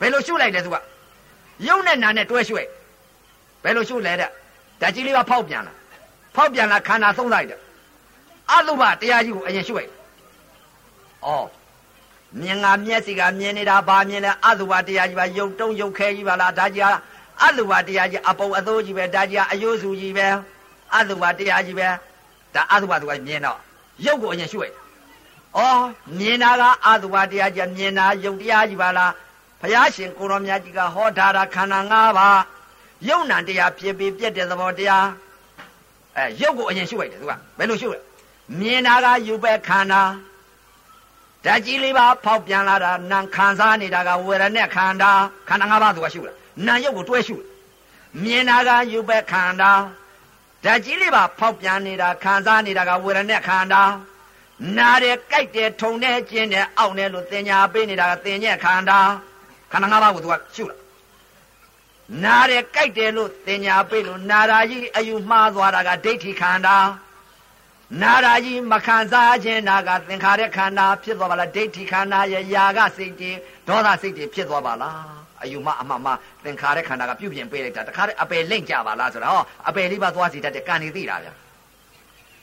[0.00, 0.76] ဘယ်လိုရှုလိုက်လဲသူက
[1.66, 2.70] ယုံနဲ့နာနဲ့တွဲရှုလိုက်
[3.62, 4.30] ဘယ်လိုရှုလဲတဲ့
[4.80, 5.74] ဓာကြီးလေးကဖောက်ပြန်လာ
[6.34, 7.60] ဖောက်ပြန်လာခန္ဓာသုံးလိုက်တယ်
[8.50, 9.90] အတုပတရားကြီးကိုအရင်ရှုလိုက်
[11.26, 11.28] ဩ
[12.40, 16.84] မြင်ငါမျက်စိကမြင်နေတာဘာမြင်လဲအတုပတရားကြီးပါယုံတုံးယုံခဲကြီးပါလားဒါကြီး
[17.42, 20.26] အတုပတရားကြီးအပုံအသိုးကြီးပဲဒါကြီးအယိုးစုကြီးပဲ
[20.96, 21.88] အတုပတရားကြီးပဲ
[22.54, 23.58] ဒါအတုပသူကမြင်တော့
[24.04, 24.74] ယုတ်ကိုအရင်ရှုလိုက်
[25.56, 25.60] ဩ
[26.18, 29.12] မြင်တာကအတုပတရားကြီးမြင်တာယုတ်တရားကြီးပါလား
[29.60, 32.40] ဘုရားရှင်ကိုရောမြတ်ကြီးကဟောထားတာခန္ဓာ၅ပါး
[33.08, 35.06] ယုံနံတရားဖြစ်ပြီးပြက်တဲ့သဘောတရား
[36.16, 38.00] အဲရုပ်ကိုအရင်ရှုလိုက်တယ်သူကဘယ်လိုရှုလဲ
[38.60, 40.02] မြင်တာကယူပဲခန္ဓာ
[41.44, 45.10] ဓာတ်ကြီးလေးပါဖောက်ပြန်လာတာနာခံစားနေတာကဝေဒနဲ့ခန္ဓာ
[45.48, 46.36] ခန္ဓာ၅ပါးသူကရှုလား
[46.66, 47.36] နာရုပ်ကိုတွဲရှု
[48.22, 49.72] မြင်တာကယူပဲခန္ဓာ
[50.64, 53.82] ဓာတ်ကြီးလေးပါဖောက်ပြန်နေတာခံစားနေတာကဝေဒနဲ့ခန္ဓာ
[54.78, 59.00] နာတယ်ကြိုက်တယ်ထုံတယ်ကျင်းတယ်အောင့်တယ်လို့သင်ညာပေးနေတာကသင်ညက်ခန္ဓာ
[59.72, 60.80] ခန္ဓာ၅ပါးကိုသူကရှုလား
[62.24, 66.76] နာတယ်ကြိုက်တယ်လို့သင်ညာပေးလို့နာရာကြီးအယူမှားသွားတာကဒိဋ္ဌိခန္ဓာ
[68.02, 73.30] နာရာကြီးမခံစားခြင်းနာကသင်္ခါရခန္ဓာဖြစ်သွားပါလားဒိဋ္ဌိခန္ဓာရဲ့ຢာကစိတ်တွေ
[73.68, 74.98] ဒေါသစိတ်တွေဖြစ်သွားပါလား
[75.42, 76.08] အယူမအမှတ်မ
[76.44, 81.32] သင်္ခါရခန္ဓာကပြုပြင်ပေးလိုက်တာတခါတည်းအပယ်လိမ့်ကြပါလားဆိုတော့ဟောအပယ်လေးပါသွားစီတတ်တဲ့ကံနေသိတာဗျာ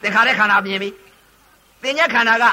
[0.02, 0.90] သင်္ခါရခန္ဓာမြင်ပြီ
[1.84, 2.46] သင်ညက်ခန္ဓာက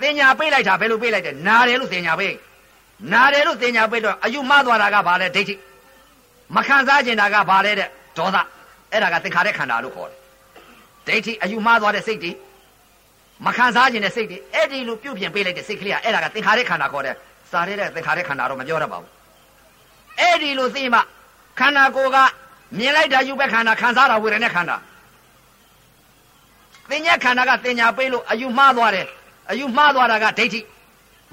[0.00, 2.34] သင်ညာပေးလိုက်တာဘယ်လိုပေးလိုက်တယ်နာတယ်လို့သင်ညာပေး
[3.12, 5.54] နာတယ်လို့သင်ညာပေးတော့အယူမှားသွားတာကဘာလဲဒိဋ္ဌိ
[6.56, 7.88] မခံစားကျင်တာကဘာလဲတဲ့
[8.18, 8.36] ဒေါသ
[8.92, 10.18] အဲ့ဒါကသင်္ခါရခန္ဓာလို့ခေါ်တယ်
[11.08, 12.32] ဒိဋ္ဌိအယူမှားသွားတဲ့စိတ်တွေ
[13.46, 17.14] မခံစားကျင်တဲ့စိတ်တွေအဲ့ဒီလိုပြုတ်ပြင်ပေးလိုက်တဲ့စိတ်ကလေးကအဲ့ဒါကသင်္ခါရခန္ဓာခေါ်တယ်
[17.50, 19.10] စာရဲတဲ့သင်္ခါရခန္ဓာတော့မပြောတတ်ပါဘူး
[20.20, 21.00] အဲ့ဒီလိုသိမှ
[21.58, 22.16] ခန္ဓာကိုယ်က
[22.78, 24.76] မြင်လိုက်တာယူပဲခန္ဓာခံစားတာဝေဒနာခန္ဓာ
[26.90, 29.06] သင်ညက်ခန္ဓာကသင်ညာပေးလို့အယူမှားသွားတယ်
[29.50, 30.60] အယူမှားသွားတာကဒိဋ္ဌိ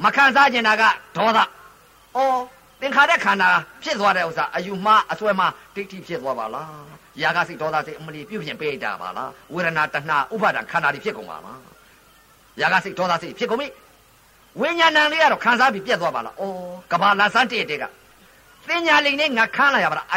[0.03, 0.83] မခံစားကျင်တာက
[1.17, 1.39] ဒေါသ။
[2.15, 2.37] အော်
[2.81, 3.49] သင်္ခါရခန္ဓာ
[3.83, 6.67] ဖြစ်သွားတဲ့ဥစ္စာအယူမှားအစွဲမှားဒိဋ္ဌိဖြစ်သွားပါလား
[7.21, 11.59] ယာကစိတ်ဒေါသစိတ်အမလီပြုပြင်ပေးတာပါလားဝေဒနာတဏှာဥပါဒံခန္ဓာတွေဖြစ်ကုန်ပါလား
[12.61, 13.67] ယာကစိတ်ဒေါသစိတ်ဖြစ်ကုန်ပြီ
[14.61, 16.43] ဝိညာဏလေးကတော့ခံစားပြီးပြတ်သွားပါလားဩ
[16.91, 17.83] ကဘာလာစမ်းတည့်တဲ့က
[18.67, 20.07] သင်ညာလိန်နဲ့ငါခမ်းလာရပါလား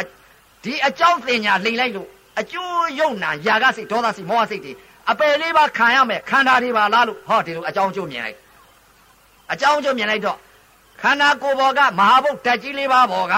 [0.63, 2.07] ဒီအကြောင်းသင်ညာလိန်လိုက်လို့
[2.39, 4.73] အကျိုးယုံနာယာကစိတ်ဒေါသစိတ်မောဟစိတ်တွေ
[5.11, 8.37] အပယ်လေးပါခံရမယ်ခန္ဓာတွေပါလားလို့ဟောဒီလိုအကြောင်းကျိုးမြင်လိုက်
[9.51, 10.37] အကြောင်းကျိုးမြင်လိုက်တော့
[11.01, 13.35] ခန္ဓာကိုယ်ပေါ်ကမဟာဘုတ်ဓာတ်ကြီးလေးပါးပေါ်က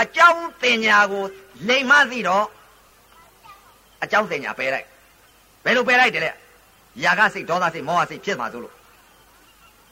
[0.00, 1.22] အကြောင်းတင်ညာကို
[1.68, 2.46] လိမ်မသိတော့
[4.02, 4.86] အကြောင်းတင်ညာပယ်လိုက်
[5.64, 6.30] ဘယ်လိုပယ်လိုက်တယ်လဲ
[7.04, 8.74] ယာကစိတ်ဒေါသစိတ်မောဟစိတ်ဖြစ်မှာဆိုလို့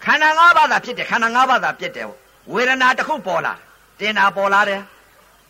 [0.04, 2.06] ခန္ဓာ၅ပါးသာဖြစ်တယ်ခန္ဓာ၅ပါးသာဖြစ်တယ်
[2.52, 3.54] ဝေဒနာတစ်ခုပေါ်လာ
[4.00, 4.80] တင်တာပေါ်လာတယ်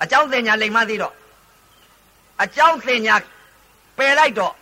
[0.03, 1.14] အကြောင်းတင်ညာလိမ်မသိတော့
[2.43, 3.14] အကြောင်းတင်ညာ
[3.99, 4.55] ပယ်လိုက်တော့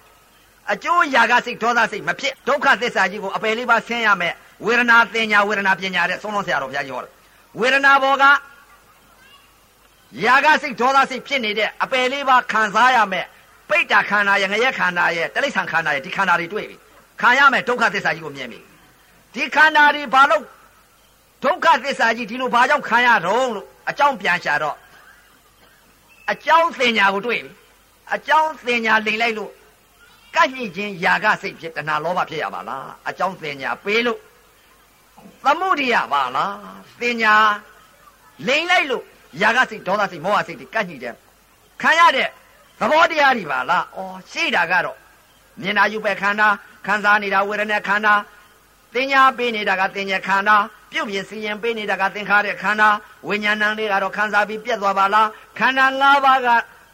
[0.73, 4.35] အကျိုးယာကစိတ်ဒေါသစိတ်မဖြစ်ဒုက္ခသစ္စာကြီးကိုအပယ်လေးပါဆင်းရမယ်
[4.65, 7.13] ဝေဒနာတင်ညာဝေဒနာပညာတဲ့ဆုံးလုံးဆရာတော်ဘုရားကြီးဟောတယ်
[7.61, 8.25] ဝေဒနာဘောက
[10.25, 13.27] ယာကစိတ်ဒေါသစိတ်ဖြစ်နေတဲ့အပယ်လေးပါခံစားရမယ်
[13.69, 16.77] ပိဋ္ဌခန္ဓာရဲ့ငရဲခန္ဓာရဲ့တိရစ္ဆာန်ခန္ဓာရဲ့ဒီခန္ဓာတွေတွေ့ပြီ
[17.21, 18.61] ခံရမယ်ဒုက္ခသစ္စာကြီးကိုမြင်ပြီ
[19.35, 20.45] ဒီခန္ဓာတွေဘာလို့
[21.45, 24.77] ဒုက္ခသစ္စာကြီးဒီလိုဘာကြောင့်ခံရတော့လို့အကြောင်းပြန်ရှာတော့
[26.33, 27.53] အကြောင်းသင်ညာကိုတွေ့ပြီ
[28.15, 29.53] အကြောင်းသင်ညာလိန်လိုက်လို့
[30.35, 34.21] ကန့်ညှိခြင်းຢာကစိတ်ဖြစ်တဏှာလောဘဖြစ်ရပါလားအကြောင်းသင်ညာပေးလို့
[35.45, 36.55] သမုဒိယပါလား
[37.01, 37.35] သင်ညာ
[38.47, 39.05] လိန်လိုက်လို့
[39.41, 41.15] ຢာကစိတ်ဒေါသစိတ်မောဟစိတ်တွေကန့်ညှိတယ်
[41.83, 42.29] ခံရတဲ့
[42.81, 44.97] သဘောတရားတွေပါလားအော်ရှိတာကတော့
[45.61, 46.49] မြင်တာယူပဲခန္ဓာ
[46.87, 48.15] ခံစားနေတာဝေဒနာခန္ဓာ
[48.95, 50.57] သင်ညာပေးနေတာကသင်ညာခန္ဓာ
[50.91, 52.89] ပြုတ်ပြစီရင်ပေးနေတာကသင်္ခါရခန္ဓာ
[53.29, 55.29] ဝိညာဏံလေးကတော့ခံစားပြီးပြက်သွားပါလား
[55.59, 56.49] ခန္ဓာ၅ပါးက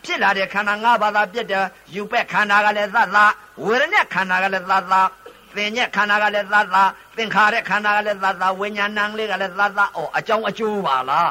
[0.04, 3.24] ဖြစ်လာတဲ့ခန္ဓာ၅ပါးသာပြက်တယ်ယူပက်ခန္ဓာကလည်းသတ်သာ
[3.64, 5.00] ဝေဒနာခန္ဓာကလည်းသတ်သာ
[5.56, 6.82] သင်ညက်ခန္ဓာကလည်းသတ်သာ
[7.16, 11.30] သင်္ခါရခန္ဓာကလည်းသတ်သာဝိညာဏံလေးကလည်းသတ်သာအော်အကြောင်းအကျိုးပါလား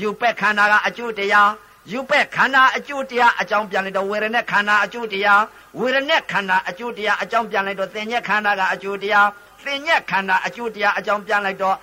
[0.00, 1.50] ယူပက်ခန္ဓာကအကျိုးတရား
[1.92, 5.42] ယူပက်ခန္ဓာအကျိုးတရားအကြောင်းပြန်လိုက်တော့ဝေဒနာခန္ဓာအကျိုးတရား
[5.78, 9.28] ဝေဒနာခန္ဓာအကျိုးတရားအကြောင်းပြန်လိုက်တော့သင်ညက်ခန္ဓာကအကျိုးတရား
[9.64, 11.76] သင်ညက်ခန္ဓာအကျိုးတရားအကြောင်းပြန်လိုက်တော့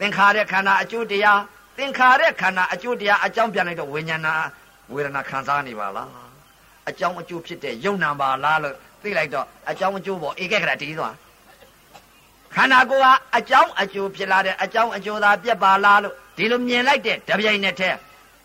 [0.00, 1.40] သင်္ခါရခန္ဓာအကျိုးတရား
[1.78, 4.28] သင်္ခါရခန္ဓာအကျိုးတရားအကြောင်းပြန်လိုက်တော့ဝိညာဏ
[4.92, 6.10] ဝေဒနာခံစားနေပါလား
[6.88, 11.14] အကြောင်းအကျိုးဖြစ်တဲ့ယုံနာပါလားလို့သိလိုက်တော့အကြောင်းအကျိုးပေါ်ဧကဂရတီးသွား
[12.54, 17.96] ခန္ဓာကိုယ်ဟာအကြောင်းအကျိုးဖြစ်လာတဲ့အကြောင်းအကျိုးသာပြက်ပါလားလို့ဒီလိုမြင်လိုက်တဲ့တပြိုင်နက်တည်း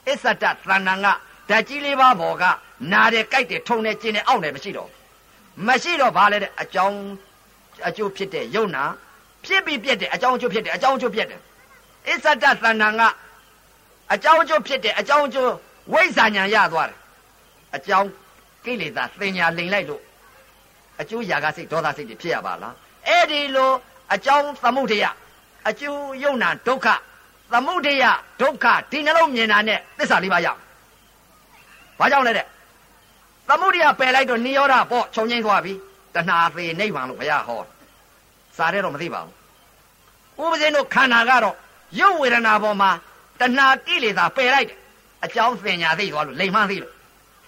[0.07, 1.07] အစ္ဆတသဏ္ဍာန်က
[1.49, 2.43] ဓာတ်ကြီးလေးပါးပေါ်က
[2.91, 4.89] နာတယ်ကြိုက်တယ်ထုံတယ်ကျင်တယ်အောင့်တယ်မရှိတော့
[5.67, 6.99] မရှိတော့ဘာလဲတဲ့အကြောင်း
[7.87, 8.83] အကျိုးဖြစ်တဲ့ယုံနာ
[9.45, 11.41] ဖြစ်ပြီးပြက်တယ်အကြောင်းအကျိုးဖြစ်တယ်အကြောင်းအကျိုးပြက်တယ်
[12.07, 13.03] အစ္ဆတသဏ္ဍာန်က
[14.13, 15.51] အကြောင်းအကျိုးဖြစ်တယ်အကြောင်းအကျိုး
[15.93, 16.97] ဝိဇ္ဇာညာရသွားတယ်
[17.75, 18.09] အကြောင်း
[18.65, 20.01] ကိလေသာသင်ညာလိန်လိုက်လို့
[21.01, 22.75] အကျိုးຢာကစိတ်ဒေါသစိတ်တွေဖြစ်ရပါလား
[23.07, 23.71] အဲ့ဒီလို
[24.13, 25.05] အကြောင်းသမုဒယ
[25.67, 26.88] အကျိုးယုံနာဒုက္ခ
[27.51, 28.03] သမုဒယ
[28.41, 30.47] ဒုက္ခဒီနှလုံးမြင်တာနဲ့သစ္စာလေးပါးရ
[31.99, 32.45] ဘာကြောင့်လဲတဲ့
[33.49, 35.73] သမုဒယပယ်လိုက်တော့နိရောဓပေါ့ခြုံငိမ့်သွားပြီ
[36.15, 37.61] တဏှာသေးနိဗ္ဗာန်လို့ဘုရားဟော
[38.57, 41.55] စားတဲ့တော့မသိပါဘူးဥပဇင်းတို့ခန္ဓာကတော့
[41.99, 42.91] ရုပ်ဝေဒနာပေါ်မှာ
[43.39, 44.80] တဏှာကိလေသာပယ်လိုက်တယ်
[45.26, 46.93] အကြောင်းသင်ညာသိသွားလို့လိမ်မှန်းသိလို့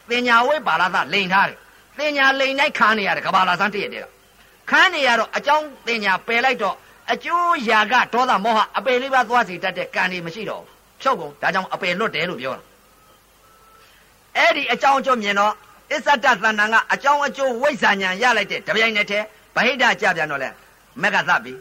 [0.09, 1.57] သင်ညာဝိပါလာသလိန်ထားတယ်
[1.97, 4.05] သင်ညာလိန်တိုင်းခါနေရတယ်ကဘာလာစမ်းတည့်ရတယ်
[4.69, 6.76] ခန်းနေရတော့အကြောင်းသင်ညာပယ်လိုက်တော့
[7.11, 10.69] အကျိုးရာကဒေါသမောဟအပယ်လေးပါးသွားစီတတ်တဲ့ကံတွေမရှိတော့ဘူး
[11.01, 12.63] ဖြုတ်ကုန်ဒါကြောင့်အပယ်လွတ်တယ်လို့ပြောတာ
[14.38, 15.53] အဲ့ဒီအကြောင်းအကျိုးမြင်တော့
[15.91, 20.49] အစ္ဆတသဏ္ဍာန်ကအကြောင်းအကျိုးဝိဇ္ဇာညာရလိုက်တဲ့တပြိုင်နက်တည်းဗဟိတကြပြန်တော့လဲ
[21.01, 21.53] မက်ကသပြီ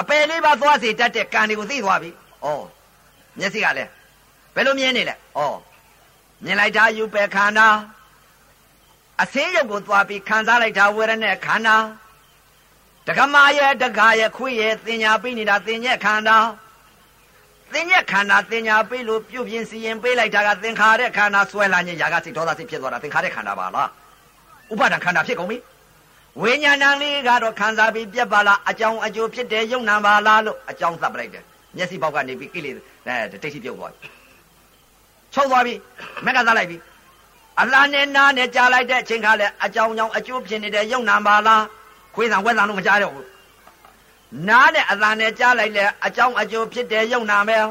[0.00, 2.10] အပယ်လေးပါးသွားစီတတ်တဲ့ကံတွေကိုသိသွားပြီ
[2.44, 2.46] ဩ
[3.38, 3.90] မျက်စိကလည်း
[4.54, 5.40] ဘယ်လိုမြင်နေလဲဩ
[6.44, 7.68] မြင်လိုက်တာယူပယ်ခန္ဓာ
[9.22, 11.76] အစင်းရုပ်ကိုသွားပြီးခံစားလိုက်တာဝေဒနာခန္ဓာ
[13.06, 16.38] တက္ကမရဲ့တက္ကရဲ့ခွေရဲ့သင်ညာပေးနေတာသင်ညက်ခန္ဓာ
[17.72, 23.88] သင်ညက်ခန္ဓာသင်ညာပေးလို့ပြုတ်ပြင်းစီရင်ပေးလိုက်တာကသင်္ခါရခန္ဓာဆွဲလာခြင်းຢာကစိတ်ဒေါသစိတ်ဖြစ်သွားတာသင်္ခါရခန္ဓာပါလား
[24.72, 25.58] ဥပါဒံခန္ဓာဖြစ်ကုန်ပြီ
[26.40, 31.44] ဝိညာဏလေးကတော့ခံစားပြီးပြက်ပါလားအကြောင်းအကျိုးဖြစ်တယ်ယုံနာပါလားလို့အကြောင်းသတ်ပလိုက်တယ်
[31.76, 32.70] မျက်စိပေါက်ကနေပြီးကိလေ
[33.06, 34.23] သာတိတ်တိပြုတ်သွားပြီ
[35.34, 35.74] ချုပ်သွားပြီ
[36.24, 36.76] မက်ကသားလိုက်ပြီ
[37.60, 41.64] အလားနဲ့နားနဲ့ကြားလိုက်တဲ့အချိန်ခါလဲအကြောင်းကြောင့်အကျိုးဖြစ်နေတဲ့ယုံနာပါလား
[42.14, 43.28] ခွေးဆံဝက်ဆံလို့မကြားတော့ဘူး
[44.48, 47.64] နားနဲ့အလားနဲ့ကြားလိုက်လဲအကြောင်းအကျိုးဖြစ်တဲ့ယုံနာမယ်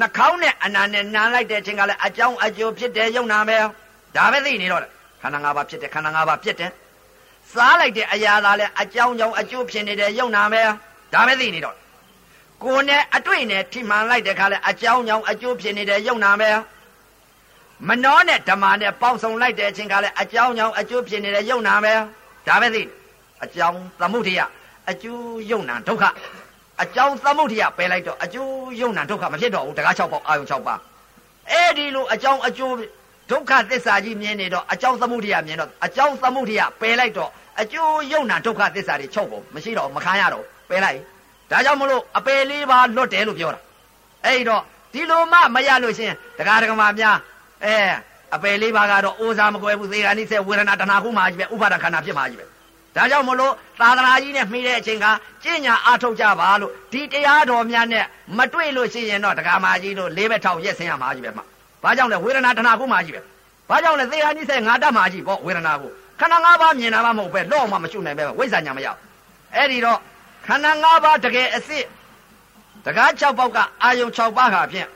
[0.00, 3.62] နှာခေါင်းနဲ့အနာနဲ့နားလိုက်တဲ့အချိန်ကလည်းအကြောင်းအကျိုးဖြစ်တဲ့ယုံနာမယ်
[4.16, 4.90] ဒါပဲသိနေတော့တယ်
[5.22, 6.70] ခန္ဓာ၅ပါးဖြစ်တယ်ခန္ဓာ၅ပါးဖြစ်တယ်
[7.52, 10.68] စားလိုက်တဲ့အရာသာလဲအကြောင်းကြောင့်အကျိုးဖြစ်နေတဲ့ယုံနာမယ်
[11.14, 11.74] ဒါပဲသိနေတော့
[12.62, 16.56] ကိုယ်နဲ့အတွေ့နဲ့ထိမှန်လိုက်တဲ့ခါလဲအကြောင်းကြောင့်အကျိုးဖြစ်နေတဲ့ယုံနာမယ်
[17.88, 21.98] မနှောနဲ့ဓမ္မနဲ့ပေါင်းစုံလိုက်တဲ့အချိန်ကလည်းအကြောင်းကြောင့်အကျိုးဖြစ်နေတဲ့ယုံနာမယ်
[22.46, 22.82] ဒါပဲသိ
[23.44, 24.50] အကြောင်းသမှုတရား
[24.90, 26.04] အကျိုးယုံနာဒုက္ခ
[26.82, 28.50] အကြောင်းသမုဒိယပယ်လိုက်တော့အကျိုး
[28.80, 30.80] ယုံနာဒုက္ခမဖြစ်တော့ဘူးတကား6ပေါက်အာယုံ6ပါး
[31.50, 32.74] အဲ့ဒီလိုအကြောင်းအကျိုး
[33.30, 37.30] ဒုက္ခသစ္စာကြီးမြင်နေတော့အကြောင်းသမုဒိယမြင်တော့အကြောင်းသမုဒိယပယ်လိုက်တော့
[37.60, 41.00] အကျိုးယုံနာဒုက္ခသစ္စာတွေချုပ်ကုန်မရှိတော့မခံရတော့ပယ်လိုက်
[41.50, 43.60] ဒါကြောင့်မလို့အပယ်လေးပါလွတ်တယ်လို့ပြောတာ
[44.24, 47.16] အဲ့တော့ဒီလိုမှမရလို့ရှင်တရားဓမ္မများ
[47.64, 47.76] အဲ
[48.34, 52.46] အပယ်လေးပါကတော့အိုးစားမကွဲဘူးသေဂာနိစေဝေဒနာတဏှာခုမှကြီးပဲဥပါဒခန္ဓာဖြစ်မှကြီးပဲ
[52.96, 55.06] ဒါကြောင့်မလို့သာသနာကြီးနဲ့မှီတဲ့အချိန်က
[55.42, 58.04] ကျင့်ညာအားထုတ်ကြပါလို့ဒီတရားတော်များနဲ့
[58.38, 61.42] မတွေ့လို့ရှိရင်တော့တရားမကြီးတို့လေးဘက်ထောက်ရက်ဆင်းရမှာကြီးပဲမှ
[61.82, 63.20] ဘာကြောင့်လဲဝေဒနာတဏှာခုမှကြီးပဲ
[63.70, 68.98] ဘာကြောင့်လဲသေဂာနိစေငါတတ်မှကြီးပေါ့ဝေဒနာကိုခန္ဓာ၅ပါးမြင်တာမှမဟုတ်ပဲလော့မှမရှုနိုင်ပဲဝိဇ္ဇာညာမရောက်
[69.54, 69.98] အဲ့ဒီတော့
[70.46, 71.84] ခန္ဓာ၅ပါးတကယ်အစ်စ်
[72.84, 74.88] တကား၆ပေါက်ကအာယုံ၆ပါးဟာဖြင့်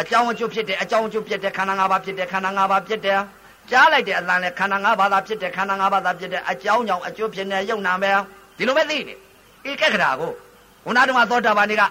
[0.00, 3.20] အကြောင်းအကျိုးဖြစ်တယ်အကြောင်းအကျိုးဖြစ်တယ်ခန္ဓာ၅ပါးဖြစ်တယ်ခန္ဓာ၅ပါးဖြစ်တယ်
[3.70, 8.10] ကြားလိုက်တဲ့အတန်လဲခန္ဓာ၅ပါးသာဖြစ်တယ်ခန္ဓာ၅ပါးသာဖြစ်တယ်အကြောင်းကြောင့်အကျိုးဖြစ်နေရုပ်နာပဲ
[8.56, 9.14] ဒီလိုပဲသိနေ
[9.68, 10.32] ဧကခရာကို
[10.86, 11.82] ဝနာတော်သောတာပန်တွေက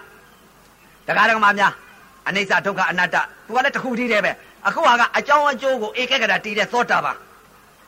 [1.06, 1.72] တရားဓမ္မများ
[2.28, 3.16] အနိစ္စဒုက္ခအနတ္တ
[3.46, 4.32] သူကလည်းတစ်ခုတည်းတည်းပဲ
[4.66, 7.16] အခုဟာကအကြောင်းအကျိုးကိုဧကခရာတည်တဲ့သောတာပန်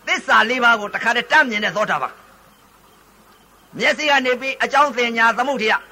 [0.06, 2.12] သစ္စာလေးပါးကိုတခါတည်းတတ်မြင်တဲ့သောတာပန်
[3.76, 5.82] မျက်စိကနေပြီးအကြောင်းသင်ညာသမှုတရား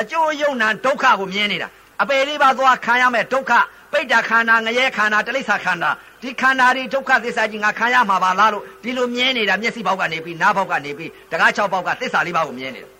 [0.00, 1.68] အကျိုးယုံနာဒုက္ခကိုမြင်နေတာ
[2.02, 3.52] အပယ်လေးပါးသွားခံရမယ်ဒုက္ခ
[3.92, 5.90] ပိဋ္ဌခန္ဓာငရဲခန္ဓာတလိ္ဆာခန္ဓာ
[6.22, 12.90] ဒီခန္ဓာတွေဒုက္ခသစ္စာကြီးငါခံရမှာပါလားလို့ဒီလိုမြင်နေတာမျက်စိဘောက်ကနေပြီးနားဘောက်ကနေပြီးတကား၆ဘောက်ကသစ္စာလေးပါးကိုမြင်နေတာ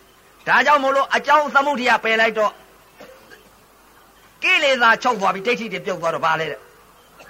[0.49, 2.53] ဒါကြောင့်မို့လို့အကြောင်းသမှုတရားပယ်လိုက်တော့
[4.43, 6.61] ကိလေသာချုပ်သွားပြီးဒိဋ္ဌိတွေပြုတ်သွားတော့ဘာလဲတဲ့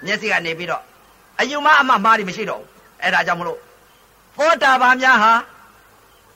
[0.06, 0.82] မျက်စိကနေပြီးတော့
[1.40, 2.68] အယူမအမှမှားတွေမရှိတော့ဘူး
[3.02, 3.58] အဲ့ဒါကြောင့်မလို့
[4.36, 5.32] သောတာပန်များဟာ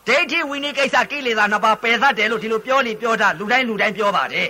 [0.06, 4.48] ဒိဋ္ဌိဝိနည်းကိစ္စကိလေသာနှစ်ပါးပယ်သတ်တယ်လို့ဒီလိုပြောနေပြောတာလူတိုင်းလူတိုင်းပြောပါတယ်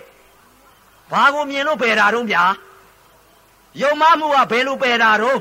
[1.13, 2.45] ဘာကိုမြင်လို့ပယ်တာတော့ဗျာ
[3.81, 5.39] ယုံမမှုကဘယ်လိုပယ်တာတော့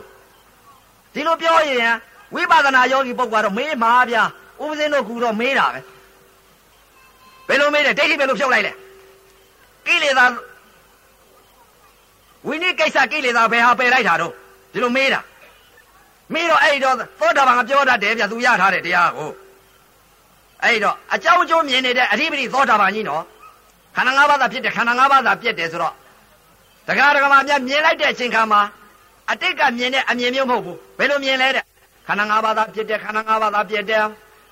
[1.13, 1.93] ဒီလိုပြောရင်
[2.33, 4.23] ဝိပဿနာယောဂီပုဂ္ဂိုလ်ကတော့မေးမှာဗျာ
[4.61, 5.79] ဥပဇင်းတို့ကူတော့မေးတာပဲ
[7.47, 8.73] ဘယ်လိုမေးလဲဒိဋ္ဌိဘယ်လိုဖြုတ်လိုက်လဲ
[9.85, 10.25] ကိလေသာ
[12.47, 14.33] ဝိနည်းကိစ္စကိလေသာဘယ်ဟာပယ်လိုက်တာတော့
[14.73, 15.21] ဒီလိုမေးတာ
[16.33, 19.31] မေးတော့အဲ့တော့သောတာပန်ကပြောတတ်တယ်ဗျာသူရထားတဲ့တရားကို
[20.63, 23.23] အဲ့တော့အကြောင်းအကျိုးမြင်နေတဲ့အဓိပတိသောတာပန်ကြီးနော်
[23.95, 25.93] ခန္ဓာ၅ပါးသာဖြစ်တယ်ခန္ဓာ၅ပါးသာပြည့်တယ်ဆိုတော့
[26.87, 28.61] တရားဓမ္မများမြင်လိုက်တဲ့အချိန်ခါမှာ
[29.31, 31.63] အတိတ်ကမြင်တဲ့အမြင်မျိုးမဟုတ်ဘူးဘယ်လိုမြင်လဲတဲ့
[32.07, 34.03] ခန္ဓာ၅ပါးသာဖြစ်တယ်ခန္ဓာ၅ပါးသာပြည့်တယ်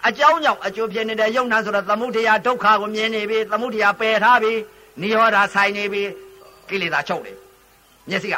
[0.07, 4.53] အကြောင်းကြောင့်အကျိုးဖြစ်နေတဲ့ယုံနာဆိုတော့သမုဒယဒုက္ခကိုမြင်နေပြီသမုဒယပယ်ထားပြီ
[5.01, 6.03] နိရောဓဆိုင်နေပြီ
[6.69, 7.37] ကိလေသာချုပ်တယ်
[8.09, 8.35] မျက်စိက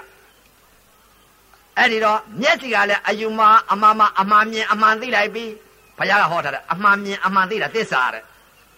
[1.78, 3.42] အဲ့ဒီတော့မျက်စိကလည်းအယူမ
[3.72, 5.46] အမမအမှန်မြင်အမှန်သိလိုက်ပြီ
[6.00, 8.24] ဘုရားကဟောထားတယ်အမှန်မြင်အမှန်သိတာသစ္စာတဲ့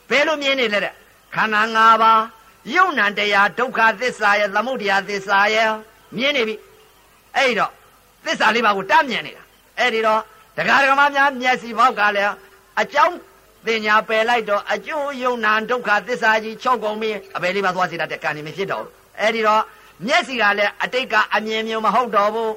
[0.09, 0.93] ဘယ်လိုမြင်နေလဲတဲ့
[1.35, 2.21] ခန္ဓာ၅ပါး
[2.75, 5.69] ယုံနံတရားဒုက္ခသစ္စာရဲ့သမုဒယသစ္စာရဲ့
[6.17, 6.55] မြင်နေပြီ
[7.35, 7.71] အဲ့ဒီတော့
[8.25, 9.43] သစ္စာလေးပါးကိုတတ်မြင်နေတာ
[9.79, 10.21] အဲ့ဒီတော့
[10.57, 12.33] တရားဓမ္မများမျက်စိဘောက်ကလည်း
[12.81, 13.15] အကြောင်း
[13.65, 19.61] ပညာပယ်လိုက်တော့အကျိုးယုံနာဒုက္ခသစ္စာကြီးချုပ်ကုန်ပြီအပယ်လေးပါးသွားစေတတ်တဲ့ကံနေမဖြစ်တော့ဘူးအဲ့ဒီတော့
[20.07, 22.51] မျက်စိကလည်းအတိတ်ကအမြင်မျိုးမဟုတ်တော့ဘူး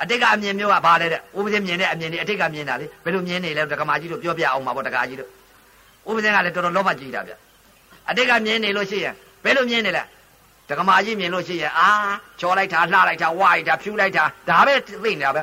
[0.00, 5.30] အတိတ်ကအမြင်မျိုးကဘာလဲတဲ့ဥပဒေမြင်တဲ့အမြင်တွေအတိတ်ကမြင်တာလေဘယ်လိုမြင်နေလဲဒကမာကြီးတို့ပြောပြအောင်ပါဗောဒကာကြီးတို့
[6.08, 7.32] ဥပဒေကလည်းတော်တော်လောဘကြီးတာဗျ
[8.10, 9.14] အတိတ်ကမြင်နေလို့ရှိရင်
[9.44, 10.02] ဘယ်လိုမြင်နေလဲ
[10.68, 11.88] ဒကမာကြီးမြင်လို့ရှိရင်အာ
[12.40, 14.74] ချောလိုက်တာလှလိုက်တာဝါလိုက်တာဖြူလိုက်တာဒါပဲ
[15.04, 15.42] သိနေတာပဲ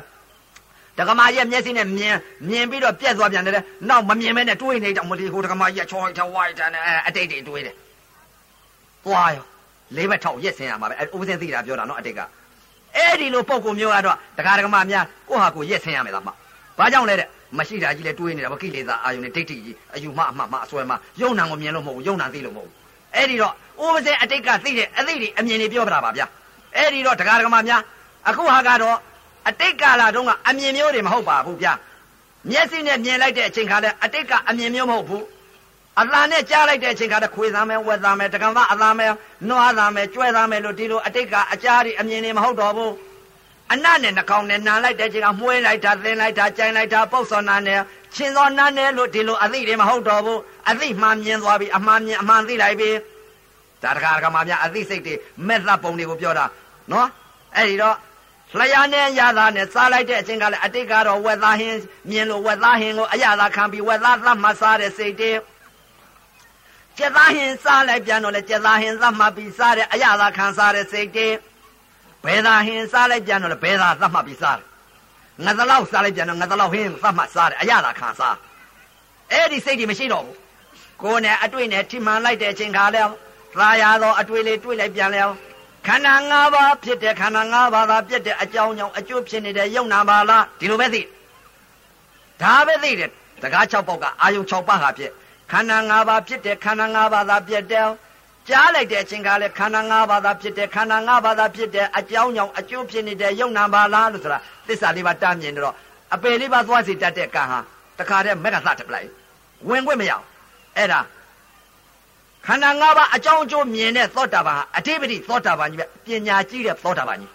[0.98, 2.16] ဒကမာရဲ့မျက်စိနဲ့မြင်
[2.48, 3.54] မြင်ပြီးတော့ပြက်သွားပြန်တယ်
[3.88, 7.76] နောက်မမြင်မဲနဲ့တွေးနေတော့မလီဟိုဒကမာကြီးချောလိုက်တာဝါလိုက်တာနဲ့အတိတ်တွေတွေးတယ်
[9.04, 9.44] သွားရော
[9.96, 12.20] လေးဘက်ထောက်ရက်ဆင်းရမှာပဲဥပဒေသိတာပြောတာနော်အတိတ်က
[12.96, 16.28] အဲ့ဒီလိုပုံကုမျိုးကတော့တရားဓမ္မများကိုဟာကိုရက်ဆင်းရမယ်လားမ
[16.78, 17.28] ဘာကြောင့်လဲတဲ့
[17.58, 22.76] မရှိတာကြီးလဲတွေးနေတာဗကိလေသာအာယုန်နဲ့ဒိဋ္ဌိကြီးအယူမအမှမအစွဲမယုံနာကိုမြင်လို့မဟုတ်ဘူးယုံနာသိလို့မဟုတ်ဘူး
[23.14, 26.26] အဲ့ဒီတော့ဥပဒေအတိတ်ကသိတဲ့အသိတွေအမြင်တွေပြောပြတာပါဗျာ
[26.76, 27.82] အဲ့ဒီတော့တရားဓမ္မများ
[28.28, 28.96] အခုဟာကတော့
[29.48, 31.72] အတိတ်ကာလတုန်းကအမြင်မျိုးတွေမဟုတ်ပါဘူးဗျာ
[32.50, 35.24] မျက်စိနဲ့မြင်လိုက်တဲ့အချိန်ခါလဲအတိတ်ကအမြင်မျိုးမဟုတ်ဘူး
[35.98, 39.12] အတန်နဲ့ကြားလိုက်တဲ့အချိန်ခါတည်းခွေသားမယ်ဝက်သားမယ်တကံသားအသားမယ်
[39.48, 42.94] နွားသားမယ်ကျွဲသားမယ်လို့ဒီလိုအတိတ်ကအကြားတွေအမြင်တွေမဟုတ်တော့ဘူး
[43.72, 47.80] အနနဲ့နှကောင်နဲ့နန်လိုက်တဲ့အချိန်ကမှုေးလိုက်တာသင်လိုက်တာကြိုင်လိုက်တာပုတ်စော်နာနဲ့
[48.14, 52.90] ချင်းစောနာနဲ့လို့ဒီလိုအသိတွေမဟုတ်တော့ဘူးအသိမှန်မြင်သွားပြီအမှန်မြင်အမှန်သိလိုက်ပြီ
[53.82, 55.14] ဒါတခါတခါမှများအသိစိတ်တွေ
[55.46, 56.44] မဲ့သက်ပုံတွေကိုပြောတာ
[56.92, 57.08] နော်
[57.56, 57.96] အဲ့ဒီတော့
[58.58, 61.78] လျာနဲ့ရသားနဲ့စားလိုက်တဲ့အချိန်ကလည်းအတိတ်ကတော့ဝက်သားဟင်း
[62.10, 65.30] မြင်လို့ဝက်သားဟင်းကိုအရသာခံပြီးဝက်သားသတ်မှတ်စားတဲ့စိတ်တွေ
[66.98, 71.28] ကျက်သားဟင်စားလိုက်ပြန်တော့လေကျက်သားဟင်သတ်မှတ်ပြီးစားတဲ့အရသာခံစားတဲ့စိတ်တွေ
[72.24, 74.66] ဘယ်သာဟင်စားလိုက်ပြန်တော့လေဘယ်သာသတ်မှတ်ပြီးစားတယ်
[75.44, 78.36] ငါသလောက်စားလိုက်ပြန်တော့ငါသလောက်ဟင်သတ်မှတ်စားတယ်အရသာခံစား
[79.32, 80.36] အဲ့ဒီစိတ်တွေမရှိတော့ဘူး
[81.02, 83.02] ကိုယ်နဲ့အတွေ့နဲ့ထိမှန်လိုက်တဲ့အချိန်ခါလဲ
[83.58, 85.22] သာယာသောအတွေ့လေးတွေ့လိုက်ပြန်လဲ
[85.86, 91.02] ခန္ဓာ၅ပါးဖြစ်တဲ့ခန္ဓာ၅ပါးသာပြည့်တဲ့အကြောင်းကြောင့်အကျိုးဖြစ်နေတဲ့ယုံနာပါလားဒီလိုပဲသိ
[92.42, 93.10] ဒါပဲသိတယ်
[93.42, 95.12] တကား၆ပေါက်ကအာယုံ၆ပါးဟာဖြစ်
[95.50, 97.86] ခခန္ဓာ၅ပါးဖြစ်တယ်ခန္ဓာ၅ပါးသာပြည့်တယ်
[98.48, 105.74] ကြားလိုက်တဲ့အချိန်ကလည်းခန္ဓာ၅ပါးသာဖြစ်တယ်ခန္ဓာ၅ပါးသာဖြစ်တယ်အကြောင်းကြောင့်အကျိုးဖြစ်နေတဲ့ယုံနာပါလားလို့ဆိုတာသစ္စာလေးပါတားမြင်တော့
[106.14, 107.58] အပယ်လေးပါသွားစီတတ်တဲ့ကံဟာ
[107.98, 109.08] တခါတည်းမက်ကသတက်ပလိုက်
[109.68, 110.24] ဝင်ခွင့်မရအောင်
[110.76, 111.00] အဲ့ဒါ
[112.46, 117.30] ခန္ဓာ၅ပါးအကြောင်းအကျိုးမြင်တဲ့သောတာပန်ဟာအတိပတိသောတာပန်ကြီးပဲပညာကြီးတဲ့သောတာပန်ကြီး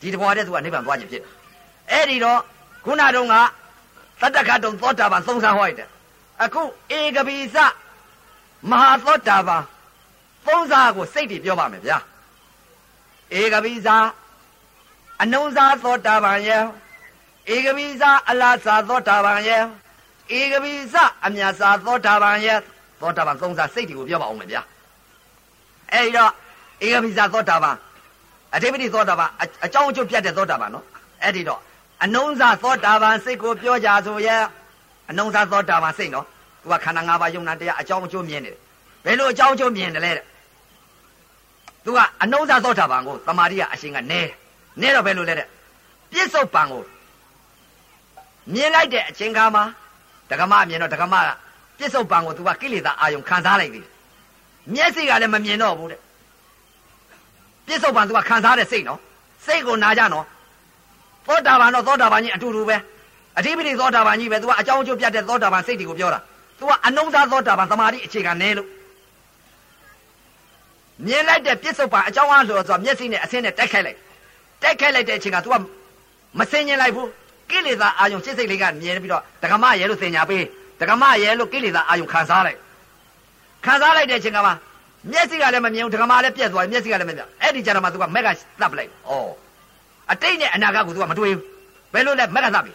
[0.00, 1.22] ဒီတဘွားတဲ့သူကနိဗ္ဗာန်သွားခြင်းဖြစ်
[1.90, 2.38] အဲ့ဒီတော့
[2.84, 3.34] ခုနတုန်းက
[4.20, 5.88] သတ္တခတုံသောတာပန်သုံးစားဟောရတယ်
[6.42, 6.62] အခု
[6.98, 7.56] ဧကပိစ
[8.70, 9.62] မဟာသောတာပန်
[10.46, 11.98] သုံးစားကိုစိတ်တွေပြောပါမယ်ဗျာ
[13.40, 13.88] ဧကပိစ
[15.22, 16.62] အနုံစားသောတာပန်ရဲ့
[17.54, 19.62] ဧကပိစအလားစားသောတာပန်ရဲ့
[20.38, 20.94] ဧကပိစ
[21.26, 22.58] အမြတ်စားသောတာပန်ရဲ့
[23.00, 24.62] သောတာပန်သုံးစားစိတ်တွေကိုပြောပါအောင်မယ်ဗျာ
[25.92, 26.30] အဲ့တော့
[26.86, 27.76] ဧကပိစသောတာပန်
[28.54, 29.30] အထိပတိသောတာပန်
[29.64, 30.84] အကြောင်းအကျိုးပြတ်တဲ့သောတာပန်နော်
[31.22, 31.60] အဲ့ဒီတော့
[32.04, 34.42] အနုံစားသောတာပန်စိတ်ကိုပြောကြဆိုရဲ့
[35.10, 36.26] အနုံစားသောတာပန်စိတ်နော်
[36.62, 38.58] သူကခန္ဓာ၅ပါးယုံနာတရားအကြောင်းအကျိုးမြင်နေတယ်
[39.04, 40.24] ဘယ်လိုအကြောင်းအကျိုးမြင်တယ်လဲတဲ့
[41.84, 44.20] သူကအနုံစားသောတာပန်ကိုတမာရီကအရှင်ကနဲ
[44.80, 45.48] နဲတော့ဘယ်လိုလဲတဲ့
[46.12, 46.82] ပြစ္ဆုတ်ပံကို
[48.54, 49.64] မြင်လိုက်တဲ့အချိန်ခါမှာ
[50.30, 51.28] ဒကမမြင်တော့ဒကမက
[51.78, 53.92] ပြစ္ဆုတ်ပံကိုသူကကိလေသာအာယုံခံစားလိုက်သေးတယ်
[54.74, 56.00] မျက်စိကလည်းမမြင်တော့ဘူးတဲ့
[57.66, 59.00] ပြစ္ဆုတ်ပံသူကခံစားတဲ့စိတ်နော်
[59.46, 60.26] စိတ်ကိုနာကြနော်
[61.26, 62.76] သောတာပန်တော့သောတာပန်ကြီးအတူတူပဲ
[63.37, 66.19] အဓိပတိသောတာပန်ကြီးပဲသူကအကြောင်းအကျိုးပြတ်တဲ့သောတာပန်စိတ်တွေကိုပြောတာ
[66.59, 68.67] သူကအနုံစားသောတာပန်သမာဓိအခြေခံနဲလို့
[71.05, 73.97] မြင်လိုက်တဲ့ပြစ္ဆုတ်ပံအကြောင်းအားလို့ဆိုတာမျက်စိနဲ့အဆင်းနဲ့တိုက်ခိုက်လိုက်
[74.61, 75.55] တိုက်ခိုက်လိုက်တဲ့အချိန်က तू က
[76.39, 77.09] မစင်ញင်လိုက်ဘူး
[77.49, 80.43] ကိလေသာအာယုံစိတ်စိတ်လေးကမြင်ပြီးတော့ဒကမရဲလို့စင်ညာပေး
[80.81, 82.57] ဒကမရဲလို့ကိလေသာအာယုံခံစားလိုက်
[83.65, 84.51] ခံစားလိုက်တဲ့အချိန်ကမှ
[85.11, 88.27] မျက်စိကလည်းမမြင်ဘူးဒကမလည်းပြက်သွားမျက်စိကလည်းမမြင်အဲ့ဒီကြတော့မှ तू ကမက်က
[88.59, 89.13] သတ်ပလိုက်ဩ
[90.11, 91.43] အတိတ်နဲ့အနာဂတ်ကို तू ကမတွေးဘူး
[91.93, 92.73] ဘယ်လိုလဲမက်ကသတ်ပြီ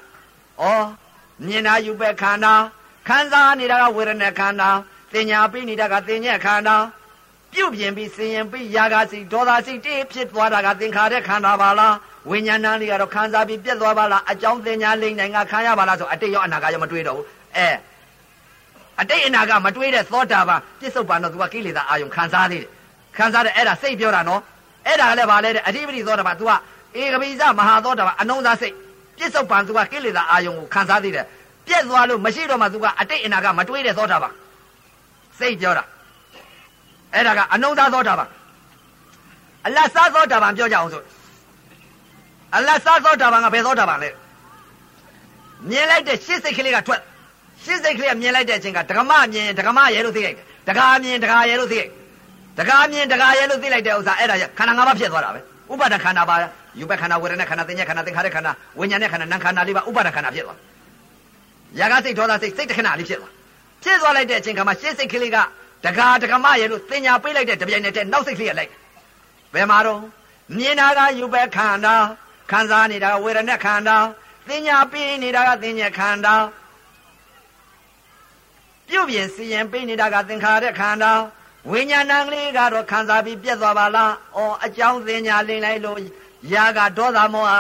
[0.62, 0.66] ဩ
[1.46, 2.54] မြင်တာယူပဲခန္ဓာ
[3.08, 4.70] ခံစားနေတာကဝေဒနာခန္ဓာ
[5.14, 6.76] သင်ညာပြီးနေတာကသင်ညက်ခန္ဓာ
[7.54, 11.96] ပြုတ်ပြင်ပြီးစင်ရင်ပြီးယာဂစိတ်ဒေါသစိတ်တိဖြစ်သွားတာကသင်္ခါရခန္ဓာပါလား
[12.30, 17.26] ဝိညာဏလေးကတော့ခံစားပြီးပြက်သွားပါလားအကြောင်းသင်ညာလိမ့်နိုင်ကခံရပါလားဆိုအတိတ်ရောအနာဂတ်ရောမတွေးတော့ဘူး
[17.58, 17.70] အဲ
[19.02, 22.70] အတိတ်အနာဂတ်မတွေးတဲ့သောတာပန်ပြစ္ဆုတ်ပန်တော့သူကကိလေသာအာယုံခံစားသေးတယ်
[23.18, 24.42] ခံစားတဲ့အဲ့ဒါစိတ်ပြောတာနော်
[24.88, 26.52] အဲ့ဒါကလည်းဗာလဲတဲ့အဓိပတိသောတာပန် तू က
[27.02, 28.76] ဧကပိစမဟာသောတာပန်အနုံစားစိတ်
[29.22, 31.26] ပြစ္ဆုတ်ပန် तू ကကိလေသာအာယုံကိုခံစားသေးတယ်
[31.68, 34.34] ပြက်သွားလို့မရှိတော့မှ तू ကအတိတ်အနာဂတ်မတွေးတဲ့သောတာပန်
[35.40, 35.84] စိတ်ပြောတာ
[37.14, 38.30] အဲ့ဒါကအနုံသားသောတာပန်
[39.66, 41.04] အလတ်စားသောတာပန်ပြောကြအောင်ဆို
[42.56, 44.10] အလတ်စားသောတာပန်ကဘယ်သောတာပန်လဲ
[45.70, 47.02] မြင်လိုက်တဲ့ရှစ်စိတ်ကလေးကထွက်
[47.64, 51.92] ရှစ်စိတ်ကလေးကမြင်လိုက်တဲ့အချိန်ကဒကမမြင်ဒကမရဲလို့သိလိုက်တယ်ဒကာမြင်ဒကာရဲလို့သိလိုက်
[52.58, 55.42] ဒကာမြင်ဒကာရဲလို့သိလိုက်တဲ့ဥစ္စာအဲ့ဒါခန္ဓာ၅ပါးဖြစ်သွားတာပဲ
[55.72, 56.36] ဥပါဒခန္ဓာပါ
[56.80, 60.58] ယူပခန္ဓာဝေဒနာခန္ဓာသင်္ညခန္ဓာသင်္ခါရခန္ဓာဝိညာဉ်နဲ့ခန္ဓာနံခန္ဓာလေးပါဥပါဒခန္ဓာဖြစ်သွား
[61.80, 63.32] ရာဂစိတ်ဒေါသစိတ်စိတ်တခဏလေးဖြစ်သွား
[63.84, 65.38] ဖြစ်သွားလိုက်တဲ့အချိန်ကမှရှစ်စိတ်ကလေးက
[65.86, 68.72] တကာတကမရဲ့လို့တင်ညာပေးလိုက်တဲ့တပြိုင်နက်တည်းနောက်စိတ်ကလေးရလိုက်
[69.54, 70.00] ဘယ်မှာတော့
[70.58, 71.96] မြင်တာကယူပဲခန္ဓာ
[72.52, 73.98] ခံစားနေတာဝေဒနာခန္ဓာ
[74.48, 76.36] တင်ညာပေးနေတာကတင်ညာခန္ဓာ
[78.88, 81.12] ပြုတ်ပြင်စီရင်ပေးနေတာကသင်္ခါရခန္ဓာ
[81.70, 86.00] ဝိညာဏံကလေးကတော့ခံစားပြီးပြတ်သွားပါလား။အော်အကြောင်းတင်ညာလိမ့်လိုက်လို့
[86.54, 87.54] ယာကဒေါသမောဟ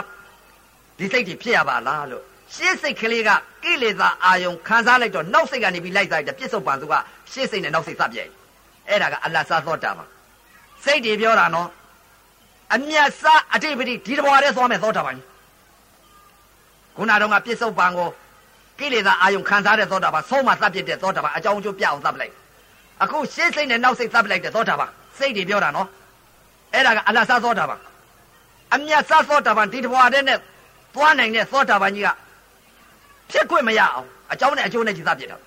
[0.97, 2.23] ဒီစိတ်တွေဖြစ်ရပါလားလို့
[2.55, 3.29] ရှင်းစိတ်ကလေးက
[3.63, 6.93] ကိလေသာအာယုံခံစားလိုက်တော့နောက်စိတ်ကနေပြီးလိုက်စားတဲ့ပြစ္ဆုတ်ပံသူက
[7.31, 8.29] ရှေ့စိတ်နဲ့နောက်စိတ်စပြည့်
[8.87, 10.05] အဲ့ဒါကအလတ်စားသောတာပါ
[10.83, 11.69] စိတ်တွေပြောတာနော်
[12.73, 15.17] အမျက်စားအတိပတိဒီတဘွားလေးသွားမယ်သောတာပန်
[16.95, 18.09] ခုနတော့ကပြစ္ဆုတ်ပံကို
[18.79, 22.33] ကိလေသာအာယုံခံစားတဲ့သောတာပန်ဆုံးမသတ်ပြစ်တဲ့သောတာပန်အကြောင်းအကျိုးပြအောင်သတ်ပလိုက်
[23.03, 25.87] အခုရှေ့စိတ်နဲ့နောက်စိတ်သတ်ပလိုက်တဲ့သောတာပန်စိတ်တွေပြောတာနော်
[26.73, 27.79] အဲ့ဒါကအလတ်စားသောတာပန်
[28.73, 30.37] အမျက်စားသောတာပန်ဒီတဘွားတဲ့နဲ့
[30.95, 32.09] သွားနိုင်တဲ့သောတာပန်ကြီးက
[33.31, 35.37] ဖြစ်ခွင့်မရအောင်အကြောင်းနဲ့အကျိုးနဲ့ကြည်သပြစ်တာ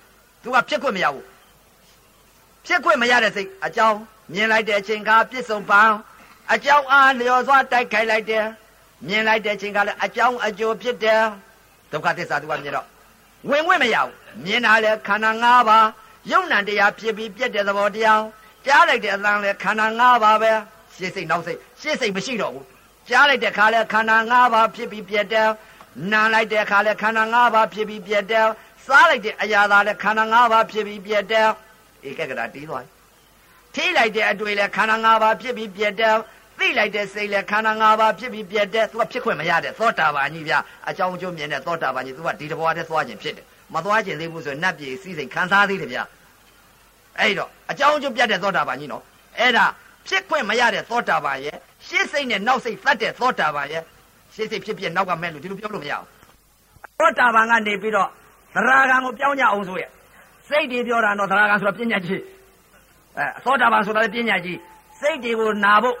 [0.43, 1.25] သူကဖြစ်ခွင့်မရဘူး
[2.65, 3.97] ဖြစ်ခွင့်မရတဲ့စိတ်အကြောင်း
[4.33, 5.95] မြင်လိုက်တဲ့အချိန်ကပြစ်စုံပန်း
[6.53, 8.45] အကြောင်းအားလျော်စွာတိုက်ခိုက်လိုက်တယ်
[9.07, 11.21] မြင်လိုက်တဲ့အချိန်ကလည်းအကြောင်းအကျိုးဖြစ်တယ်
[11.91, 12.87] ဒုက္ခသစ္စာသူကမြင်တော့
[13.49, 14.11] ဝင်ဝင်မရဘူး
[14.45, 15.85] မြင်တာလေခန္ဓာ၅ပါး
[16.31, 18.21] ယုံ nant တရားဖြစ်ပြီးပြက်တဲ့သဘောတရား
[18.65, 20.51] ကြားလိုက်တဲ့အသံလေခန္ဓာ၅ပါးပဲ
[20.95, 22.65] ရှေ့စိတ်နောက်စိတ်ရှေ့စိတ်မရှိတော့ဘူး
[23.09, 25.49] ကြားလိုက်တဲ့ခါလဲခန္ဓာ၅ပါးဖြစ်ပြီးပြက်တယ်
[26.11, 28.47] နားလိုက်တဲ့ခါလဲခန္ဓာ၅ပါးဖြစ်ပြီးပြက်တယ်
[28.85, 31.47] စားလိုက်တဲ့အရာသာလဲခန္ဓာ၅ပါးဖြစ်ပြီးပြက်တယ်
[32.07, 32.85] ဧကဂရတီးသွား
[33.75, 36.15] ထိလိုက်တဲ့အတွေ့လဲခန္ဓာ၅ပါးဖြစ်ပြီးပြက်တယ်
[36.59, 40.53] သိလိုက်တဲ့စိတ်လဲခန္ဓာ၅ပါးဖြစ်ပြီးပြက်တယ်သူကဖြစ်ခွင့်မရတဲ့သောတာပန်ကြီးဗျ
[40.89, 45.99] အကြောင်းအကျိုးမြင်တဲ့သောတာပန်ကြီးသူကဒီတဘွားတည်းသွားခြင်းဖြစ်တယ် မသွားခြင်းသေးဘူးဆိုရင်နတ်ပြည်စီးစိမ်ခံစားသေးတယ်ဗျ
[47.19, 49.03] အဲ့တော့အကြောင်းအကျိုးပြတ်တဲ့သောတာပန်ကြီးနော်
[49.39, 49.65] အဲ့ဒါ
[50.07, 53.83] ဖြစ်ခွင့်မရတဲ့သောတာပန်ရဲ့ရှေ့စိတ်နဲ့နောက်စိတ်သတ်တဲ့သောတာပန်ရဲ့
[54.33, 56.07] ရှေ့စိတ်ဖြစ်ဖြစ်နောက်ကမဲ့လို့ဒီလိုပြောလို့မရဘူး
[56.99, 58.09] သောတာပန်ကနေပြီးတော့
[58.55, 59.89] သရဂံကိုပြောင်းကြအောင်ဆိုရဲ့
[60.47, 62.21] စိတ်တွေပြောတာတော့သရဂံဆိုတာပညာကြီး
[63.17, 64.57] အဲသောတာပန်ဆိုတာလည်းပညာကြီး
[64.99, 65.97] စိတ်တွေကိုနာဖို့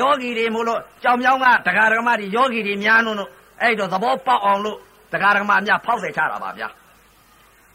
[0.00, 3.28] ယောဂီတွေမို့လို့ကြောင်မြောင်းကတရားဓမ္မတွေယောဂီတွေများလို့
[3.62, 4.78] အဲ့တော့သဘောပေါက်အောင်လို့
[5.12, 6.68] တရားဓမ္မများဖောက်စေချတာပါဗျာ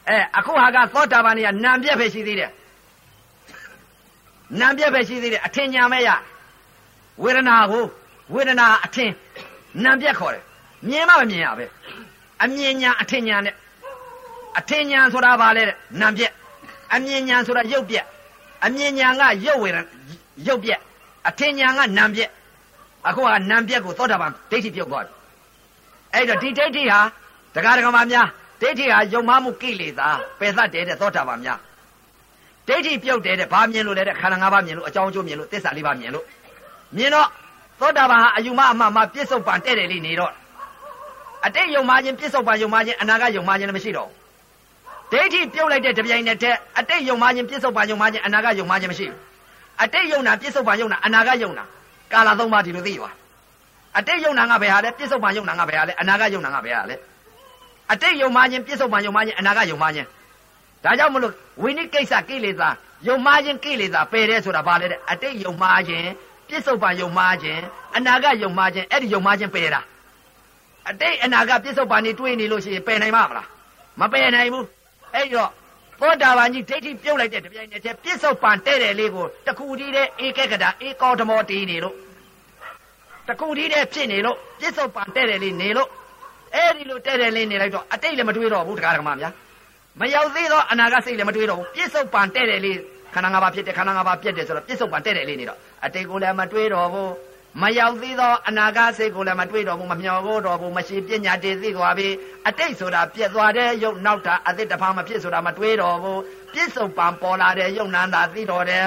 [0.08, 2.50] အဲအခုဟာကသောတာပန်ကြီးကနံပြက်ပဲရှိသေးတယ်
[4.60, 6.10] နံပြက်ပဲရှိသေးတယ်အထင်ညာမဲ့ရ
[7.22, 7.84] ဝေဒနာကို
[8.34, 9.10] ဝေဒနာအထင်
[9.84, 10.44] နံပြက်ခေါ်တယ်
[10.88, 11.66] မြင်မှမမြင်ရပဲ
[12.42, 13.54] အမြင်ညာအထင်ညာနဲ့
[14.58, 16.32] အထင်ညာဆိုတာဘာလဲတဲ့နံပြက်
[16.94, 18.04] အမြင်ညာဆိုတာရုပ်ပြက်
[18.64, 19.78] အမြင်ညာကရုပ်ဝေဒ
[20.46, 20.80] ရုပ်ပြက်
[21.28, 22.30] အထင်ညာကနံပြက်
[23.08, 25.12] အခုကနံပြက်ကိုသောတာပန်ဒိဋ္ဌိပြုတ်သွားပြီ
[26.14, 27.00] အဲ့တော့ဒီဒိဋ္ဌိဟာ
[27.54, 28.28] တရားဓမ္မများ
[28.60, 30.08] ဒိဋ္ဌိဟာယုံမှမှုကိလေသာ
[30.40, 31.58] ပယ်သတ်တယ်တဲ့သောတာပန်များ
[32.68, 36.24] ဒိဋ္ဌိပြုတ်တယ်တဲ့ဘာမြင်လို့လဲတဲ့ခန္ဓာ၅ပါးမြင်လို့အကြောင်းအကျိုးမြင်လို့သစ္စာလေးပါးမြင်လို့
[36.96, 37.28] မြင်တော့
[37.80, 40.32] သောတာပန်ဟာအယူမအမှန်မှပြစ္ဆုတ်ပန်တဲ့တယ်လေးနေတော့
[41.46, 44.10] အတိတ်ယုံမှခြင်းပြစ္ဆုတ်ပန်ယုံမှခြင်းအနာဂတ်ယုံမှခြင်းလည်းမရှိတော့
[45.12, 49.18] ဒိဋ္ဌိပြုတ်လိုက်တဲ့တပြိုင်နက်တည်းအတိတ်ယုံမှခြင်းပြစ္ဆုတ်ပန်ယုံမှခြင်းအနာဂတ်ယုံမှခြင်းမရှိဘူး
[49.82, 51.64] အတိတ်ယုံနာပြစ္ဆုတ်ပန်ယုံနာအနာဂတ်ယုံနာ
[52.12, 53.10] ကာလသုံးပါးဒီလိုသိပါ
[53.98, 56.96] အတိတ်ယုံနာငါဘယ်ဟာလဲပြစ္ဆုတ်ပန်ယုံနာငါဘယ်ဟာလဲအနာဂတ်ယုံနာငါဘယ်ဟာလဲ
[57.92, 60.08] အတိတ်ယုံမှခြင်းပြစ္ဆုတ်ပန်ယုံမှခြင်းအနာဂတ်ယုံမှခြင်း
[60.84, 62.68] ဒါကြောင့်မလို့ဝိနည်းကိစ္စကိလေသာ
[63.08, 66.08] ယုံမှခြင်းကိလေသာပယ်တယ်ဆိုတာဘာလဲတဲ့အတိတ်ယုံမှခြင်း
[66.48, 67.60] ပြစ္ဆုတ်ပန်ယုံမှခြင်း
[67.96, 69.80] အနာဂတ်ယုံမှခြင်းအဲ့ဒီယုံမှခြင်းပယ်တာ
[70.88, 73.48] အတိတ်အနာဂတ်ပြစ္ဆုတ်ပန်နေတွေးနေလို့ရှိရင်ပယ်နိုင်မှာမလား
[74.00, 74.66] မပယ်နိုင်ဘူး
[75.14, 75.50] အဲ့တော့
[76.00, 81.96] သောတာပန်ကြီးဒိဋ္ဌိပြုတ်လိုက်တဲ့တပြိုင်နက်တည်းပြစ္ဆုတ်ပန်တဲ့တယ်လေးကိုတခုတည်းတဲ့ဧကကတာဧကောဓမောတီးနေလို့
[83.28, 85.88] တခုတည်းတဲ့ဖြစ်နေလို့ပြစ္ဆုတ်ပန်တဲ့တယ်လေးနေလို့
[86.54, 89.32] အဲ့ဒီလိုတဲ့တယ်လေးနေလိုက်တော့အတိတ်လည်းမတွေးတော့ဘူးတရားဓမ္မများ
[90.00, 92.78] မရောက်သေးသောအနာဂတ်စိတ်လည်းမတွေးတော့ဘူးပြစ္ဆုတ်ပန်တဲ့တယ်လေး
[93.14, 97.10] ခန္ဓာ၅ပါးဖြစ်တယ်ခန္ဓာ၅ပါးပြည့်တယ်ဆိုတော့ပြစ္ဆုတ်ပန်တဲ့တယ်လေးနေတော့အတိတ်ကိုလည်းမတွေးတော့ဘူး
[97.62, 102.08] မရောက်သေးသောအနာဂတ်စိတ်ကိုလည်းမတွေးတော့ဘူးမမျှော်ဖို့တော့ဘူးမရှိပညာတည်သိသွားပြီ
[102.48, 106.20] အတိတ်ဆိုတာပြည့်သွားတဲ့ရုပ်နောက်တာအသစ်တစ်ဖာမဖြစ်ဆိုတာမတွေးတော့ဘူး
[106.52, 108.86] ပြစ္ဆုတ်ပံပေါ်လာတဲ့ရုပ်နန္တာသိတော်တယ်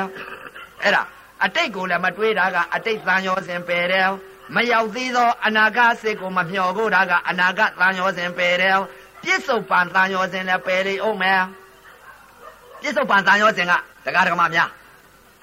[0.84, 1.03] အဲ့ဒါ
[1.44, 4.07] အတိတ်ကိုလည်းမတွေးတာကအတိတ်သံရောစဉ်ပယ်တယ်
[4.56, 8.78] မရောက်သေးသောအနာဂတ်စိတ်ကိုမမျှော်ဖို့တာကအနာဂတ်သံရောစဉ်ပယ်တယ်
[9.24, 11.41] ပြစ္ဆုတ်ပံသံရောစဉ်လည်းပယ်လိအောင်မယ်
[12.82, 13.74] ပြစ္ဆုတ်ပံသံရောစဉ်က
[14.06, 14.70] တရားဓမ္မများ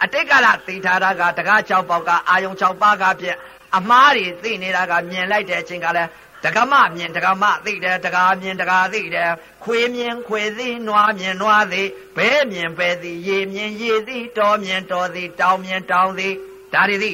[0.02, 3.36] အတိတ်ကလာသိထားတာကတကား6ပေါက်ကအာယုံ6ပါးကဖြင့်
[3.76, 6.10] အမားတွေသိနေတာကမြင်လိုက်တဲ့အချိန်ကလည်း
[6.44, 9.30] တက္ကမမြင်တက္ကမသိတယ်တကားမြင်တကားသိတယ်
[9.64, 11.82] ခွေမြင်ခွေသိနွားမြင်နွားသိ
[12.16, 16.28] ဘဲမြင်ဘဲသိရေမြင်ရေသိတောမြင်တောသိတောင်မြင်တောင်သိ
[16.72, 17.10] ဒါတွေသိ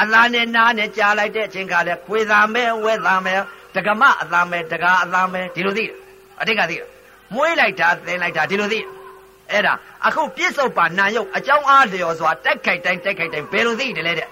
[0.00, 3.34] အလားနဲ့နားနဲ့ကြားလိုက်တဲ့အချိန်ကလည်းခွေသာမဲဝဲသာမဲ
[3.74, 5.84] တက္ကမအသာမဲတကားအသာမဲဒီလိုသိ
[6.40, 6.76] အတိတ်ကသိ
[7.34, 8.80] မွေးလိုက်တာသင်လိုက်တာဒီလိုသိ
[9.50, 9.72] အဲ့ဒါ
[10.06, 14.28] အခုပြစ္ဆုတ်ပါနာယုတ်အကြောင်းအားလျော်စွာတိုက်ခိုက်တိုင်းတိုက်ခိုက်တိုင်းဘယ်လိုသိတယ်လဲတဲ့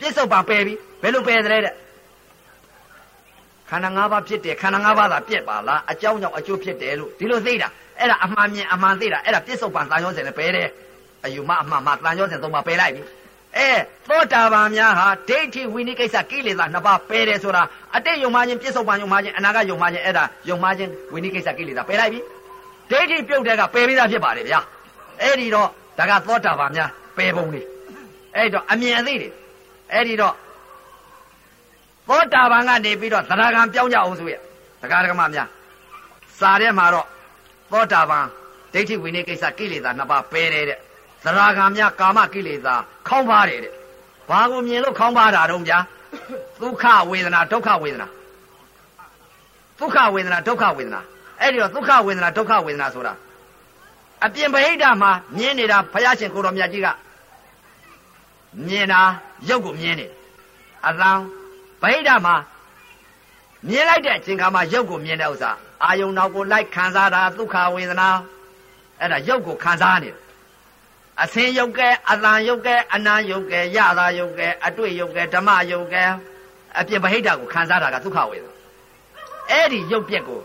[0.00, 1.74] ပြစ္ဆုတ်ပါပယ်ပြီဘယ်လိုပယ်တယ်လဲတဲ့
[3.70, 7.68] ခန္ဓာ၅ပါးဖြစ်တယ်ခန္ဓာ၅ပါးသာပြက်ပါလားအကြောင်းကြောင့်အကျိုးဖြစ်တယ်လို့ဒီလိုသိတာ
[7.98, 10.68] အဲ့ဒါအမှန်မြင်အမှန်သိတာအဲ့ဒါပြစ္ဆုတ်ပါတန်ရောစင်လည်းပယ်တယ်
[11.24, 13.02] အယူမအမှန်မှတန်ရောစင်သုံးပါပယ်လိုက်ပြီ
[13.58, 13.70] အဲ
[14.08, 17.62] သောတာပန်များဟာဒိဋ္ဌိဝိနိကိစ္စကိလေသာနှစ်ပါးပယ်တယ်ဆိုတာ
[17.96, 22.20] အတိတ်ယုံမှခြင်းပြစ္ဆုတ်ပန်ယုံမှခြင်းအနာဂတ်ယုံမှခြင်းအဲ့ဒါယုံမှခြင်းဝိနိကိစ္စကိလေသာပယ်လိုက်ပြီ
[22.90, 24.60] ဒိဋ္ဌိပြုတ်တဲ့ကပယ်ပြီးသားဖြစ်ပါတယ်ဗျာ
[25.22, 25.68] အဲ့ဒီတော့
[25.98, 27.66] ဒါကသောတာပန်များပယ်ပုံလေး
[28.36, 29.28] အဲ့တော့အမြင်အသိတွေ
[29.92, 30.34] အဲ့ဒီတော့
[32.08, 34.38] သောတာပန်ကနေပြီးတော့သရဂံပြောင်းကြအောင်ဆိုရတ
[34.92, 35.48] ရားဓမ္မများ
[36.38, 37.06] စာထဲမှာတော့
[37.72, 38.24] သောတာပန်
[38.72, 40.78] ဒိဋ္ဌိဝိနည်းကိစ္စကိလေသာနှစ်ပါးပယ်တယ်တဲ့
[41.24, 42.76] သရဂံများကာမကိလေသာ
[43.08, 43.72] ခေါင်းပါတယ်တဲ့
[44.30, 45.78] ဘာကိုမြင်လို့ခေါင်းပါတာတော့ဗျာ
[46.62, 48.08] ဒုက္ခဝေဒနာဒုက္ခဝေဒနာ
[49.80, 51.00] ဒုက္ခဝေဒနာဒုက္ခဝေဒနာ
[51.40, 53.14] အဲ့ဒီတော့ဒုက္ခဝေဒနာဒုက္ခဝေဒနာဆိုတာ
[54.24, 56.88] အပြင်ဗဟိတမှာမြင်နေတာဘုရားရှင်ကိုတော်မြတ်ကြီးက
[58.66, 59.02] မြင်တာ
[59.48, 60.06] ရုပ်ကိုမြင်နေ
[60.86, 61.16] အသံဗ
[61.82, 62.34] ဟိတမှာ
[63.68, 65.50] မြင်လိုက်တဲ့အချိန်ခါမှာရုပ်ကိုမြင်တဲ့ဥစ္စာ
[65.84, 68.08] အာယုံနောက်ကိုလိုက်ခံစားတာဒုက္ခဝေဒနာ
[69.00, 70.16] အဲ့ဒါရုပ်ကိုခံစားနေတယ်
[71.22, 76.02] အစင်ယုတ်ကဲအတန်ယုတ်ကဲအနံယုတ်ကဲရတာယုတ်ကဲအတွေ့ယုတ်ကဲဓမ္မယုတ်ကဲ
[76.78, 78.52] အပြင်ဗဟိတကိုခံစားတာကဒုက္ခဝေဒနာ
[79.50, 80.40] အဲ့ဒီယုတ်ပြက်ကို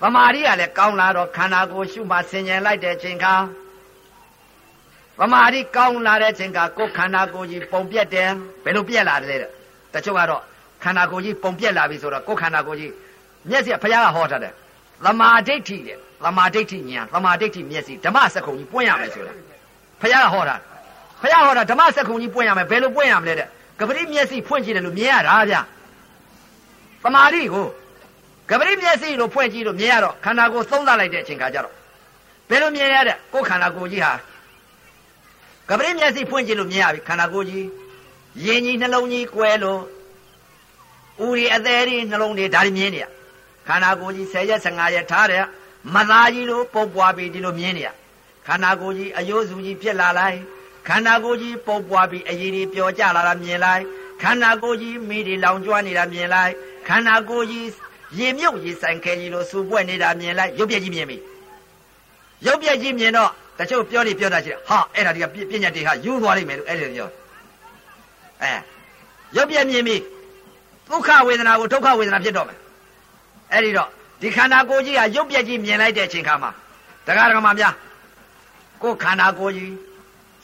[0.00, 3.34] ဗမာရီကလည်းကောင်းလာတော့ခန္ဓာကိုယ်ရှုမှဆင်ញင်လိုက်တဲ့ချိန်ခါ
[5.18, 8.28] ဗမာရီကောင်းလာတဲ့ချိန်ခါကိုယ်ခန္ဓာကိုယ်ကြီးပုံပြက်တယ်
[8.64, 9.50] ဘယ်လိုပြက်လာတယ်တဲ့
[9.94, 10.42] တချို့ကတော့
[10.82, 12.92] ခန္ဓာကိုယ်ကြီးပုံပြက်လာပြီဆိုတော့ကိုယ်ခန္ဓာကိုယ်ကြီး
[13.48, 14.52] မျက်စိဘုရားကဟောထားတယ်
[15.04, 19.34] သမာဓိဋ္ဌိတဲ့သမာဓိဋ္ဌိဉာဏ်သမာဓိဋ္ဌိမျက်စိဓမ္မစကုံကြီးပွင့်ရမယ်ဆိုတာ
[20.00, 20.56] ဘုရားကဟောတာ
[21.22, 23.48] ဘုရားဟောတာဓမ္မစကုံကြီးပွင့်ရမယ်ဘယ်လိုပွင့်ရမလဲတဲ့
[23.78, 25.56] ကပတိမျက်စိဖွင့်ကြည့်တယ်လို့မြင်ရတာဗျ
[27.02, 27.66] သမာဓိကို
[28.50, 31.74] ကပတိမျက်စိလို့ဖွင့်ကြည့်လို့မြင်ရတော့ခန္ဓာကိုယ်သုံးသပ်လိုက်တဲ့အချိန်ခါကျတော့
[32.48, 34.12] ဘယ်လိုမြင်ရတဲ့ကိုယ်ခန္ဓာကိုယ်ကြီးဟာ
[35.68, 37.66] ကပတိမျက်စိဖွင့်ကြည့်လို့မြင်ရပြီခန္ဓာကိုယ်ကြီး
[38.44, 39.80] ရင်ကြီးနှလုံးကြီးကွဲလို့
[41.26, 43.06] ဥရီအသေးကြီးနှလုံးတွေဒါတွေမြင်နေရ
[43.66, 45.44] ခန္ဓာကိုယ်ကြီး10ရက်15ရက်ထားတယ်
[45.94, 47.88] မသားကြီးလိုပုတ်ပွားပြီးဒီလိုမြင်နေရ
[48.50, 50.38] ခန္ဓာကိုယ်ကြီးအယိုးစုကြီးဖြစ်လာလိုက်
[50.88, 53.82] ခန္ဓာကိုယ်ကြီးပုတ်ပွားပြီးအရည်တွေပျော်ကျလာတာမြင်လိုက်
[54.22, 56.52] ခန္ဓာကိုယ်ကြီးမိတွေလောင်ကျွမ်းနေတာမြင်လိုက်
[56.88, 57.66] ခန္ဓာကိုယ်ကြီး
[58.18, 61.16] ရေမြုပ်ရေဆိုင်ခဲကြီးလိုစူပွက်နေတာမြင်လိုက်ရုပ်ပြက်ကြီးမြင်ပြီ
[62.46, 67.08] ရုပ်ပြက်ကြီးမြင်တော့တချို့ပြောနေပြောတာရှိတယ်ဟာအဲ့ဒါဒီကပြညတ်တွေဟာယူသွားလိမ့်မယ်လို့အဲ့လိုပြော
[68.42, 68.52] အဲ
[69.36, 69.96] ရုပ်ပြက်မြင်ပြီ
[70.88, 72.58] ဒုက္ခဝေဒနာကိုဒုက္ခဝေဒနာဖြစ်တော့မယ်
[73.52, 73.88] အဲ့ဒီတော့
[74.20, 76.50] ဒီခန္ဓာကိုယ်ကြီးဟာရုပ်ပြက်ကြီးမြင်လိုက်တဲ့အချိန်ခါမှာ
[77.06, 77.74] တရားဓမ္မများ
[78.82, 79.74] ကိုယ်ခန္ဓာကိုယ်ကြီး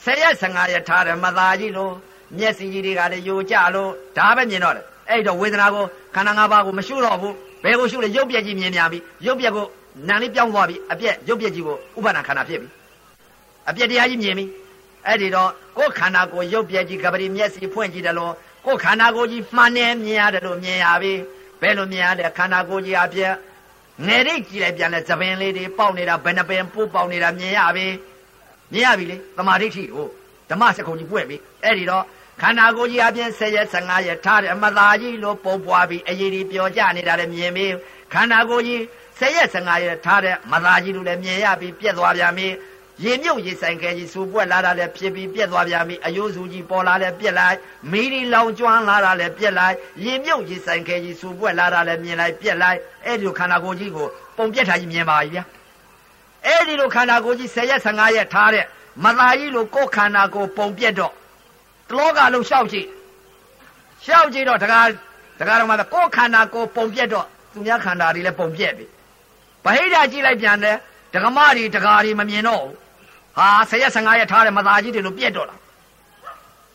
[0.03, 1.93] ဆယ်ရက်15ရက်ထားတယ်မသားကြီးလို့
[2.37, 5.85] မျက်စိကြီးတွေကလည်းယိုကျလို့ဒါပဲမြင်တော့တယ်အဲ့တော့ဝေဒနာကို
[6.15, 9.65] ခန္ဓာ၅ပါးကိုမရှုတော့ဘူးဘယ်ကိုရှုလဲရုပ်ပြက်ကြီးမြင်များပြီရုပ်ပြက်ကို
[10.07, 12.67] နာလေးပြောင်းသွားပြီအပြက်ရုပ်ပြက်ကြီးကိုဥပါဒဏ်ခန္ဓာဖြစ်ပြီ
[13.69, 14.45] အပြက်တရားကြီးမြင်ပြီ
[15.05, 18.33] အဲ့ဒီတော့ကိုယ်ခန္ဓာကိုယ်ရုပ်ပြက်ကြီးကပတိမျက်စိဖွင့်ကြည့်တယ်လို့
[18.65, 21.13] ကိုယ်ခန္ဓာကိုယ်ကြီးမှန်တယ်မြင်ရတယ်လို့မြင်ရပြီ
[21.61, 23.33] ဘယ်လိုမြင်ရလဲခန္ဓာကိုယ်ကြီးအပြက်
[24.07, 27.87] ငယ်ရိတ်ကြည့်လိုက်ပြန်လဲသပင်လေးတွေပေါက်နေတာဘယ်နှပင်ပိုးပေါက်နေတာမြင်ရပြီ
[28.73, 30.07] မြင်ရပြီလေသမာဓိဋ္ဌိကို
[30.49, 32.03] ဓမ္မစကုံကြီးပွင့်ပြီအဲ့ဒီတော့
[32.41, 37.65] ခန္ဓာကိုယ်ကြီးအပြင်10ရက်15ရက်ထားတယ်အမသာကြီးလို့ပုံပွားပြီးအရေးကြီးပျော်ကြနေတာလည်းမြင်ပြီ
[38.13, 38.81] ခန္ဓာကိုယ်ကြီး
[39.19, 42.47] 10ရက်15ရက်ထားတဲ့မသာကြီးလို့လည်းမြင်ရပြီးပြက်သွားပြန်ပြီ
[43.03, 47.57] ရေမြုပ်ရေဆိုင်ခဲကြီးစူပွက်လာတာလည်းဖြစ်ပြီးပြက်သွားပြန်ပြီအယိုးစုကြီးပေါ်လာလည်းပြက်လိုက်
[47.91, 54.07] မီဒီလောင်ကျွမ်းလာတာလည်းပြက်လိုက်ရေမြုပ်ရေဆိုင်ခဲကြီးစူပွက်လာတာလည်းမြင်လိုက်ပြက်လိုက်အဲ့ဒီလိုခန္ဓာကိုယ်ကြီးကို
[54.37, 55.43] ပုံပြက်ထားကြီးမြင်ပါပြီဗျာ
[56.45, 58.65] အဲ့ဒီလိုခန္ဓာကိုယ်ကြီး10ရက်15ရက်ထားတဲ့
[59.03, 61.13] မသာကြီးလို့ကိုယ်ခန္ဓာကိုယ်ပုံပြက်တော့
[61.89, 62.87] တလောကလုံးရှောက်ကြည့်
[64.05, 64.87] ရှောက်ကြည့်တော့တကား
[65.39, 68.85] တကားတော့မှကိုယ်ခန္ဓာကိုယ်ပုံပြက်တော့သူများခန္ဓာတွေလည်းပုံပြက်ပြီ
[69.65, 70.77] ဗဟိတကြည့်လိုက်ပြန်တယ်
[71.13, 72.73] ဒကမတွေတကားတွေမမြင်တော့ဘူး
[73.37, 75.59] ဟာ10ရက်15ရက်ထားတဲ့မသားကြီးတွေလို့ပြက်တော့လား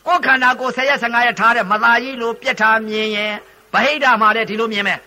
[0.07, 3.33] ကိုယ်ခန္ဓာကိုယ်10ရက်15ရက်ထားတဲ့မသားကြီးလို့ပြက်ထားမြင်ရင်
[3.73, 4.99] ဗဟိတမှာလည်းဒီလိုမြင်မယ်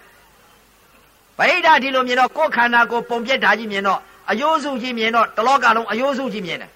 [1.37, 3.99] ဗဟိတဒီလိုမြင်တော့ကိုယ်ခန္ဓာကိုယ်ပုံပြက်တာကြီးမြင်တော့
[4.31, 6.71] အယိုးစုကြီးမြင်တော့တလောကလုံးအယိုးစုကြီးမြင်တယ်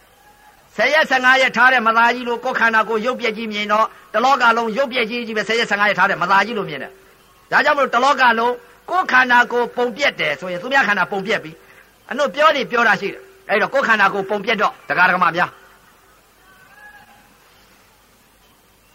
[0.75, 6.91] ဆယ်ရက်15ရက်ထားတဲ့မသားကြီးလို့ကိုယ်ခန္ဓာကိုရုပ်ပြက်ကြီးမြင်တော့တလောကလုံးရုပ်ပြက်ကြီးကြီးပဲဆယ်ရက်15ရက်ထားတဲ့မသားကြီးလို့မြင်တယ်။
[7.51, 8.53] ဒါကြောင့်မလို့တလောကလုံး
[8.89, 11.51] ကိုယ်ခန္ဓာကိုပုံပြက်တယ်ဆိုရင်သူများခန္ဓာပုံပြက်ပြီ။
[12.09, 15.49] အနှုတ်ပြောနေပြောတာရှိတယ်။အဲ့တော့ကိုယ်ခန္ဓာကိုပုံပြက်တော့တရားဓမ္မများ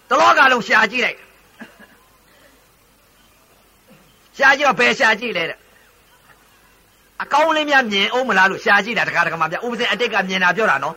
[0.08, 1.18] တလောကလုံးရှာကြည့်လိုက်
[4.38, 5.58] ရှာကြည့်တော့ဘယ်ရှာကြည့်လဲတဲ့
[7.24, 10.94] အကောင်းလေးများမြင်အောင်မလားလို့ရှာကြည့်တာတရားဓမ္မများဥပဇင်အတိတ်ကမြင်တာပြောတာနော်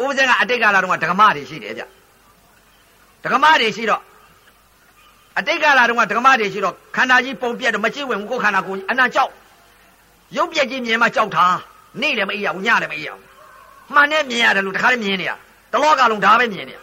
[0.00, 1.82] ဥပဇင်ကအတိတ်ကလာတော့ဒကမတွေရှိတယ်ဗျ
[3.24, 4.02] ဒကမတွေရှိတော့
[5.38, 9.32] အတိတ်ကလာတော့ဒကမတွေရှိတော့ခန္ဓာကြီးပုံပြက်တော့မကြည့်ဝင်ဘူးကိုယ်ခန္ဓာကိုယ်အနံ့ကြောက်
[10.36, 11.46] ရုပ်ပြက်ကြီးမြင်မှကြောက်တာ
[12.00, 13.22] နေ့လည်းမအေးရဘူးညလည်းမအေးရဘူး
[13.94, 15.32] မှန်နဲ့မြင်ရတယ်လို့တခါလည်းမြင်နေရ
[15.72, 16.78] တလောကလုံးဒါပဲမြင်နေရ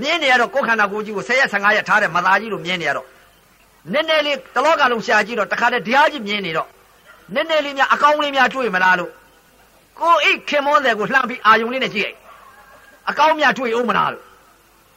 [0.00, 3.06] မြင်နေရတော့ကိုယ်ခန္ဓာကိုယ်ကြီးကို10ရက်15ရက်ထားတဲ့မသားကြီးလို့မြင်နေရတော့
[3.92, 6.68] နည်းနည်းလေးတလောကလုံးရှာကြည့်တော့တခါတည်းတရားကြီးမြင်နေတော့
[7.34, 9.10] နည်းနည်းလေးများအကောင်းလေးများတွေ့မလားလို့
[10.00, 12.16] ကိုအိတ်ခင်မောတယ်ကိုလှမ်းပြီးအာယုံလေးနဲ့ကြည့်လိုက်
[13.10, 14.24] အကောင်းမြတွေ့အောင်မလားလို့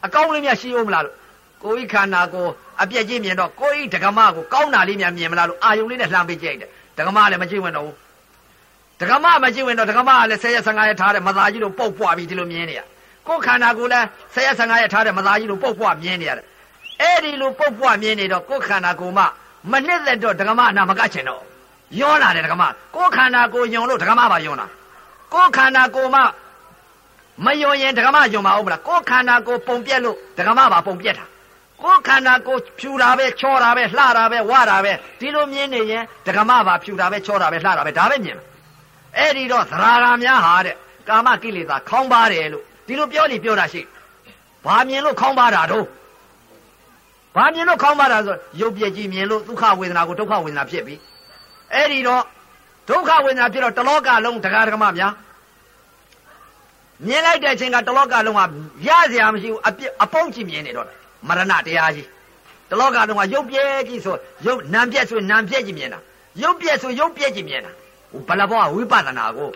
[0.06, 1.16] အကောင်းလေးမြရှိအောင်မလားလို့
[1.64, 2.48] ကိုဤခန္ဓာကို
[2.82, 7.95] အပြက်ကြီးမြင်တော့ကိုဤဒကမကိုကောင်းတာလေးမြမြင်မလားလို့အာယုံလေးနဲ့လှမ်းပေးကြိုက်တယ်ဒကမလည်းမကြည့်ဝင်တော့ဘူး
[9.02, 12.82] ဒကမမကြည့်ဝင်တော့ဒကမကလည်း10ရက်15ရက်ထားတဲ့မသားကြီးလို့ပုတ်ပွားပြီးဒီလိုမြင်နေရ
[13.28, 16.45] ကိုခန္ဓာကိုလည်း10ရက်15ရက်ထားတဲ့မသားကြီးလို့ပုတ်ပွားမြင်နေရတယ်
[17.02, 19.24] အဲ့ဒီလိုပုတ်ပွားမြင်နေတော့ကိုခန္ဓာကိုမှ
[19.72, 21.41] မနှစ်သက်တော့ဒကမအနာမကချင်တော့
[21.99, 22.64] ယွန်းလာတယ်ဒကမ
[22.95, 24.68] ကိုခန္ဓာကိုယွန်လို့ဒကမပါယွန်းလာ
[25.34, 26.22] ကိုခန္ဓာကိုမှ
[27.45, 31.26] မယုံရင်ဒကမယုံပါဦးမလားကိုယ်ခန္ဓာကိုပုံပြက်လို့ဒကမပါပုံပြက်တာ
[31.81, 38.38] ကိုယ်ခန္ဓာကိုဖြူတာပဲချောတာပဲလှတာပဲဝတာပဲဒီလိုမြင်နေရင်ဒကမပါဖြူတာပဲချောတာပဲလှတာပဲဒါပဲမြင်
[39.18, 40.76] အဲ့ဒီတော့သရာဂာများဟာတဲ့
[41.09, 43.81] ကာမကိလေသာခေါင်းပါတယ်လို့ဒီလိုပြောနေပြောတာရှိ
[44.65, 45.85] ဘာမြင်လို့ခေါင်းပါတာတော့
[47.35, 50.95] ဘာမြင်လို့ခေါင်းပါတာဆိုရုပ်ပြည့်ကြီးမြင်လို့ဒုက္ခဝေဒနာကိုဒုက္ခဝေဒနာဖြစ်ပြီ
[51.73, 52.23] အဲ့ဒီတော့
[52.89, 55.14] ဒုက္ခဝေဒနာဖြစ်တော့တလောကလုံးဒကာဒကမများ
[57.06, 58.41] မြင်လိုက်တဲ့အချိန်ကတလောကလုံးက
[58.88, 60.88] ရစရာမရှိဘူးအပြစ်အပေါင်းကြီးမြင်နေတော့
[61.27, 62.07] မရဏတရားကြီး
[62.69, 64.15] တလောကလုံးကရုပ်ပြဲကြီးဆို
[64.45, 65.99] ရုပ်နာမ်ပြက်ဆိုနာမ်ပြက်ကြီးမြင်တာ
[66.41, 67.72] ရုပ်ပြက်ဆိုရုပ်ပြက်ကြီးမြင်တာ
[68.27, 69.49] ဘလဘောကဝိပဿနာကို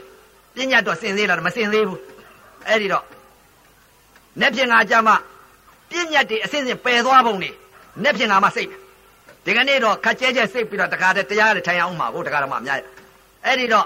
[0.56, 2.00] ပညာတော့စင်သေးလားမစင်သေးဘူး
[2.68, 3.06] အဲ့ဒီတော့
[4.40, 5.16] နေပြင်ကကြမှာ
[5.90, 7.50] ပညာတွေအစင်းစင်ပယ်သွားပုံနေ
[8.04, 8.70] နေပြင်ကမှစိတ်
[9.46, 12.90] ဒီကနေ့တော့ခက်ကျဲကျဲစိတ်ပြီးတော့တခါတည်းတရားနဲ့ထိုင်အောင်မှာကိုတခါတော့မှအများကြီး
[13.46, 13.86] အဲ့ဒီတော့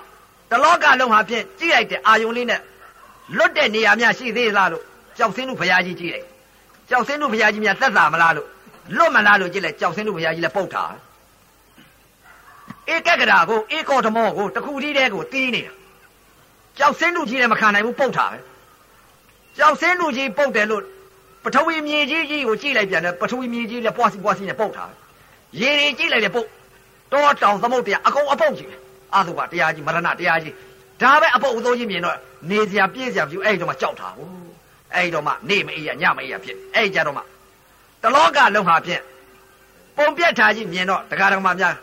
[0.52, 2.62] တလောကလုံးဟာဖြင့်ကြည့်လိုက်တဲ့အာယုံလေးနဲ့
[3.38, 4.84] လွတ်တဲ့နေရာများရှိသေးလားလို့
[5.18, 6.28] ကြောက်စင်းတို့ဘုရားကြီးကြည့်လိုက်
[6.90, 8.48] ကြောက်စင်းတို့ဘုရားကြီးများသက်သာမလားလို့
[8.98, 10.84] လွတ်မလားလို့ကြည့်လိုက်ကြောက်စင်းတို့ဘုရားကြီးလည်းပုတ်တာ
[12.94, 15.74] ဧကကရာကိုဧကောဓမောကိုတခုတည်းတည်းကိုတီးနေတာ
[16.78, 18.38] ကြောက်စင်းတို့ကြီးလည်းမခံနိုင်ဘူးပုတ်တာပဲ
[19.58, 20.84] ကြောက်စင်းတို့ကြီးပုတ်တယ်လို့
[21.44, 24.86] ပထဝီမြေကြီးကြီးကိုကြည့်လိုက်ပြန်တယ်ပထဝီမြေကြီးလည်းပွားစီပွားစီနဲ့ပုတ်တာ
[25.62, 26.48] ရေတွေကြည့်လိုက်တယ်ပုတ်
[27.12, 28.70] တောတောင်သမုတ်တရားအကုန်အပုတ်ကြီး
[29.16, 30.54] အသုဘတရားကြီးမရဏတရားကြီး
[31.02, 32.18] ဒါပဲအပုပ်အသိုးကြီးမြင်တော့
[32.50, 34.32] နေစရာပြည့်စရာပြူအဲ့ဒီတော့မှကြောက်တာဟုတ်
[34.94, 37.22] အဲ့ဒီတော့မှနေမအေးရညမအေးရဖြစ်အဲ့ဒီကြတော့မှ
[38.02, 39.02] တလောကလုံးဟာဖြင့်
[39.98, 41.76] ပုံပြက်ထားကြီးမြင်တော့တရားဓမ္မများ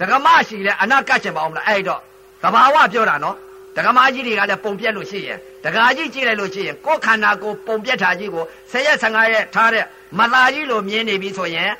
[0.00, 2.00] ဒကမရှိလဲအနာကတ်ချင်ပါအောင်လားအဲ့ဒီတော့
[2.42, 3.36] သဘာဝပြောတာနော်
[3.76, 9.84] ဒကမာကြီးတွေကလည်းပုံပြက်လို့ရှိရင်ဒကာကြီးကြည့်လိုက်လို့ရှိရင်ကိုယ်ခန္ဓာကိုယ်ပုံပြက်ထားကြီးကို10ရက်15ရက်ထားတဲ့
[10.18, 11.70] မလာကြီးလိုမြင်နေပြီဆိုရင်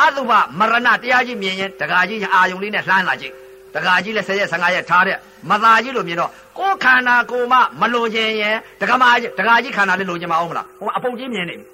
[0.00, 3.32] အတုပမရဏတရားကြီးမြင်ရင်ဒကာကြီးအာယုံလေးနဲ့လှမ်းလာကြည့်
[3.74, 5.16] ဒကာကြီးလည်း10ရက်15ရက်ထားတဲ့
[5.50, 11.66] မလာကြီးလိုမြင်တော့ကိုယ်ခန္ဓာကိုယ်မှမလိုချင်ရင်ဒကမာကြီးဒကာကြီးခန္ဓာလေးလိုချင်မအောင်မလားဟိုအပုတ်ကြီးမြင်နေပြီ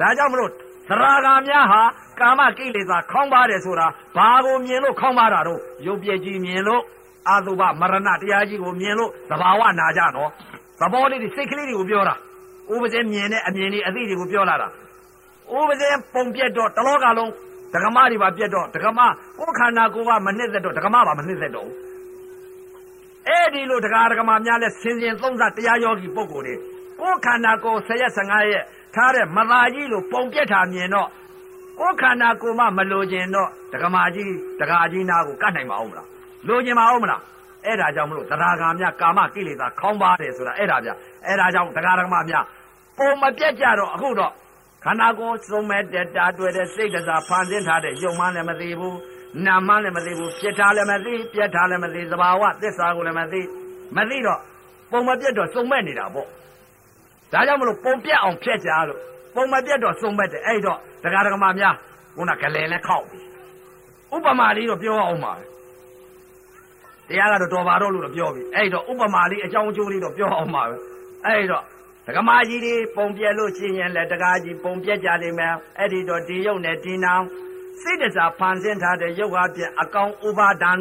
[0.00, 0.52] ဒါကြောင့်မလို့သ
[1.00, 1.82] ရဂါများဟာ
[2.20, 6.82] ကာမကိလေသာခေါင်းပါတယ်ဆိုတာဘာကိုမြင်လို့ခေါင်းပါတာတော့ရုပ်ပြည့်ကြီးမြင်လို့
[7.28, 10.30] အာသုဘမရဏတရားကြီးကိုမြင်လို့သဘာဝနာကြတော့
[10.80, 12.14] သဘောလေးတွေစိတ်ကလေးတွေကိုပြောတာ
[12.72, 14.68] ဥပဇင်းမြင်တဲ့အမြင်တွေအသိတွေကိုပြောလာတာ
[15.56, 17.30] ဥပဇင်းပုံပြက်တော့တလောကလုံး
[17.74, 19.00] ဒကမတွေပါပြက်တော့ဒကမ
[19.38, 21.68] ကိုယ်ခန္ဓာကိုယ်ကမနစ်သက်တော့ဒကမပါမနစ်သက်တော့
[23.28, 26.54] အဲ့ဒီလိုဒကာဒကမများလဲဆင်ရင်သုံးစားတရားယောဂီပုဂ္ဂိုလ်တွေ
[27.00, 28.64] ကိုယ်ခန္ဓာကိုယ်10ရက်15ရက်
[28.94, 31.08] ထားတဲ့မသာကြီးလိုပုံပြက်တာမြင်တော့
[31.80, 36.08] ကိုယ်ခန္ဓာကိုယ်မှမလိုချင်တော့ဒကမာကြီးဒကာကြီးနာကိုကတ်နိုင်မအောင်မလား
[36.48, 37.22] လိုချင်မအောင်မလား
[37.66, 40.90] အဲ့ဒါကြောင့်မလို့တရားဂါများကာမကိလေသာခေါင်းပါတယ်ဆိုတာအဲ့ဒါဗျ
[41.26, 42.44] အဲ့ဒါကြောင့်တရားဓမ္မများ
[42.98, 44.32] ပုံမပြတ်ကြတော့အခုတော့
[44.84, 48.98] ခန္ဓာကိုယ်စုံမဲ့တဲ့တာတွေ့တဲ့စိတ်တစားဖန်ဆင်းထားတဲ့ယုံမှလည်းမသိဘူး
[49.46, 53.40] နာမှလည်းမသိဘူးပြစ်ထားလည်းမသိပြက်ထားလည်းမသိသဘာဝသစ္စာကိုလည်းမသိ
[53.96, 54.40] မသိတော့
[54.90, 56.26] ပုံမပြတ်တော့စုံမဲ့နေတာပေါ့
[57.32, 59.00] ဒါကြောင့်မလို့ပုံပြတ်အောင်ဖြတ်ကြလို့
[59.34, 61.74] ပုံမပြတ်တော့စုံမဲ့တယ်အဲ့တော့တရားဓမ္မများ
[62.16, 63.20] ခုနကလည်းလဲခောက်ပြီ
[64.14, 65.32] ဥပမာလေးတော့ပြောအောင်ပါ
[67.08, 70.76] တရားကတော့တော်ပါတော့လို့တော့ပြောပြီအဲ့တော့ဥပမာလေးအကြောင်းအကျိုးလေးတော့ပြောအောင်ပါပဲ
[71.26, 71.64] အဲ့တော့
[72.10, 77.24] ဒကမာကြီးတွေပုံပြက်လို့ရှိရင်လည်းတကားကြီးပုံပြက်ကြလိမ့်မယ်အဲ့ဒီတော့ဒီရုပ်နဲ့ဒီနောင်
[77.80, 80.72] စိတ်တစားဖန်ဆင်းထားတဲ့ရုပ်ဟာဖြင့်အကောင်ဥပါဒံ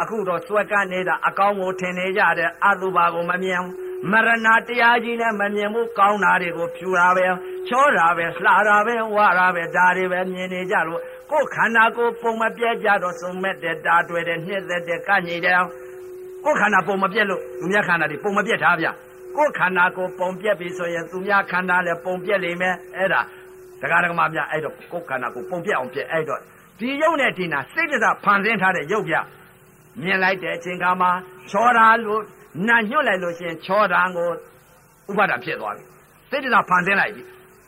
[0.00, 3.62] အခုတော့စွဲကပ်နေတာအကောင်ကိုထင်နေကြတဲ့အတုပါကိုမမြင်
[4.10, 7.26] မရဏတရားကြီးနဲ့မမြင်ဘူးကောင်းတာတွေကိုဖြူတာပဲ
[7.68, 11.00] ချောတာပဲလှတာပဲဝါတာပဲဒါတွေပဲမြင်နေကြလို့
[11.30, 15.54] ကိုယ်ခန္ဓာကိုယ်ပုံမပြဲကြတော့စုံမဲ့တဲ့တာတွေ့တဲ့နှစ်သက်တဲ့ကညိတဲ့
[16.44, 18.88] ကိုယ်ခန္ဓာပုံမပြက်လို့သူများခန္ဓာတွေပုံမပြက်ထားဗျ
[19.36, 23.20] ကိုယ်ခန္ဓာကိုပုံပြက်ပြီဆိုရင်သူများခန္ဓာလည်းပုံပြက်လိမ့်မယ်အဲ့ဒါ
[23.80, 26.40] တရားဓမ္မများအဲ့တော့ကိုယ်ခန္ဓာကိုပုံပြက်အောင်ပြက်အဲ့တော့
[26.78, 29.14] ဒီရုပ်နဲ့ဒီနာစိတ်တစားဖန်ဆင်းထားတဲ့ရုပ်ပြ
[30.02, 31.06] မြင်လိုက်တဲ့အချိန်ကမှ
[31.50, 32.20] ချောတာလို့
[32.68, 34.28] နာညွတ်လိုက်လို့ရှင်ချောတာကို
[35.10, 35.84] ဥပါဒံဖြစ်သွားပြီ
[36.30, 37.22] စိတ်တစားဖန်ဆင်းလိုက်ပြီ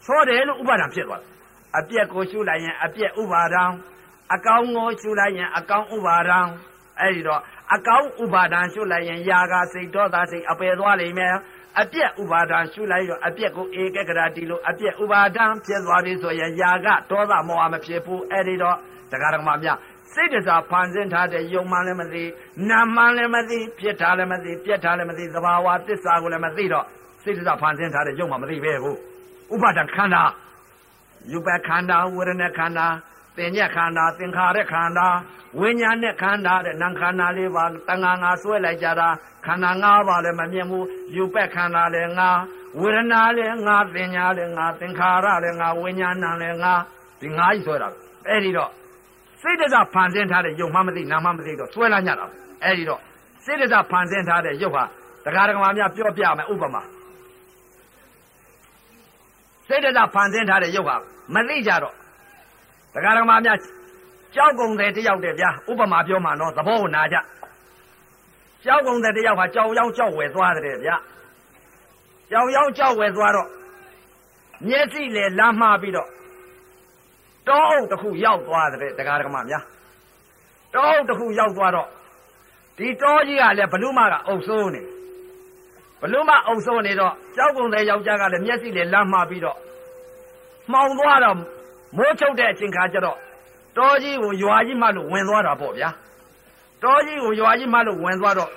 [0.05, 1.31] ချောတယ်လို့ဥပါဒံဖြစ်သွားတယ်
[1.79, 3.65] အပြက်ကိုရှုလိုက်ရင်အပြက်ဥပါဒံ
[4.35, 6.39] အကောင်းကိုရှုလိုက်ရင်အကောင်းဥပါဒံ
[7.01, 7.41] အဲ့ဒီတော့
[7.75, 11.35] အကောင်းဥပါဒံရှုလိုက်ရင်ຢာကစိတ်တော်သားစိတ်အပယ်သွားလိမ့်မယ်
[11.81, 18.77] အပြက်ဥပါဒံရှုလိုက်ရောအပြက်ကိုဧကကရာတီလို့အပြက်ဥပါဒံဖြစ်သွားပြီဆိုရင်ຢာကဒေါသမောဟမဖြစ်ဘူးအဲ့ဒီတော့
[19.11, 19.79] တရားဓမ္မများ
[20.15, 22.25] စိတ်တစားဖန်ဆင်းထားတဲ့ယုံမှလည်းမသိ
[22.71, 26.85] နာမှလည်းမသိဖြစ်တာလည်းမသိပြက်တာလည်းမသိသဘာဝသစ္စာကိုလည်းမသိတော့
[27.23, 28.99] စိတ်တစားဖန်ဆင်းထားတဲ့ယုံမှမသိပဲဘူး
[29.55, 30.23] ဥပါဒံခန္ဓာ
[31.33, 32.87] ယူပခန္ဓာဝေဒနာခန္ဓာ
[33.37, 35.09] သင်ညက်ခန္ဓာသင်္ခါရခန္ဓာ
[35.59, 39.09] ဝိညာဉ်နဲ့ခန္ဓာတဲ့နာခန္ဓာလေးပါတန်ငါငါဆွဲလိုက်ကြတာ
[39.47, 42.31] ခန္ဓာ၅ပါးလည်းမမြင်ဘူးယူပက်ခန္ဓာလည်းငါ
[42.81, 46.75] ဝေဒနာလည်းငါသင်ညာလည်းငါသင်္ခါရလည်းငါဝိညာဏလည်းငါ
[47.21, 47.89] ဒီငါးကြီးဆွဲတာ
[48.29, 48.71] အဲ့ဒီတော့
[49.43, 52.27] စိတ်တကဖန်ဆင်းထားတဲ့ယုံမှမသိနာမှမသိတော့ဆွဲလာညတာ
[52.65, 53.01] အဲ့ဒီတော့
[53.45, 54.85] စိတ်တကဖန်ဆင်းထားတဲ့ယုတ်ဟာ
[55.25, 56.83] တရားဓမ္မများပြောပြမယ်ဥပမာ
[59.69, 60.97] စိတ်တကဖန်ဆင်းထားတဲ့ယုတ်ဟာ
[61.35, 61.95] မသိကြတော့
[62.97, 63.59] တရားဓမ္မများ
[64.35, 67.17] ကြောက်ကုန်တယ်တယောက်တည်းဗျာဥပမာပြောမှတော့သဘောကိုနာကြ
[68.65, 70.97] ကြောက်ကုန်တဲ့တယောက်ဟာကြောက်ရောင်းကြောက်ဝယ်သွားတယ်ဗျာ
[72.31, 73.49] ကြောက်ရောင်းကြောက်ဝယ်သွားတော့
[74.69, 76.09] မျက်စိလေလမ်းမှားပြီးတော့
[77.49, 79.65] တောအုပ်တစ်ခုရောက်သွားတဲ့တရားဓမ္မများ
[80.75, 81.89] တောအုပ်တစ်ခုရောက်သွားတော့
[82.79, 84.83] ဒီတောကြီးကလည်းဘလူမကအုပ်စိုးနေ
[86.01, 89.59] ဘလူမအုပ်စိုးနေတော့ကြောက်ကုန်တဲ့ယောက်ျားကလည်းမျက်စိလေလမ်းမှားပြီးတော့
[90.73, 91.37] မှောင်သွားတော့
[91.97, 93.19] မိုးချုပ်တဲ့အချိန်ခါကျတော့
[93.77, 95.91] တောကြီးကိုရွာကြီးမှလို့ဝင်သွားတာပေါ့ဗျာ
[96.83, 98.51] တောကြီးကိုရွာကြီးမှလို့ဝင်သွားတော့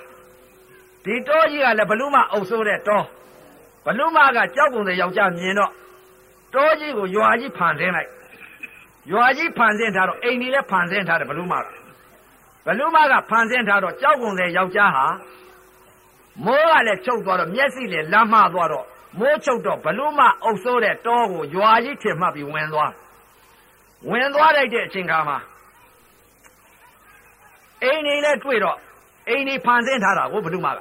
[1.04, 3.02] ဒီတောကြီးကလည်းဘလူမအုပ်ဆိုးတဲ့တော
[3.84, 5.70] ဘလူမကကြောက်ကုန်တဲ့ယောက်ျားမြင်တော့
[6.54, 8.10] တောကြီးကိုရွာကြီးဖန်ဆင်းလိုက်
[9.10, 11.64] ရွာကြီးဖန်ဆင်းထားတော့အိမ်ကြီးလည်းဖန်ဆင်းထားတယ်ဘလူမက
[12.66, 15.06] ဘလူမကဖန်ဆင်းထားတော့ကြောက်ကုန်တဲ့ယောက်ျားဟာ
[16.44, 18.86] မိုးကလည်းချုပ်သွားတော့မျက်စိလည်းလမ်းမသွားတော့
[19.18, 22.90] မိုးချုပ်တော့ဘလူမအုပ်ဆိုးတဲ့တောကိုရွာကြီးထင်မှတ်ပြီးဝင်သွား
[24.08, 25.38] ဝင်သွားလိုက်တဲ့အချိန်ခါမှာ
[27.82, 28.76] အိမ်နေနဲ့တွေ့တော့
[29.28, 30.74] အိမ်နေဖန်ဆင်းထားတာကိုဘယ်သူမှက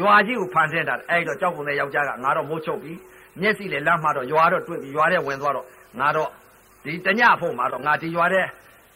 [0.00, 2.92] ရွာကြီးကိုဖန်ဆင်းထားတယ်အဲ့တော့ကြောက်ကုန်တဲ့ယောက်ျားကငါတော့မိုးချုပ်ပြီ
[3.40, 5.66] မျက်စိလည်းလမ်းမှတော့ရွာတော့တွေ့ပြီရွာထဲဝင်သွားတော့
[6.00, 6.30] ငါတော့
[6.84, 8.42] ဒီတညဖို့မှာတော့ငါဒီရွာထဲ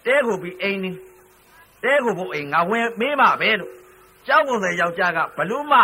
[0.07, 0.90] တဲကိုပြီးအိမ်နေ
[1.85, 3.73] တဲကိုဘုအိမ်ငါဝင်မေးမှာပဲလို့
[4.27, 5.74] ကြောက်ကုန်တဲ့ယောက်ျားကဘလူးမ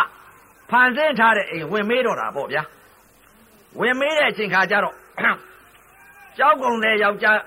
[0.71, 2.63] ဖန်ဆင်းထားတဲ့အိမ်ဝင်မေးတော့တာပေါ့ဗျာ
[3.81, 4.95] ဝင်မေးတဲ့အချိန်ခါကျတော့
[6.39, 7.39] ကြောက်ကုန်တဲ့ယောက်ျား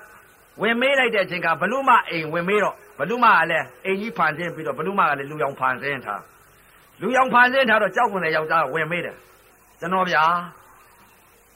[0.62, 6.22] ဝင်မေးလိုက်တဲ့အချိန်ကဘလူးမအိမ်ဝင်မေးတော့ဘလူးမကလည်းအိမ်ကြီးဖန်ဆင်းပြီးတော့ဘလူးမကလည်းလူရောင်ဖန်ဆင်းထား
[7.02, 9.16] လူရောင်ဖန်ဆင်းထားတော့ကြောက်ကုန်တဲ့ယောက်ျားကဝင်မေးတယ်
[9.80, 10.24] ကျွန်တော်ဗျာ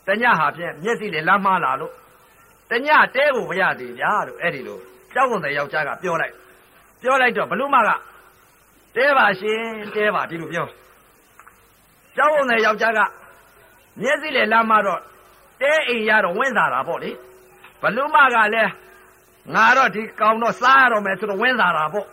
[0.07, 1.93] တညဟာဖြင့်မျက်စိနဲ့လမ်းမလာလို့
[2.69, 4.79] တညတဲကိုမရသေးဗျာလို့အဲ့ဒီလို
[5.13, 6.33] ကြောက်ကုန်တဲ့ယောက်ျားကပြောလိုက်
[7.01, 7.89] ပြောလိုက်တော့ဘလူးမက
[8.95, 9.61] တဲပါရှင်
[9.95, 10.67] တဲပါဒီလိုပြော
[12.15, 12.99] ကြောက်ကုန်တဲ့ယောက်ျားက
[14.01, 14.99] မျက်စိနဲ့လမ်းမတော့
[15.61, 17.11] တဲအိမ်ရတော့ဝင်းစားတာပေါ့လေ
[17.81, 18.71] ဘလူးမကလည်း
[19.53, 22.07] ငါတော့ဒီကောင်တော့စားရတော့မယ်ဆိုတော့ဝင်းစားတာပေါ့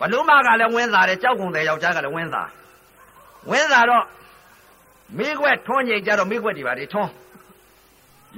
[0.00, 2.48] ဘလူးမကလည်းဝင်းစားတယ်ကြောက်ကုန်တဲ့ယောက်ျားကလည်းဝင်းစား
[3.50, 4.04] ဝင်းစားတော့
[5.18, 7.10] မိခွက်ထွန်းချိန်ကြတော့မိခွက်တွေပါလေထွန်း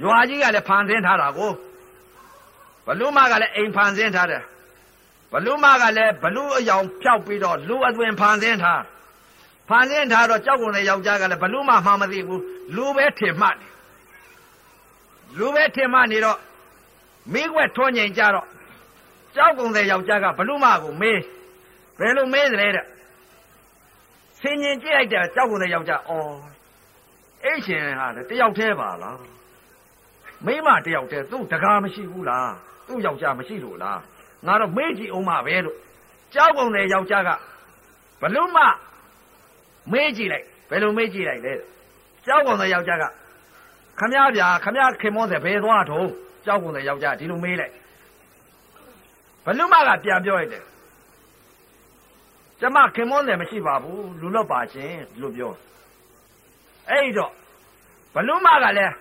[0.03, 1.51] ရွာကြီးကလည်းဖန်ဆင်းထားတာကို
[2.85, 4.43] ဘလူးမကလည်းအိမ်ဖန်ဆင်းထားတယ်
[5.31, 8.81] ဘလူးမကလည်းဘလူးအယောင်ဖြောက်ပြီးတော့လူအသွင်ဖန်ဆင်းထား
[9.69, 12.41] ဖန်ဆင်းထားတော့ကြောက်ကုန်တဲ့ယောက်ျားကလည်းဘလူးမမှမသိဘူး
[12.75, 13.70] လူပဲထင်မှတ်တယ်
[15.37, 16.37] လူပဲထင်မှတ်နေတော့
[17.33, 18.47] မိခွက်ထွန်းချိန်ကြတော့
[19.35, 21.19] ကြောက်ကုန်တဲ့ယောက်ျားကဘလူးမကိုမေး
[21.99, 22.85] ဘယ်လိုမေးသလဲတဲ့
[24.39, 26.35] ဆင်ញင်ကြည့်လိုက်တဲ့ကြောက်ကုန်တဲ့ယောက်ျားအော်
[27.43, 29.19] အဲ့ရှင်ဟာတယောက်တည်းပါလား
[30.45, 32.51] မိမတယောက်တည်းသူ့တကားမရှိဘူးလား
[32.87, 33.99] သူ့ယောက်ျားမရှိလို့လား
[34.45, 35.77] ငါတော့မေးကြည့်အောင်ပါပဲလို့
[36.33, 37.29] ကြောက်ကုန်တဲ့ယောက်ျားက
[38.21, 38.57] ဘလူးမ
[39.91, 41.53] မေးကြည့်လိုက်ဘယ်လိုမေးကြည့်လိုက်လဲ
[42.25, 43.05] ကြောက်ကုန်တဲ့ယောက်ျားက
[43.99, 46.09] ခမည်းဗျာခမည်းခင်မောတဲ့ဘယ်သွားထုံး
[46.45, 47.73] ကြောက်ကုန်တဲ့ယောက်ျားဒီလိုမေးလိုက်
[49.45, 50.63] ဘလူးမကပြန်ပြောလိုက်တယ်
[52.59, 55.51] ကျမခင်မောတယ်မရှိပါဘူးလူလော့ပါရှင်ဒီလိုပြော
[56.89, 57.31] အဲ့တော့
[58.13, 58.93] ဘလူးမကလည်း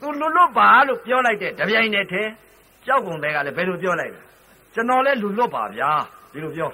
[0.00, 2.22] သူလူလွတ်ပါလို့ပြောလိုက်တဲ့တပြိုင်တည်းထဲ
[2.86, 4.20] ကြောက်ကုန်တဲ့ကလည်းဘယ်လိုပြောလိုက်လဲ
[4.74, 5.90] ကျွန်တော်လည်းလူလွတ်ပါဗျာ
[6.32, 6.70] ဒီလိုပြော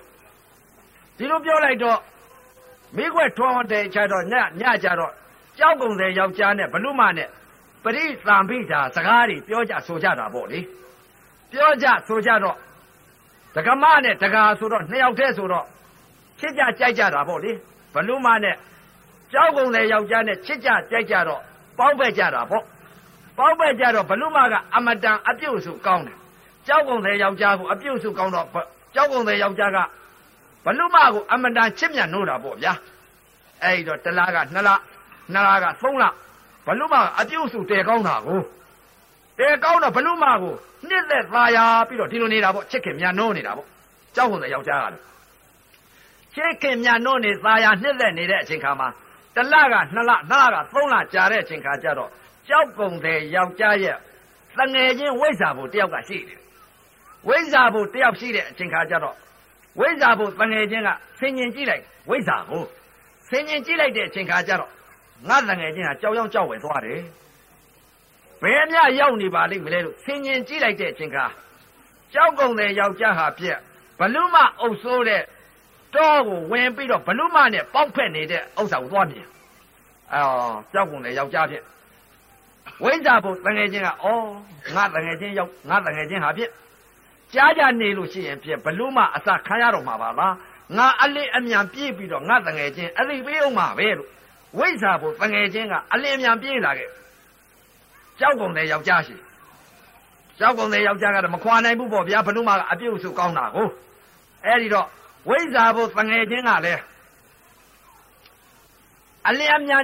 [1.16, 1.98] ဒီလိုပြောလိုက်တော့
[2.96, 5.12] မိခွက်ထွန်းတဲ့ချတော့ညညကြတော့
[5.60, 7.28] ကြောက်ကုန်တဲ့ယောက်ျားနဲ့ဘလူးမနဲ့
[7.84, 10.60] ပရိသံပိတာစကားတွေပြောကြဆိုကြတာပေါ့လေ
[11.52, 12.56] ပြောကြဆိုကြတော့
[13.54, 15.66] ဒကမနဲ့ဒကာဆိုတော့နှစ်ယောက်တည်းဆိုတော့
[16.40, 17.52] ချစ်ကြကြိုက်ကြတာပေါ့လေ
[17.94, 18.56] ဘလူးမနဲ့
[19.32, 21.40] ကြောက်ကုန်တဲ့ယောက်ျားနဲ့ချစ်ကြကြိုက်ကြတော့
[21.78, 22.64] ပေါင်းပဲကြတာပေါ့
[23.38, 26.16] ပေါင်းပဲကြတော့ဘလူးမကအမတန်အပြုတ်စုကောင်းတယ်
[26.66, 28.46] ကြောက်ကုန်တဲ့ယောက်ျားကိုအပြုတ်စုကောင်းတော့
[28.94, 29.78] ကြောက်ကုန်တဲ့ယောက်ျားက
[30.64, 32.72] ဘလူးမကိုအမတန်ချစ်မြတ်နိုးတာပေါ့ဗျာ
[33.62, 34.70] အဲ့ဒီတော့တလားကနှစ်လ
[35.34, 36.04] နှစ်လကသုံးလ
[36.66, 38.40] ဘလူးမကအပြုတ်စုတဲကောင်းတာကို
[39.38, 40.54] တဲကောင်းတော့ဘလူးမကို
[40.88, 43.68] နှစ်သက်သာယာပြီးတော့ဒီလိုနေတာပေါ့ချစ်ခင်မြတ်နိုးနေတာပေါ့
[44.16, 45.04] ကြောက်ကုန်တဲ့ယောက်ျားကလည်း
[46.34, 48.88] ချစ်ခင်မြတ်နိုးနေသာယာနှစ်သက်နေတဲ့အချိန်ခါမှာ
[49.36, 52.10] တလကနှစ်လနှစ်လကသုံးလကြာတဲ့အချိန်ခါကျတော့
[52.48, 53.96] ကြောက်ကုန်တဲ့ယောက်ျားရဲ့
[54.56, 56.40] တငယ်ချင်းဝိဇ္ဇာဘုတယောက်ကရှိတယ်
[57.28, 59.16] ဝိဇ္ဇာဘုတယောက်ရှိတဲ့အချိန်ခါကျတော့
[59.80, 60.88] ဝိဇ္ဇာဘုတငယ်ချင်းက
[61.18, 62.64] ဆင်ញင်ကြည့်လိုက်ဝိဇ္ဇာကို
[63.28, 64.70] ဆင်ញင်ကြည့်လိုက်တဲ့အချိန်ခါကျတော့
[65.28, 67.00] ငါတငယ်ချင်းကကြောက်ရောက်ကြောက်ဝယ်သွားတယ်
[68.42, 71.24] ဘယ်မြရောက်နေပါလိမ့်မလဲလို့ဆင်ញင်ကြည့်လိုက်တဲ့အချိန်ခါ
[72.14, 73.58] ကြောက်ကုန်တဲ့ယောက်ျားဟာပြက်
[73.98, 75.22] ဘလူးမအုပ်ဆိုးတဲ့
[75.94, 79.26] တောကိုဝင်ပြီးတော့ဘလူးမနဲ့ပေါက်ဖက်နေတဲ့ဥစ္စာကိုသွားမြင်
[80.12, 81.62] အော်ကြောက်ကုန်တဲ့ယောက်ျားဖြစ်
[82.82, 83.92] ဝိဇ္ဇာဘုတငယ်ချင်းကဩ
[84.76, 86.50] ငါတငယ်ချင်းရောက်ငါတငယ်ချင်းဟာဖြစ်
[87.34, 90.34] ကြားကြနေလို့ရှိရင်ဖြစ်ဘလူးမအစခံရတော့မှာပါလား
[90.76, 94.08] ငါအလေးအမြန်ပြေးပြီးတော့ငါတငယ်ချင်းအလေးပေးအောင်ပါပဲလို့
[94.58, 96.90] ဝိဇ္ဇာဘုတငယ်ချင်းကအလေးအမြန်ပြေးလာခဲ့
[98.18, 99.16] ကြောက်ကုန်တဲ့ယောက်ျားရှိ
[100.38, 103.68] ကြောက်ကုန်တဲ့ယောက်ျားကတော့မခွာနိုင်ဘူးပေါ့ဗျာဘလူးမကအပြုတ်စုကောင်းတာကို
[104.44, 104.86] အဲ့ဒီတော့
[105.28, 106.80] ဝိဇ္ဇာဘုတငယ်ချင်းကလည်း
[109.28, 109.82] အလေးအမြန်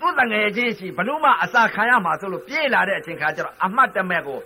[0.00, 4.38] သူ့တငယ်ချင်းရှိဘလို့မှအစာခံရမှာဆိုလို့ပြေးလာတဲ့အချိန်ခါကျတော့အမတ်တမဲ့ကို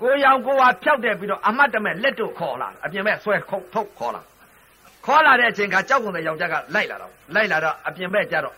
[0.00, 4.22] ကိုရောင်ကိုဝါဖြောက်တယ်ပြီးတော့အမတ်တမဲ့လက်တို့ခေါ်လာအပြင်ဘက်ဆွဲခုတ်ထုတ်ခေါ်လာ
[5.06, 8.56] ခေါ်လာတဲ့အချိန်ခါကြောက်ကုန်တဲ့ယောက်ျားကလိုက်လာတော့လိုက်လာတော့အပြင်ဘက်ကျတော့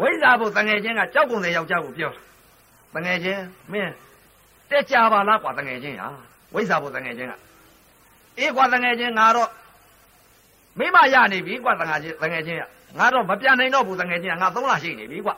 [0.00, 2.12] ဝိဇ္ဇာဘုတငယ်ချင်းကကြောက်ကုန်တဲ့ယောက်ျားကိုပြော
[2.94, 3.42] တငယ်ချင်း
[3.72, 3.92] မင်း
[4.70, 6.08] တက်ကြပါလားကွာတငယ်ချင်းဟာ
[6.54, 7.32] ဝိဇ္ဇာဘုတငယ်ချင်းက
[8.38, 9.50] အေးကွာတငယ်ချင်းငါတော့
[10.78, 12.62] မိမရနေပြီကွာတငယ်ချင်းတငယ်ချင်းက
[12.98, 15.34] ငါတော့မပြန်နိုင်တော့ဘူးတငယ်ချင်းကငါသုံးလရှိနေပြီကွာ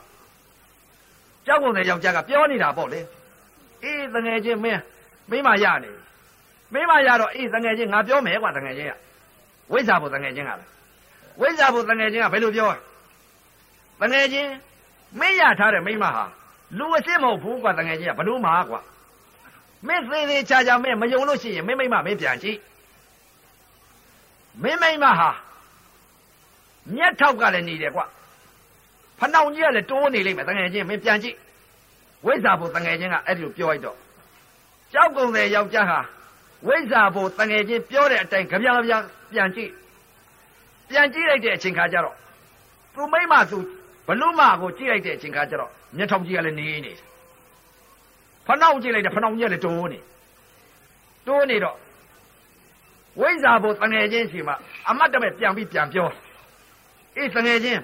[1.45, 2.99] ကြောက်ကုန်တဲ့ယောက်ျားကပြောနေတာပေါ့လေ
[3.83, 4.81] အေးတငယ်ချင်းမင်း
[5.29, 5.91] မိမရနေ
[6.73, 8.93] မိမရတော့အေးတငယ်ချင်းငါပြောမယ်ကွာတငယ်ချင်းက
[9.71, 10.59] ဝိဇ္ဇာဘုတငယ်ချင်းကလား
[11.41, 12.69] ဝိဇ္ဇာဘုတငယ်ချင်းကဘယ်လိုပြော
[14.01, 14.49] တငယ်ချင်း
[15.19, 16.25] မင်းရထားတဲ့မိမဟာ
[16.77, 18.81] လူအစ်စ်မဟုတ်ဘူးကွာတငယ်ချင်းကဘလို့မှာကွာ
[19.87, 22.57] မင်းသေးသေးချာချာမင်းမယုံလို့ရှိရင်မင်းမိမမင်းပြန်ကြည့်
[24.63, 25.29] မင်းမိမဟာ
[26.95, 28.01] မြက်ထောက်ကလည်းနေတယ်ကွ
[29.19, 31.35] ဖနှောင်ကြီးကလည်းတိုးနေလိမ့်မယ်တငယ်ချင်းမင်းပြန်ကြည့်
[32.25, 33.97] ဝိဇ္ဇာဘုတငယ်ချင်းကအဲ့ဒီလိုပြောလိုက်တော့
[34.93, 35.99] ကြောက်ကုန်တဲ့ယောက်ျားဟာ
[36.67, 38.93] ဝိဇ္ဇာဘုတငယ်ချင်းပြောတဲ့အတိုင်းကြပြပြ
[39.31, 39.71] ပြန်ကြည့်
[40.89, 42.15] ပြန်ကြည့်လိုက်တဲ့အချိန်ခါကျတော့
[42.93, 43.59] သူမိမသူ
[44.07, 46.97] ဘလူမကိုကြည့်လိုက်တဲ့အချိန်ခါကျတော့မျက်ထောင်ကြီးကလည်းနေနေတယ်
[48.45, 49.99] ဖနှောက်ကြည့်လိုက်တယ်ဖနှောက်ကြီးကလည်းတိုးနေ
[51.27, 51.77] တိုးနေတော့
[53.19, 54.53] ဝိဇ္ဇာဘုတငယ်ချင်းရှိမှ
[54.89, 56.07] အမတ်တမဲ့ပြန်ပြီးပြန်ပြော
[57.17, 57.81] အေးတငယ်ချင်း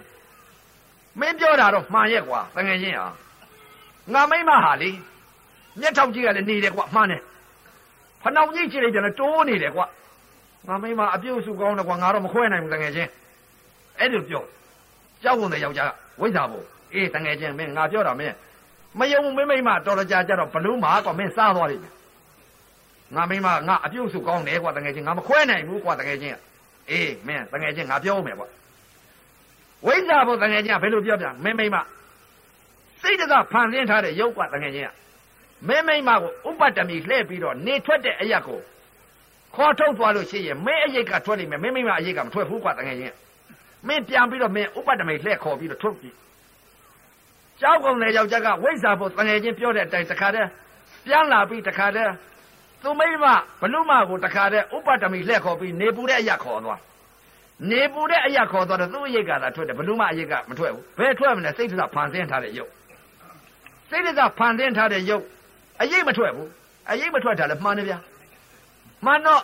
[1.20, 3.10] မင်းပြောတာတော့မှန်ရဲ့ကွာတငယ်ချင်းဟာ
[4.14, 4.92] ငါမိမဟာလေ
[5.80, 7.22] မျက်ထောင်ကြီးကလည်းနေတယ်ကွာမှန်တယ်
[8.26, 9.86] ဖနှောက်ကြီးကြည့်လိုက်တယ်လည်းတိုးနေတယ်ကွာ
[10.68, 13.10] ငါမိမအပြုတ်စုကောင်းတယ်ကွာငါတော့မခွဲနိုင်ဘူးတငယ်ချင်း
[14.00, 14.44] အဲ့လိုပြော
[15.24, 15.92] ကြောက်ကုန်တဲ့ယောက်ျား
[16.22, 16.60] ဝိဇ္ဇာဘု
[16.94, 18.36] အေးတငယ်ချင်းမင်းငါပြောတာမင်း
[19.00, 21.94] မယုံမင်းမိမတော်တော်ကြာကြတော့ဘလူးမှာကွာမင်းစားသွားလိမ့်မယ်
[23.16, 26.36] ငါမိမငါအပြုတ်စုကောင်းတယ်ကွာတငယ်ချင်းငါမခွဲနိုင်ဘူးကွာတငယ်ချင်း
[26.90, 28.48] အေးမင်းတငယ်ချင်းငါပြောမယ်ကွာ
[29.86, 31.78] ဝိဇ္ဇာဘုတငယ်ချင်းကဘယ်လိုပြောပြမင်းမိမ
[33.02, 34.90] စိတ်တကဖန်ဆင်းထားတဲ့ရုပ်ကွာတငယ်ချင်းက
[35.68, 38.60] မင်းမိမကိုဥပတ္တမီလှည့်ပြီးတော့နေထွက်တဲ့အရက်ကို
[39.56, 43.16] ခေါ်ထုတ်သွားလို့ရှိရင်မင်းအရိတ်ကထွက်လိမ့်မယ်မင်းမိမအရိတ်ကမထွက်ဘူးကွာတငယ်ချင်း
[43.88, 46.10] မင်းပြန်ပြီးတော့မင်းဥပတ္တမီလှည့်ခေါ်ပြီးတော့ထုတ်ပြီ
[47.62, 50.50] ကြောက်ကုန်တဲ့ယောက်ျားကဝိဇ္ဇာဘုတငယ်ချင်းပြောတဲ့အတိုင်းတခါတည်း
[51.06, 52.12] ပြန်လာပြီးတခါတည်း
[52.84, 53.26] သူမိမ
[53.62, 56.80] ဘလူမကိုတခါတည်းဥပတ္တမီလှည့်ခေါ်ပြီးနေပူတဲ့အရက်ခေါ်သွား
[57.70, 62.72] နေပူတဲ့အရက်ခေါ်သွားတော့သူ့အရိတ်ကသာထွက်တယ်ဘလူမအရိတ်ကမထွက်ဘူးဘယ်ထွက်မလဲစိတ်ထဖန်ဆင်းထားတဲ့ရုပ်
[63.90, 65.26] စိတ်ထဖန်ဆင်းထားတဲ့ရုပ်
[65.82, 66.50] အရိတ်မထွက်ဘူး
[66.92, 68.00] အရိတ်မထွက်တာလည်းမှန်တယ်ဗျာ
[69.06, 69.42] မှန်တော့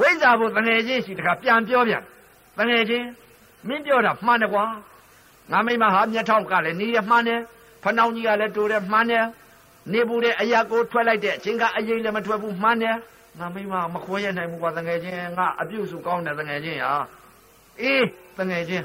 [0.00, 2.02] ဝိဇ္ဇာဘုတငယ်ချင်းရှိတခါပြန်ပြောပြန်
[2.58, 3.06] တငယ်ချင်း
[3.68, 4.64] မင်းပြောတာမှန်တယ်ကွာ
[5.50, 7.40] ငါမိမဟာမျက်ထောက်ကလည်းနေရမှန်တယ်
[7.82, 9.24] ဖနှောင်းကြီးကလည်းတိုးတယ်မှန်တယ်
[9.92, 12.96] နေပူတဲ့အရာကိုထွက်လိုက်တဲ့အချိန်ကအရင်လည်းမထွက်ဘူးမှန်တယ်
[13.38, 16.94] ငါမိမမခွဲရနိုင်ဘူးကွာတငယ်ချင်းငါအပြုတ်စုကောင်းတယ်တငယ်ချင်းဟာ
[17.82, 18.06] အေး
[18.38, 18.84] တငယ်ချင်း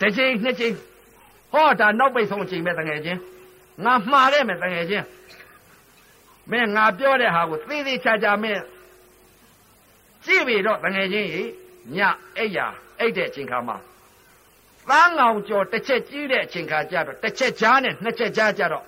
[0.00, 0.72] တစ်ချိန်နှစ်ချိန်
[1.52, 3.18] ဟောဒါနောက်ပိတ်ဆုံးအချိန်ပဲတငယ်ချင်း
[3.84, 5.04] ငါမှားခဲ့မယ်တငယ်ချင်း
[6.50, 8.62] မင်းငါပြောတဲ့ဟာကိုသေသေးချာချာမင်း
[10.24, 11.50] ကြည့်ပြီတော့တငယ်ချင်းကြီး
[11.96, 11.98] ည
[12.36, 12.66] အိပ်ရာ
[12.98, 13.76] အိပ်တဲ့အချိန်ခါမှာ
[14.88, 18.84] သန်းငောင်ကျော်တစ်ချက်ကြီးတဲ့အချိန်ခါကျတော့တစ်ချက်ကြားနဲ့နှစ်ချက်ကြားကြတော့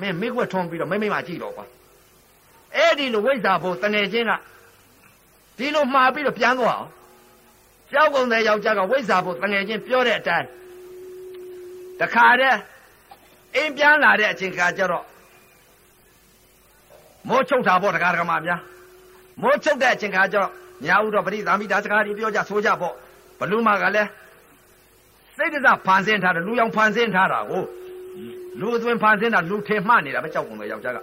[0.00, 1.66] မင်းမိခွက်ထုံးပြီးတော့မိမိမကြည့်တော့ကွာ
[2.76, 4.32] အဲ့ဒီလိုဝိဇ္ဇာဘုတငယ်ချင်းက
[5.58, 6.90] ဒီလိုမှားပြီးတော့ပြန်သွားအောင်
[7.92, 10.46] ကြောက်ကုန်တဲ့ယောက်ျားကဝိဇ္ဇာဘုတငယ်ချင်းပြောတဲ့အတိုင်း
[12.00, 12.58] တခါတည်း
[13.54, 15.04] အိမ်ပြန်လာတဲ့အချိန်ခါကျတော့
[17.28, 18.60] မိုးချုပ်တာပေါ့တရားဓမ္မများ
[19.42, 20.50] မိုးချုပ်တဲ့အချိန်ခါကျတော့
[20.86, 22.94] ညာဥတော်ပရိသမိတာစကားတွေပြောကြဆိုကြပေါ့
[23.38, 24.08] ဘလူမကလည်း
[25.36, 27.62] စိတ်တစဖန်ဆင်းထားတယ်လူရောင်ဖန်ဆင်းထားတာကို
[28.60, 30.98] လူအသွင်ဖန်ဆင်းတာလူထင်မှနေတာပဲကြောက်ကုန်တဲ့ယောက်ျားက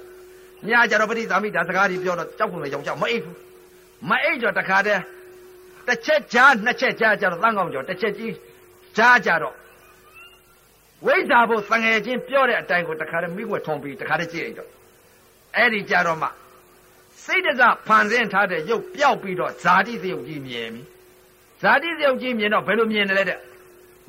[0.68, 3.36] ညာကြတော့ပရိသမိတာစကားတွေပြောတော့ကြောက်ကုန်တဲ့ယောက်ျားမအိပ်ဘူး
[4.10, 5.02] မအိပ်ကြတခါတည်း
[5.88, 8.34] တစ်ချက်ကြားနှစ်ချက်ကြားကြတော့သန်းကောင်ကျော်တစ်ချက်ကြီး
[8.98, 9.56] ကြားကြတော့
[11.06, 14.70] ဝိဇ္ဇာဘုသငယ်ချင်းပြောတဲ့အတိုင်းကိုတခါတည်းမိခွက်ထုံပြီးတခါတည်းကြည့်လိုက်တော့
[15.56, 16.30] အဲ့ဒီကြတော့မှ
[17.24, 20.84] စိတ်တစဖန်ဆင်းထားတဲ့ရုပ်ပျောက်ပြီးတော့ဇာတိသယုတ်ကြီးမြင်ပြီ
[21.62, 23.40] ဇာတိသယုတ်ကြီးမြင်တော့ဘယ်လိုမြင်တယ်လဲတဲ့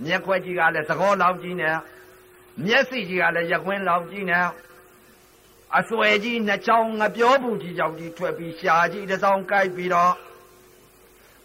[0.04, 1.76] မျက်ခွက်ကြီးကလည်းသကောလောက်ကြီးနဲ့
[2.64, 4.46] မျက်စိကြီးကလည်းရကွင်းလောက်ကြီးနဲ့
[5.78, 10.12] အစွဲကြီးနှစ်ချောင်းငပြောဘူးကြီးကြောင့်ကြီးထွက်ပြီးရှားကြီးတစ်စောင်းကိုက်ပြီးတော့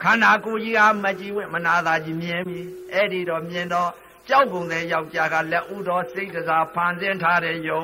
[0.03, 2.59] ခန္ဓာကိုယ်ကြီးကမကြည့်ဝင့်မနာသာကြီးမြင်ပြီ
[2.93, 3.89] အဲ့ဒီတော့မြင်တော့
[4.29, 7.81] ကြောက်ကုန်တဲ့ယောက်ျားကလက်ဥတော်စိတ်တစားဖန်ဆင်းထားတဲ့ယုံ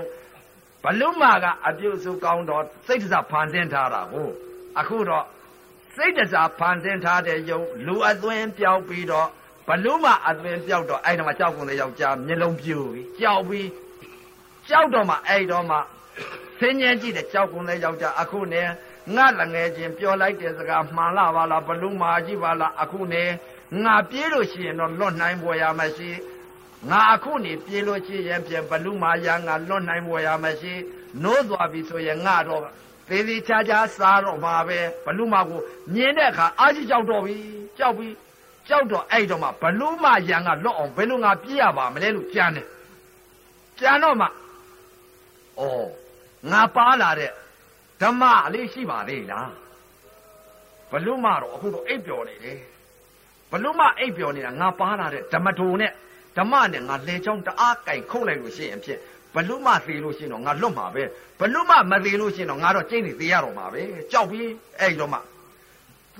[0.83, 4.29] ဘလူမကအပြုတ်စုကောင်းတော့စိတ်တစားဖန်ဆင်းထားတာကို
[4.79, 5.25] အခုတော့
[5.95, 9.27] စိတ်တစားဖန်ဆင်းထားတဲ့ယုံလူအသွင်းပြောက်ပြီးတော့
[9.67, 13.69] ဘလူမအသွင်းပြောက်တော့အဲ့တော့မှကြောက်ကုန်တဲ့ယောက်ျားမျက်လုံးပြူပြီးကြောက်ပြီး
[14.69, 15.77] ကြောက်တော့မှအဲ့တော့မှ
[16.59, 18.67] ဆင်းရဲကြည့်တဲ့ကြောက်ကုန်တဲ့ယောက်ျားအခုနဲ့
[19.15, 23.29] ငါလည်းငယ်ချင်းပြောလိုက်တဲ့စကားမှန်လားပါလားဘလူမာကြီးပါလားအခုနဲ့
[23.83, 26.09] ငါပြေးလို့ရှိရင်တော့လွတ်နိုင်ပေါ်ရမရှိ
[26.89, 30.73] ငါအခုနေပြေးလို့ရှိရင်ပြန်ဘလူမာရငါလွတ်နိုင်ပေါ်ရမရှိ
[31.23, 32.61] နိုးသွားပြီဆိုရင်ငါတော့
[33.09, 35.61] သေးသေးချာချာစားတော့မှာပဲဘလူမာကို
[35.93, 37.35] မြင်တဲ့အခါအာကြီးကြောက်တော့ပြီ
[37.77, 38.07] ကြောက်ပြီ
[38.67, 42.67] ကြောက်တော့အဲ့တော့မှဘလူမာရံကလွတ်အောင်ဘယ်လိုငါပြေးရပါမလဲလို့ကြမ်းတယ်
[43.79, 44.29] ကြမ်းတော့မှဩ
[46.51, 47.31] ငါပါလာတဲ့
[48.01, 48.23] ဓမ္မ
[48.53, 49.51] လေးရှိပါသေးလား
[50.91, 52.59] ဘလူမတော့အခုတော့အိပ်ပျော်နေတယ်
[53.51, 55.91] ဘလူမအိပ်ပျော်နေတာငါပါလာတဲ့ဓမ္မထုံနဲ့
[56.37, 58.99] ဓမ္မနဲ့ငါလေချောင်းတအားကြိုက်ခုတ်လိုက်လို့ရှိရင်ဖြစ်
[59.35, 61.03] ဘလူမသေးလို့ရှိရင်တော့ငါလွတ်မှာပဲ
[61.39, 63.81] ဘလူမမသေးလို့ရှိရင်တော့ငါတော့ကျိတ်နေသေးရတော့မှာပဲ
[64.11, 64.47] ကြောက်ပြီး
[64.79, 65.19] အဲ့တော့မှ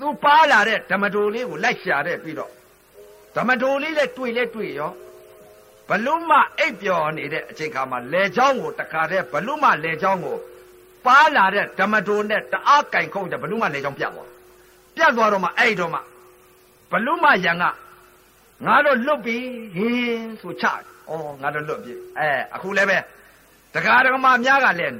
[0.00, 2.50] သူပါလာတဲ့ဓမ္မထုံလေးကိုလိုက်ရှာတဲ့ပြီးတော့
[3.36, 4.92] ဓမ္မထုံလေးလည်းတွေ့လဲတွေ့ရော
[5.88, 10.36] ဘလူမအိပ်ပျော်နေတဲ့အချိန်ခါမှာလေချောင်းကိုတခါတည်းဘလူမလေချောင်းကို
[11.06, 14.28] ပါလာတဲ့ဓမ္မတိုနဲ့တအားကင်ခုံးတဲ့ဘလူးမလေချောင်းပြတ်သွား
[14.96, 16.00] ပြတ်သွားတော့မှအဲ့တော့မှ
[16.92, 17.64] ဘလူးမယံက
[18.66, 19.36] ငါတို့လွတ်ပြီ
[19.76, 22.98] ဟင်းဆိုချဩငါတို့လွတ်ပြီအဲအခုလည်းပဲ
[23.74, 24.98] တက္ကရာဓမ္မများကလည်း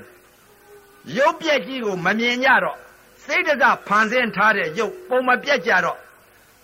[1.17, 2.79] ရုပ်ပြက်ကြီးကိုမမြင်ကြတော့
[3.25, 5.99] စိတ်တကဖန်ဆင်းထားတဲ့ရုပ်ပုံမပြတ်ကြတော့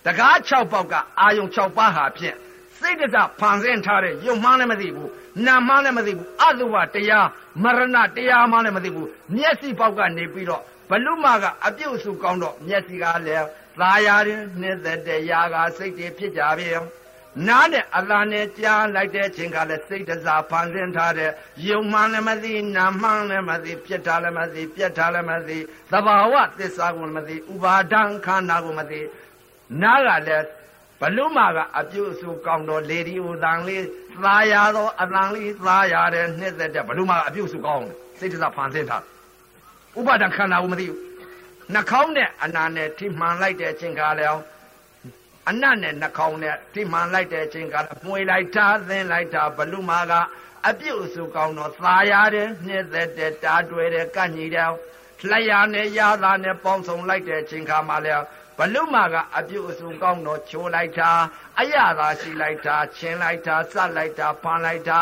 [0.05, 2.35] တကား6ပေါက်ကအာယုံ6ပါးဟာဖြင့်
[2.79, 5.11] စိတ်တကဖန်ဆင်းထားတဲ့ရုပ်မှန်းလည်းမသိဘူး
[5.45, 7.27] နာမှန်းလည်းမသိဘူးအတုဝတရား
[7.63, 13.47] မရဏတရားမှန်းလည်းမသိဘူးမျက်စိပေါက်ကနေပြီးတော့ဘလူမကအပြုတ်စုကောင်းတော့မျက်စိကလည်း
[13.79, 16.67] သာယာရင်နှစ်သက်တဲ့ຢာကစိတ်တွေဖြစ်ကြပြီ
[17.47, 21.31] နားနဲ့အလားနဲ့ကြားလိုက်တဲ့ချိန်ကလည်းစိတ်တစားဖန်ဆင်းထားတဲ့
[21.67, 25.57] ယုံမှန်လည်းမသိနာမှန်လည်းမသိပြက်တာလည်းမသိပြက်တာလည်းမသိ
[25.91, 28.99] သဘာဝသစ္စာကိုလည်းမသိဥပါဒံခန္ဓာကိုမသိ
[29.81, 30.45] နားကလည်း
[31.01, 33.85] ဘလူမာကအပြုအစုကောင်းတော့လေဒီဥတန်လေး
[34.23, 39.03] သာယာသောအတန်လေးသာယာတဲ့နှစ်သက်တဲ့ဘလူမာကအပြုအစုကောင်းတယ်စိတ်တစားဖန်ဆင်းထား
[39.99, 40.99] ဥပါဒံခန္ဓာကိုမသိဘူး
[41.73, 44.39] နှာခေါင်းနဲ့အနာနဲ့ထိမှန်လိုက်တဲ့အချိန်ကလည်း
[45.49, 50.13] အနတ်နဲ့နှာခေါင်းနဲ့ထိမှန်လိုက်တဲ့အချိန်ကလည်းမှွေလိုက်တာသင်းလိုက်တာဘလူမာက
[50.67, 54.69] အပြုတ်အစုကောင်းတော့သာယာတဲ့နှစ်သက်တဲ့တားတွဲတဲ့ကန့်ညီတဲ့
[55.29, 58.23] လျှာနဲ့ရတာနဲ့ပေါင်းစုံလိုက်တဲ့အချိန်ခါမှလည်း
[58.57, 61.11] ဘလူမာကအပြုတ်အစုကောင်းတော့ချိုးလိုက်တာ
[61.59, 64.99] အရသာရှိလိုက်တာချင်းလိုက်တာစက်လိုက်တာဖန်လိုက်တာ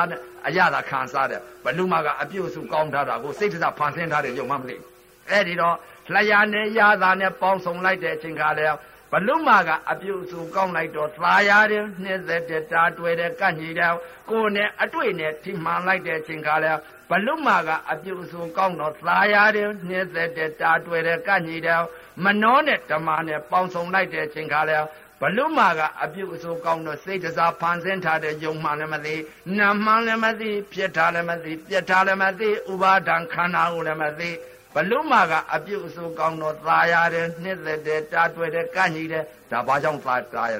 [0.48, 4.99] အရသာခံစားတဲ့ဘလူမာကအပြုတ်အစုကောင်းထားတာကိုစိတ်တစဖန်ဆင်းထားတဲ့ရုံမှမသိဘူး
[5.32, 5.78] အဲ့ဒီတော့
[6.14, 8.76] လျှာနဲ့ရတာနဲ့ပေါင်းစုံလိုက်တဲ့အချိန်ခါလည်း
[9.12, 13.94] ဘလူမာကအပြုတ်စုကောင်းလိုက်တော့သာယာတဲ့နှစ်သက်တဲ့တားတွဲတဲ့ကန့်ညီတဲ့
[14.30, 16.72] ကိုယ်နဲ့အတွေ့နဲ့ထိမှန်လိုက်တဲ့အချိန်ခါလဲ
[17.10, 21.82] ဘလူမာကအပြုတ်စုကောင်းတော့သာယာတဲ့နှစ်သက်တဲ့တားတွဲတဲ့ကန့်ညီတဲ့
[22.24, 24.78] မနောနဲ့ဓမ္မနဲ့ပေါင်းစုံလိုက်တဲ့အချိန်ခါလဲ
[25.22, 29.16] ဘလူမာကအပြုတ်အစိုးကောင်းတော့စိတ်တစားဖန်ဆင်းထားတဲ့ယုံမှန်လည်းမသိ
[29.58, 34.30] နာမှန်လည်းမသိပြက်ထားလည်းမသိပြက်ထားလည်းမသိဥပါဒံခန္ဓာကိုလည်းမသိ
[34.74, 40.54] ဘလူမာကအပြုတ်အစိုးကောင်းတော့သာယာတယ်နှစ်သက်တယ်တားတွယ်တယ်ကန့်ညီတယ်ဒါဘာကြောင့်သာတာရ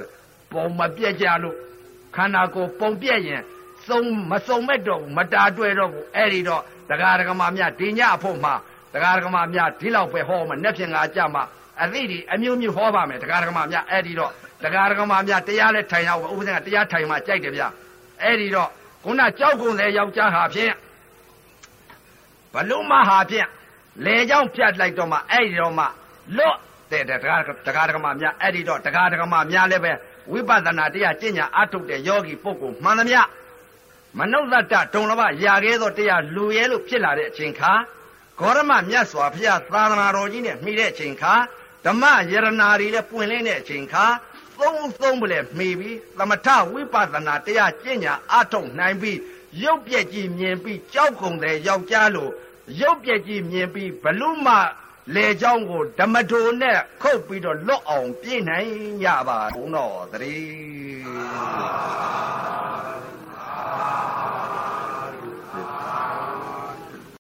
[0.52, 1.56] ပုံမပြက်ကြလို့
[2.16, 3.42] ခန္ဓာကိုယ်ပုံပြက်ရင်
[3.88, 8.54] စုံမစုံမဲ့တော့မတာတွယ်တော့ဘူးအဲ့ဒီတော့တရားဓမ္မများဒီညအဖို့မှာ
[8.94, 11.44] တရားဓမ္မများဒီလောက်ပဲဟောမှာနဲ့ဖြင့်ငါကြမှာ
[11.82, 14.32] အသိဒီအမျိုးမျိုးဟောပါမယ်တရားဓမ္မများအဲ့ဒီတော့
[14.64, 17.64] တရားဓမ္မများတရားလဲထိုင်အောင်ဥပဒေကတရားထိုင်မှကြိုက်တယ်ဗျ
[18.22, 18.70] အဲ့ဒီတော့
[19.04, 20.74] ခုနကြောက်ကုန်တဲ့ယောက်ျားဟာဖြင့်
[22.54, 23.48] ဘလုံးမဟာဖြင့်
[24.06, 25.86] လေကြောင့်ဖြတ်လိုက်တော့မှအဲ့ဒီတော့မှ
[26.38, 26.58] လွတ်
[26.92, 27.26] တဲ့တရားတ
[27.76, 29.94] ရားဓမ္မများအဲ့ဒီတော့တရားဓမ္မများလည်းပဲ
[30.32, 33.22] ဝိပဿနာတရားကျင့်ညာအထုတ်တဲ့ယောဂီပုဂ္ဂိုလ်မှန်သမျှ
[34.18, 37.72] မနုဿတ္တဒုံလဘရာခဲသောတရားလူရဲလို့ဖြစ်လာတဲ့အချိန်ခါ
[38.40, 41.34] ဂေါရမမြတ်စွာဘုရားသာသနာတော်ကြီးနဲ့မှီတဲ့အချိန်ခါ
[41.86, 44.06] ဓမ္မယရနာတွေလည်းပွင့်လင်းတဲ့အချိန်ခါ
[44.60, 49.20] သုံးသုံးပလဲမှီပြီးသမထဝိပဿနာတရားကျင့်ညာအထုတ်နိုင်ပြီး
[49.64, 52.32] ရုပ်ပြက်ကြီးမြင်ပြီးကြောက်ကုန်တဲ့ယောက်ျားလို့
[52.82, 54.48] ရုပ်ပြက်ကြီးမြင်ပြီးဘလူမ
[55.16, 58.72] လေเจ้าကိုဓမ္မဒုံနဲ့ခုတ်ပြီးတော့လွတ်အောင်ပြေးနိုင်
[59.06, 62.10] ရပါဘုံတော်သတည်း